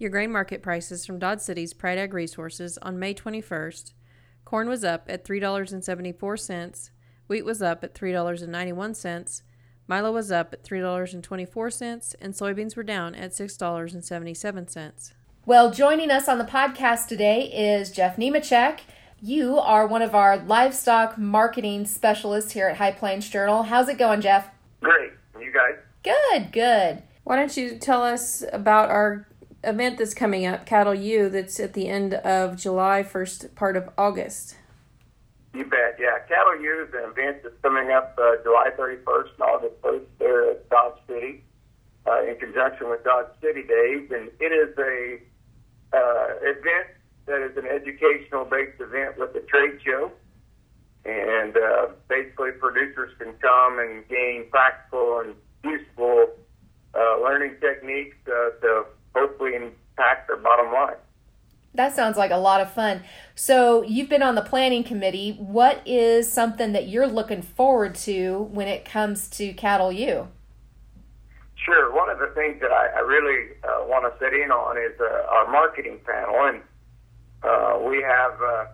Your 0.00 0.08
grain 0.08 0.32
market 0.32 0.62
prices 0.62 1.04
from 1.04 1.18
Dodge 1.18 1.40
City's 1.40 1.74
Pride 1.74 1.98
Ag 1.98 2.14
Resources 2.14 2.78
on 2.78 2.98
May 2.98 3.12
21st. 3.12 3.92
Corn 4.46 4.66
was 4.66 4.82
up 4.82 5.04
at 5.10 5.26
$3.74, 5.26 6.90
wheat 7.28 7.44
was 7.44 7.60
up 7.60 7.84
at 7.84 7.94
$3.91, 7.94 9.42
Milo 9.86 10.10
was 10.10 10.32
up 10.32 10.54
at 10.54 10.64
$3.24, 10.64 12.14
and 12.18 12.32
soybeans 12.32 12.76
were 12.76 12.82
down 12.82 13.14
at 13.14 13.32
$6.77. 13.32 15.12
Well, 15.44 15.70
joining 15.70 16.10
us 16.10 16.30
on 16.30 16.38
the 16.38 16.44
podcast 16.44 17.06
today 17.06 17.42
is 17.52 17.90
Jeff 17.90 18.16
Nemecek. 18.16 18.78
You 19.20 19.58
are 19.58 19.86
one 19.86 20.00
of 20.00 20.14
our 20.14 20.38
livestock 20.38 21.18
marketing 21.18 21.84
specialists 21.84 22.52
here 22.52 22.68
at 22.68 22.78
High 22.78 22.92
Plains 22.92 23.28
Journal. 23.28 23.64
How's 23.64 23.90
it 23.90 23.98
going, 23.98 24.22
Jeff? 24.22 24.48
Great. 24.80 25.10
You 25.38 25.52
guys? 25.52 25.74
Good, 26.02 26.52
good. 26.52 27.02
Why 27.24 27.36
don't 27.36 27.54
you 27.54 27.76
tell 27.76 28.02
us 28.02 28.42
about 28.50 28.88
our 28.88 29.26
event 29.64 29.98
that's 29.98 30.14
coming 30.14 30.46
up, 30.46 30.66
Cattle 30.66 30.94
U, 30.94 31.28
that's 31.28 31.60
at 31.60 31.74
the 31.74 31.88
end 31.88 32.14
of 32.14 32.56
July, 32.56 33.02
first 33.02 33.54
part 33.54 33.76
of 33.76 33.88
August? 33.98 34.56
You 35.52 35.64
bet. 35.64 35.96
Yeah, 35.98 36.18
Cattle 36.28 36.60
U 36.60 36.86
is 36.86 36.94
an 36.94 37.10
event 37.10 37.42
that's 37.42 37.58
coming 37.62 37.90
up 37.90 38.16
uh, 38.20 38.36
July 38.42 38.70
31st 38.78 39.34
and 39.34 39.42
August 39.42 39.82
1st 39.82 40.04
there 40.18 40.50
at 40.52 40.70
Dodge 40.70 40.98
City 41.08 41.44
uh, 42.06 42.22
in 42.24 42.36
conjunction 42.36 42.88
with 42.88 43.02
Dodge 43.02 43.26
City 43.42 43.62
Days. 43.62 44.10
And 44.12 44.30
it 44.38 44.52
is 44.52 44.76
a 44.78 45.18
uh, 45.92 46.28
event 46.42 46.88
that 47.26 47.42
is 47.42 47.56
an 47.56 47.66
educational 47.66 48.44
based 48.44 48.80
event 48.80 49.18
with 49.18 49.34
a 49.34 49.40
trade 49.40 49.80
show. 49.84 50.12
And 51.04 51.56
uh, 51.56 51.88
basically, 52.08 52.52
producers 52.52 53.10
can 53.18 53.32
come 53.40 53.78
and 53.80 54.06
gain 54.08 54.44
practical 54.50 55.20
and 55.20 55.34
useful 55.64 56.26
uh, 56.94 57.20
learning 57.22 57.56
techniques 57.60 58.16
uh, 58.26 58.50
to 58.60 58.84
hopefully 59.14 59.54
impact 59.54 60.28
their 60.28 60.36
bottom 60.36 60.72
line. 60.72 60.96
That 61.74 61.94
sounds 61.94 62.16
like 62.16 62.32
a 62.32 62.36
lot 62.36 62.60
of 62.60 62.72
fun. 62.72 63.02
So, 63.36 63.82
you've 63.82 64.08
been 64.08 64.22
on 64.22 64.34
the 64.34 64.42
planning 64.42 64.82
committee. 64.82 65.36
What 65.38 65.82
is 65.86 66.32
something 66.32 66.72
that 66.72 66.88
you're 66.88 67.06
looking 67.06 67.42
forward 67.42 67.94
to 68.06 68.48
when 68.50 68.66
it 68.66 68.84
comes 68.84 69.28
to 69.30 69.52
Cattle 69.52 69.92
U? 69.92 70.28
Sure. 71.64 71.94
One 71.94 72.10
of 72.10 72.18
the 72.18 72.32
things 72.34 72.60
that 72.60 72.72
I, 72.72 72.86
I 72.96 73.00
really 73.00 73.52
uh, 73.62 73.84
want 73.86 74.10
to 74.10 74.18
sit 74.18 74.32
in 74.32 74.50
on 74.50 74.78
is 74.78 74.98
uh, 74.98 75.26
our 75.30 75.50
marketing 75.52 76.00
panel, 76.04 76.34
and 76.48 76.60
uh, 77.42 77.78
we 77.88 78.02
have 78.02 78.32
uh, 78.42 78.64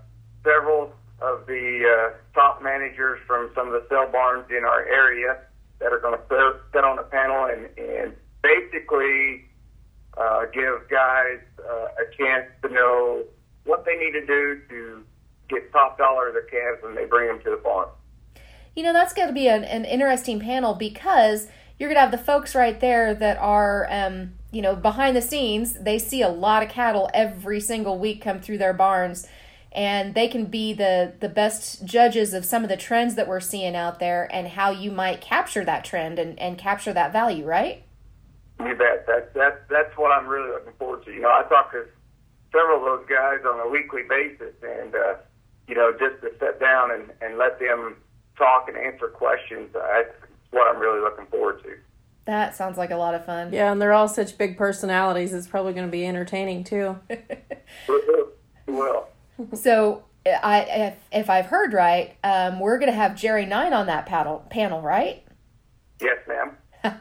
several 0.44 0.92
of 1.20 1.46
the 1.46 1.82
uh, 1.84 2.16
top 2.34 2.62
managers 2.62 3.18
from 3.26 3.50
some 3.54 3.66
of 3.66 3.72
the 3.72 3.84
sale 3.90 4.08
barns 4.10 4.46
in 4.50 4.64
our 4.64 4.84
area 4.84 5.38
that 5.80 5.92
are 5.92 5.98
going 5.98 6.16
to 6.16 6.60
sit 6.72 6.84
on 6.84 6.96
the 6.96 7.02
panel 7.02 7.46
and, 7.46 7.68
give 10.56 10.88
guys 10.90 11.40
uh, 11.60 11.86
a 11.86 12.16
chance 12.16 12.46
to 12.62 12.68
know 12.72 13.24
what 13.64 13.84
they 13.84 13.96
need 13.96 14.12
to 14.12 14.26
do 14.26 14.60
to 14.68 15.04
get 15.48 15.70
top 15.72 15.98
dollar 15.98 16.28
of 16.28 16.34
their 16.34 16.44
calves 16.44 16.82
when 16.82 16.94
they 16.94 17.04
bring 17.04 17.28
them 17.28 17.40
to 17.44 17.50
the 17.50 17.60
farm. 17.62 17.88
You 18.74 18.82
know, 18.82 18.92
that's 18.92 19.12
going 19.12 19.28
to 19.28 19.34
be 19.34 19.48
an, 19.48 19.64
an 19.64 19.84
interesting 19.84 20.40
panel 20.40 20.74
because 20.74 21.48
you're 21.78 21.88
going 21.88 21.96
to 21.96 22.00
have 22.00 22.10
the 22.10 22.18
folks 22.18 22.54
right 22.54 22.78
there 22.78 23.14
that 23.14 23.38
are, 23.38 23.86
um, 23.90 24.34
you 24.50 24.62
know, 24.62 24.74
behind 24.74 25.16
the 25.16 25.22
scenes. 25.22 25.74
They 25.74 25.98
see 25.98 26.22
a 26.22 26.28
lot 26.28 26.62
of 26.62 26.68
cattle 26.68 27.10
every 27.14 27.60
single 27.60 27.98
week 27.98 28.22
come 28.22 28.40
through 28.40 28.58
their 28.58 28.72
barns, 28.72 29.26
and 29.72 30.14
they 30.14 30.28
can 30.28 30.46
be 30.46 30.72
the 30.72 31.14
the 31.20 31.28
best 31.28 31.84
judges 31.84 32.32
of 32.32 32.44
some 32.44 32.62
of 32.62 32.68
the 32.68 32.76
trends 32.76 33.14
that 33.14 33.28
we're 33.28 33.40
seeing 33.40 33.76
out 33.76 33.98
there 33.98 34.28
and 34.32 34.48
how 34.48 34.70
you 34.70 34.90
might 34.90 35.20
capture 35.20 35.64
that 35.64 35.84
trend 35.84 36.18
and, 36.18 36.38
and 36.38 36.56
capture 36.56 36.92
that 36.92 37.12
value, 37.12 37.44
right? 37.44 37.85
You 38.60 38.74
bet. 38.74 39.06
That's 39.06 39.26
that's 39.34 39.58
that's 39.68 39.96
what 39.96 40.10
I'm 40.12 40.26
really 40.26 40.50
looking 40.50 40.72
forward 40.78 41.04
to. 41.04 41.12
You 41.12 41.20
know, 41.20 41.28
I 41.28 41.42
talk 41.48 41.72
to 41.72 41.84
several 42.52 42.78
of 42.78 42.84
those 42.84 43.06
guys 43.08 43.38
on 43.50 43.60
a 43.60 43.68
weekly 43.68 44.02
basis, 44.08 44.54
and 44.62 44.94
uh, 44.94 45.14
you 45.68 45.74
know, 45.74 45.92
just 45.92 46.22
to 46.22 46.30
sit 46.40 46.58
down 46.60 46.90
and, 46.90 47.10
and 47.20 47.36
let 47.38 47.58
them 47.60 47.96
talk 48.38 48.68
and 48.68 48.76
answer 48.76 49.08
questions. 49.08 49.74
Uh, 49.74 49.80
that's 49.94 50.14
what 50.52 50.66
I'm 50.74 50.80
really 50.80 51.00
looking 51.00 51.26
forward 51.26 51.62
to. 51.64 51.76
That 52.24 52.56
sounds 52.56 52.76
like 52.78 52.90
a 52.90 52.96
lot 52.96 53.14
of 53.14 53.24
fun. 53.24 53.52
Yeah, 53.52 53.70
and 53.70 53.80
they're 53.80 53.92
all 53.92 54.08
such 54.08 54.36
big 54.38 54.56
personalities. 54.56 55.32
It's 55.34 55.46
probably 55.46 55.72
going 55.74 55.86
to 55.86 55.92
be 55.92 56.06
entertaining 56.06 56.64
too. 56.64 56.98
Well, 58.66 59.08
So, 59.54 60.04
I 60.26 60.60
if, 60.62 60.94
if 61.12 61.30
I've 61.30 61.46
heard 61.46 61.72
right, 61.72 62.16
um, 62.24 62.58
we're 62.58 62.78
going 62.78 62.90
to 62.90 62.96
have 62.96 63.14
Jerry 63.16 63.46
Nine 63.46 63.72
on 63.72 63.86
that 63.86 64.06
paddle, 64.06 64.44
panel, 64.50 64.80
right? 64.82 65.22
yes, 66.00 66.18
ma'am. 66.28 66.56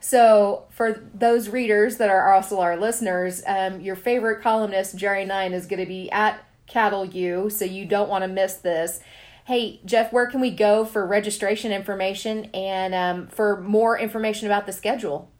So, 0.00 0.66
for 0.70 1.02
those 1.12 1.48
readers 1.48 1.96
that 1.96 2.08
are 2.08 2.32
also 2.32 2.60
our 2.60 2.76
listeners, 2.76 3.42
um, 3.46 3.80
your 3.80 3.96
favorite 3.96 4.42
columnist, 4.42 4.96
Jerry 4.96 5.24
Nine, 5.24 5.52
is 5.52 5.66
going 5.66 5.80
to 5.80 5.86
be 5.86 6.10
at 6.10 6.44
Cattle 6.66 7.04
U, 7.04 7.50
so 7.50 7.64
you 7.64 7.84
don't 7.84 8.08
want 8.08 8.22
to 8.22 8.28
miss 8.28 8.54
this. 8.54 9.00
Hey, 9.46 9.80
Jeff, 9.84 10.12
where 10.12 10.26
can 10.26 10.40
we 10.40 10.50
go 10.50 10.84
for 10.84 11.06
registration 11.06 11.72
information 11.72 12.50
and 12.52 12.94
um, 12.94 13.26
for 13.28 13.60
more 13.62 13.98
information 13.98 14.46
about 14.46 14.66
the 14.66 14.72
schedule? 14.72 15.30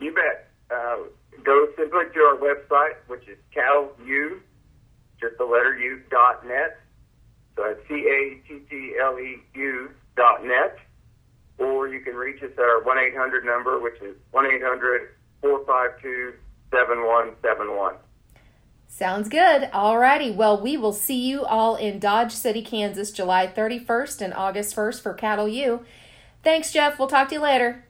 You 0.00 0.14
bet. 0.14 0.48
Uh, 0.70 0.96
go 1.42 1.66
simply 1.76 2.04
to 2.14 2.20
our 2.20 2.36
website, 2.36 2.94
which 3.08 3.26
is 3.28 3.36
cattleu, 3.54 4.40
just 5.20 5.36
the 5.38 5.44
letter 5.44 5.76
U 5.78 6.02
dot 6.10 6.46
net. 6.46 6.78
So 7.56 7.74
C 7.88 7.94
A 7.94 8.48
T 8.48 8.60
T 8.70 8.94
L 9.02 9.18
E 9.18 9.38
U 9.54 9.90
dot 10.16 10.44
net. 10.44 10.78
Or 11.58 11.88
you 11.88 12.00
can 12.00 12.14
reach 12.14 12.42
us 12.42 12.50
at 12.52 12.60
our 12.60 12.82
1 12.82 12.98
800 12.98 13.44
number, 13.44 13.80
which 13.80 14.00
is 14.02 14.16
1 14.30 14.46
800 14.46 15.10
452 15.40 16.34
7171. 16.70 17.94
Sounds 18.88 19.28
good. 19.28 19.68
All 19.72 19.98
righty. 19.98 20.30
Well, 20.30 20.60
we 20.60 20.76
will 20.76 20.92
see 20.92 21.26
you 21.26 21.44
all 21.44 21.76
in 21.76 21.98
Dodge 21.98 22.32
City, 22.32 22.62
Kansas, 22.62 23.10
July 23.10 23.46
31st 23.46 24.22
and 24.22 24.34
August 24.34 24.74
1st 24.74 25.02
for 25.02 25.12
Cattle 25.12 25.48
U. 25.48 25.84
Thanks, 26.42 26.72
Jeff. 26.72 26.98
We'll 26.98 27.08
talk 27.08 27.28
to 27.28 27.34
you 27.34 27.40
later. 27.40 27.84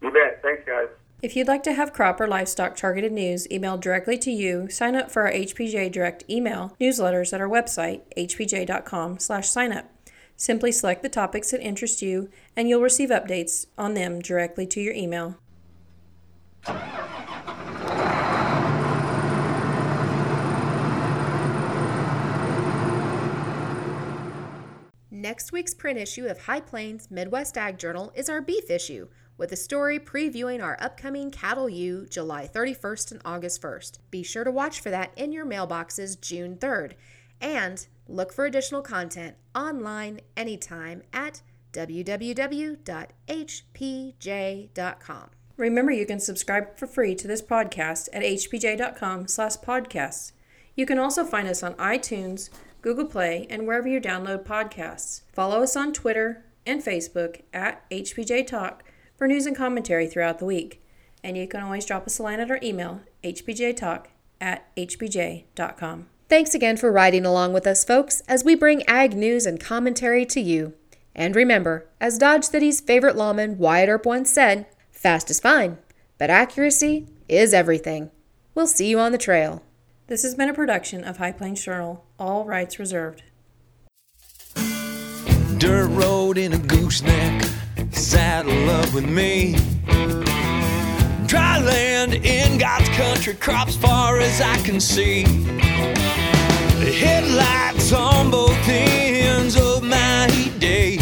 You 0.00 0.10
bet. 0.10 0.40
Thanks, 0.42 0.62
guys. 0.66 0.88
If 1.22 1.36
you'd 1.36 1.48
like 1.48 1.62
to 1.64 1.74
have 1.74 1.92
crop 1.92 2.18
or 2.20 2.26
livestock 2.26 2.76
targeted 2.76 3.12
news 3.12 3.46
emailed 3.48 3.80
directly 3.80 4.16
to 4.18 4.30
you, 4.30 4.70
sign 4.70 4.96
up 4.96 5.10
for 5.10 5.26
our 5.26 5.32
HPJ 5.32 5.92
Direct 5.92 6.24
email 6.30 6.74
newsletters 6.80 7.34
at 7.34 7.42
our 7.42 7.48
website, 7.48 8.00
hpj.com/signup. 8.16 9.84
Simply 10.40 10.72
select 10.72 11.02
the 11.02 11.10
topics 11.10 11.50
that 11.50 11.60
interest 11.60 12.00
you, 12.00 12.30
and 12.56 12.66
you'll 12.66 12.80
receive 12.80 13.10
updates 13.10 13.66
on 13.76 13.92
them 13.92 14.20
directly 14.20 14.66
to 14.68 14.80
your 14.80 14.94
email. 14.94 15.36
Next 25.10 25.52
week's 25.52 25.74
print 25.74 25.98
issue 25.98 26.24
of 26.24 26.46
High 26.46 26.60
Plains 26.60 27.10
Midwest 27.10 27.58
Ag 27.58 27.76
Journal 27.76 28.10
is 28.14 28.30
our 28.30 28.40
beef 28.40 28.70
issue, 28.70 29.08
with 29.36 29.52
a 29.52 29.56
story 29.56 29.98
previewing 29.98 30.62
our 30.62 30.78
upcoming 30.80 31.30
Cattle 31.30 31.68
U 31.68 32.06
July 32.08 32.48
31st 32.48 33.12
and 33.12 33.20
August 33.26 33.60
1st. 33.60 33.98
Be 34.10 34.22
sure 34.22 34.44
to 34.44 34.50
watch 34.50 34.80
for 34.80 34.88
that 34.88 35.12
in 35.16 35.32
your 35.32 35.44
mailboxes 35.44 36.18
June 36.18 36.56
3rd. 36.56 36.94
And 37.40 37.86
look 38.08 38.32
for 38.32 38.44
additional 38.44 38.82
content 38.82 39.36
online 39.54 40.20
anytime 40.36 41.02
at 41.12 41.42
www.hpj.com. 41.72 42.80
Remember, 45.56 45.92
you 45.92 46.06
can 46.06 46.20
subscribe 46.20 46.78
for 46.78 46.86
free 46.86 47.14
to 47.14 47.28
this 47.28 47.42
podcast 47.42 48.08
at 48.12 48.22
hpj.com 48.22 49.28
slash 49.28 49.56
podcasts. 49.56 50.32
You 50.74 50.86
can 50.86 50.98
also 50.98 51.24
find 51.24 51.46
us 51.46 51.62
on 51.62 51.74
iTunes, 51.74 52.48
Google 52.80 53.04
Play, 53.04 53.46
and 53.50 53.66
wherever 53.66 53.86
you 53.86 54.00
download 54.00 54.44
podcasts. 54.44 55.22
Follow 55.32 55.62
us 55.62 55.76
on 55.76 55.92
Twitter 55.92 56.46
and 56.64 56.82
Facebook 56.82 57.42
at 57.52 57.88
HPJ 57.90 58.46
Talk 58.46 58.84
for 59.16 59.28
news 59.28 59.44
and 59.44 59.56
commentary 59.56 60.06
throughout 60.06 60.38
the 60.38 60.46
week. 60.46 60.82
And 61.22 61.36
you 61.36 61.46
can 61.46 61.60
always 61.62 61.84
drop 61.84 62.06
us 62.06 62.18
a 62.18 62.22
line 62.22 62.40
at 62.40 62.50
our 62.50 62.58
email, 62.62 63.02
hpjtalk 63.22 64.06
at 64.40 64.74
hpj.com. 64.76 66.06
Thanks 66.30 66.54
again 66.54 66.76
for 66.76 66.92
riding 66.92 67.26
along 67.26 67.54
with 67.54 67.66
us, 67.66 67.82
folks, 67.82 68.20
as 68.28 68.44
we 68.44 68.54
bring 68.54 68.84
ag 68.86 69.14
news 69.16 69.46
and 69.46 69.58
commentary 69.58 70.24
to 70.26 70.40
you. 70.40 70.74
And 71.12 71.34
remember, 71.34 71.88
as 72.00 72.18
Dodge 72.18 72.44
City's 72.44 72.80
favorite 72.80 73.16
lawman 73.16 73.58
Wyatt 73.58 73.88
Earp 73.88 74.06
once 74.06 74.30
said, 74.30 74.66
fast 74.92 75.28
is 75.28 75.40
fine, 75.40 75.78
but 76.18 76.30
accuracy 76.30 77.08
is 77.28 77.52
everything. 77.52 78.12
We'll 78.54 78.68
see 78.68 78.88
you 78.88 79.00
on 79.00 79.10
the 79.10 79.18
trail. 79.18 79.64
This 80.06 80.22
has 80.22 80.36
been 80.36 80.48
a 80.48 80.54
production 80.54 81.02
of 81.02 81.16
High 81.16 81.32
Plains 81.32 81.64
Journal, 81.64 82.04
all 82.16 82.44
rights 82.44 82.78
reserved. 82.78 83.24
Dirt 85.58 85.88
road 85.88 86.38
in 86.38 86.52
a 86.52 86.58
gooseneck, 86.58 87.42
saddle 87.90 88.70
up 88.70 88.94
with 88.94 89.04
me. 89.04 89.56
Dry 91.26 91.58
land 91.58 92.14
in 92.14 92.56
God's 92.56 92.88
country, 92.90 93.34
crops 93.34 93.74
far 93.74 94.20
as 94.20 94.40
I 94.40 94.58
can 94.58 94.78
see. 94.78 95.24
Headlights 96.92 97.92
on 97.92 98.30
both 98.30 98.68
ends 98.68 99.56
of 99.56 99.82
my 99.82 100.26
day. 100.58 100.99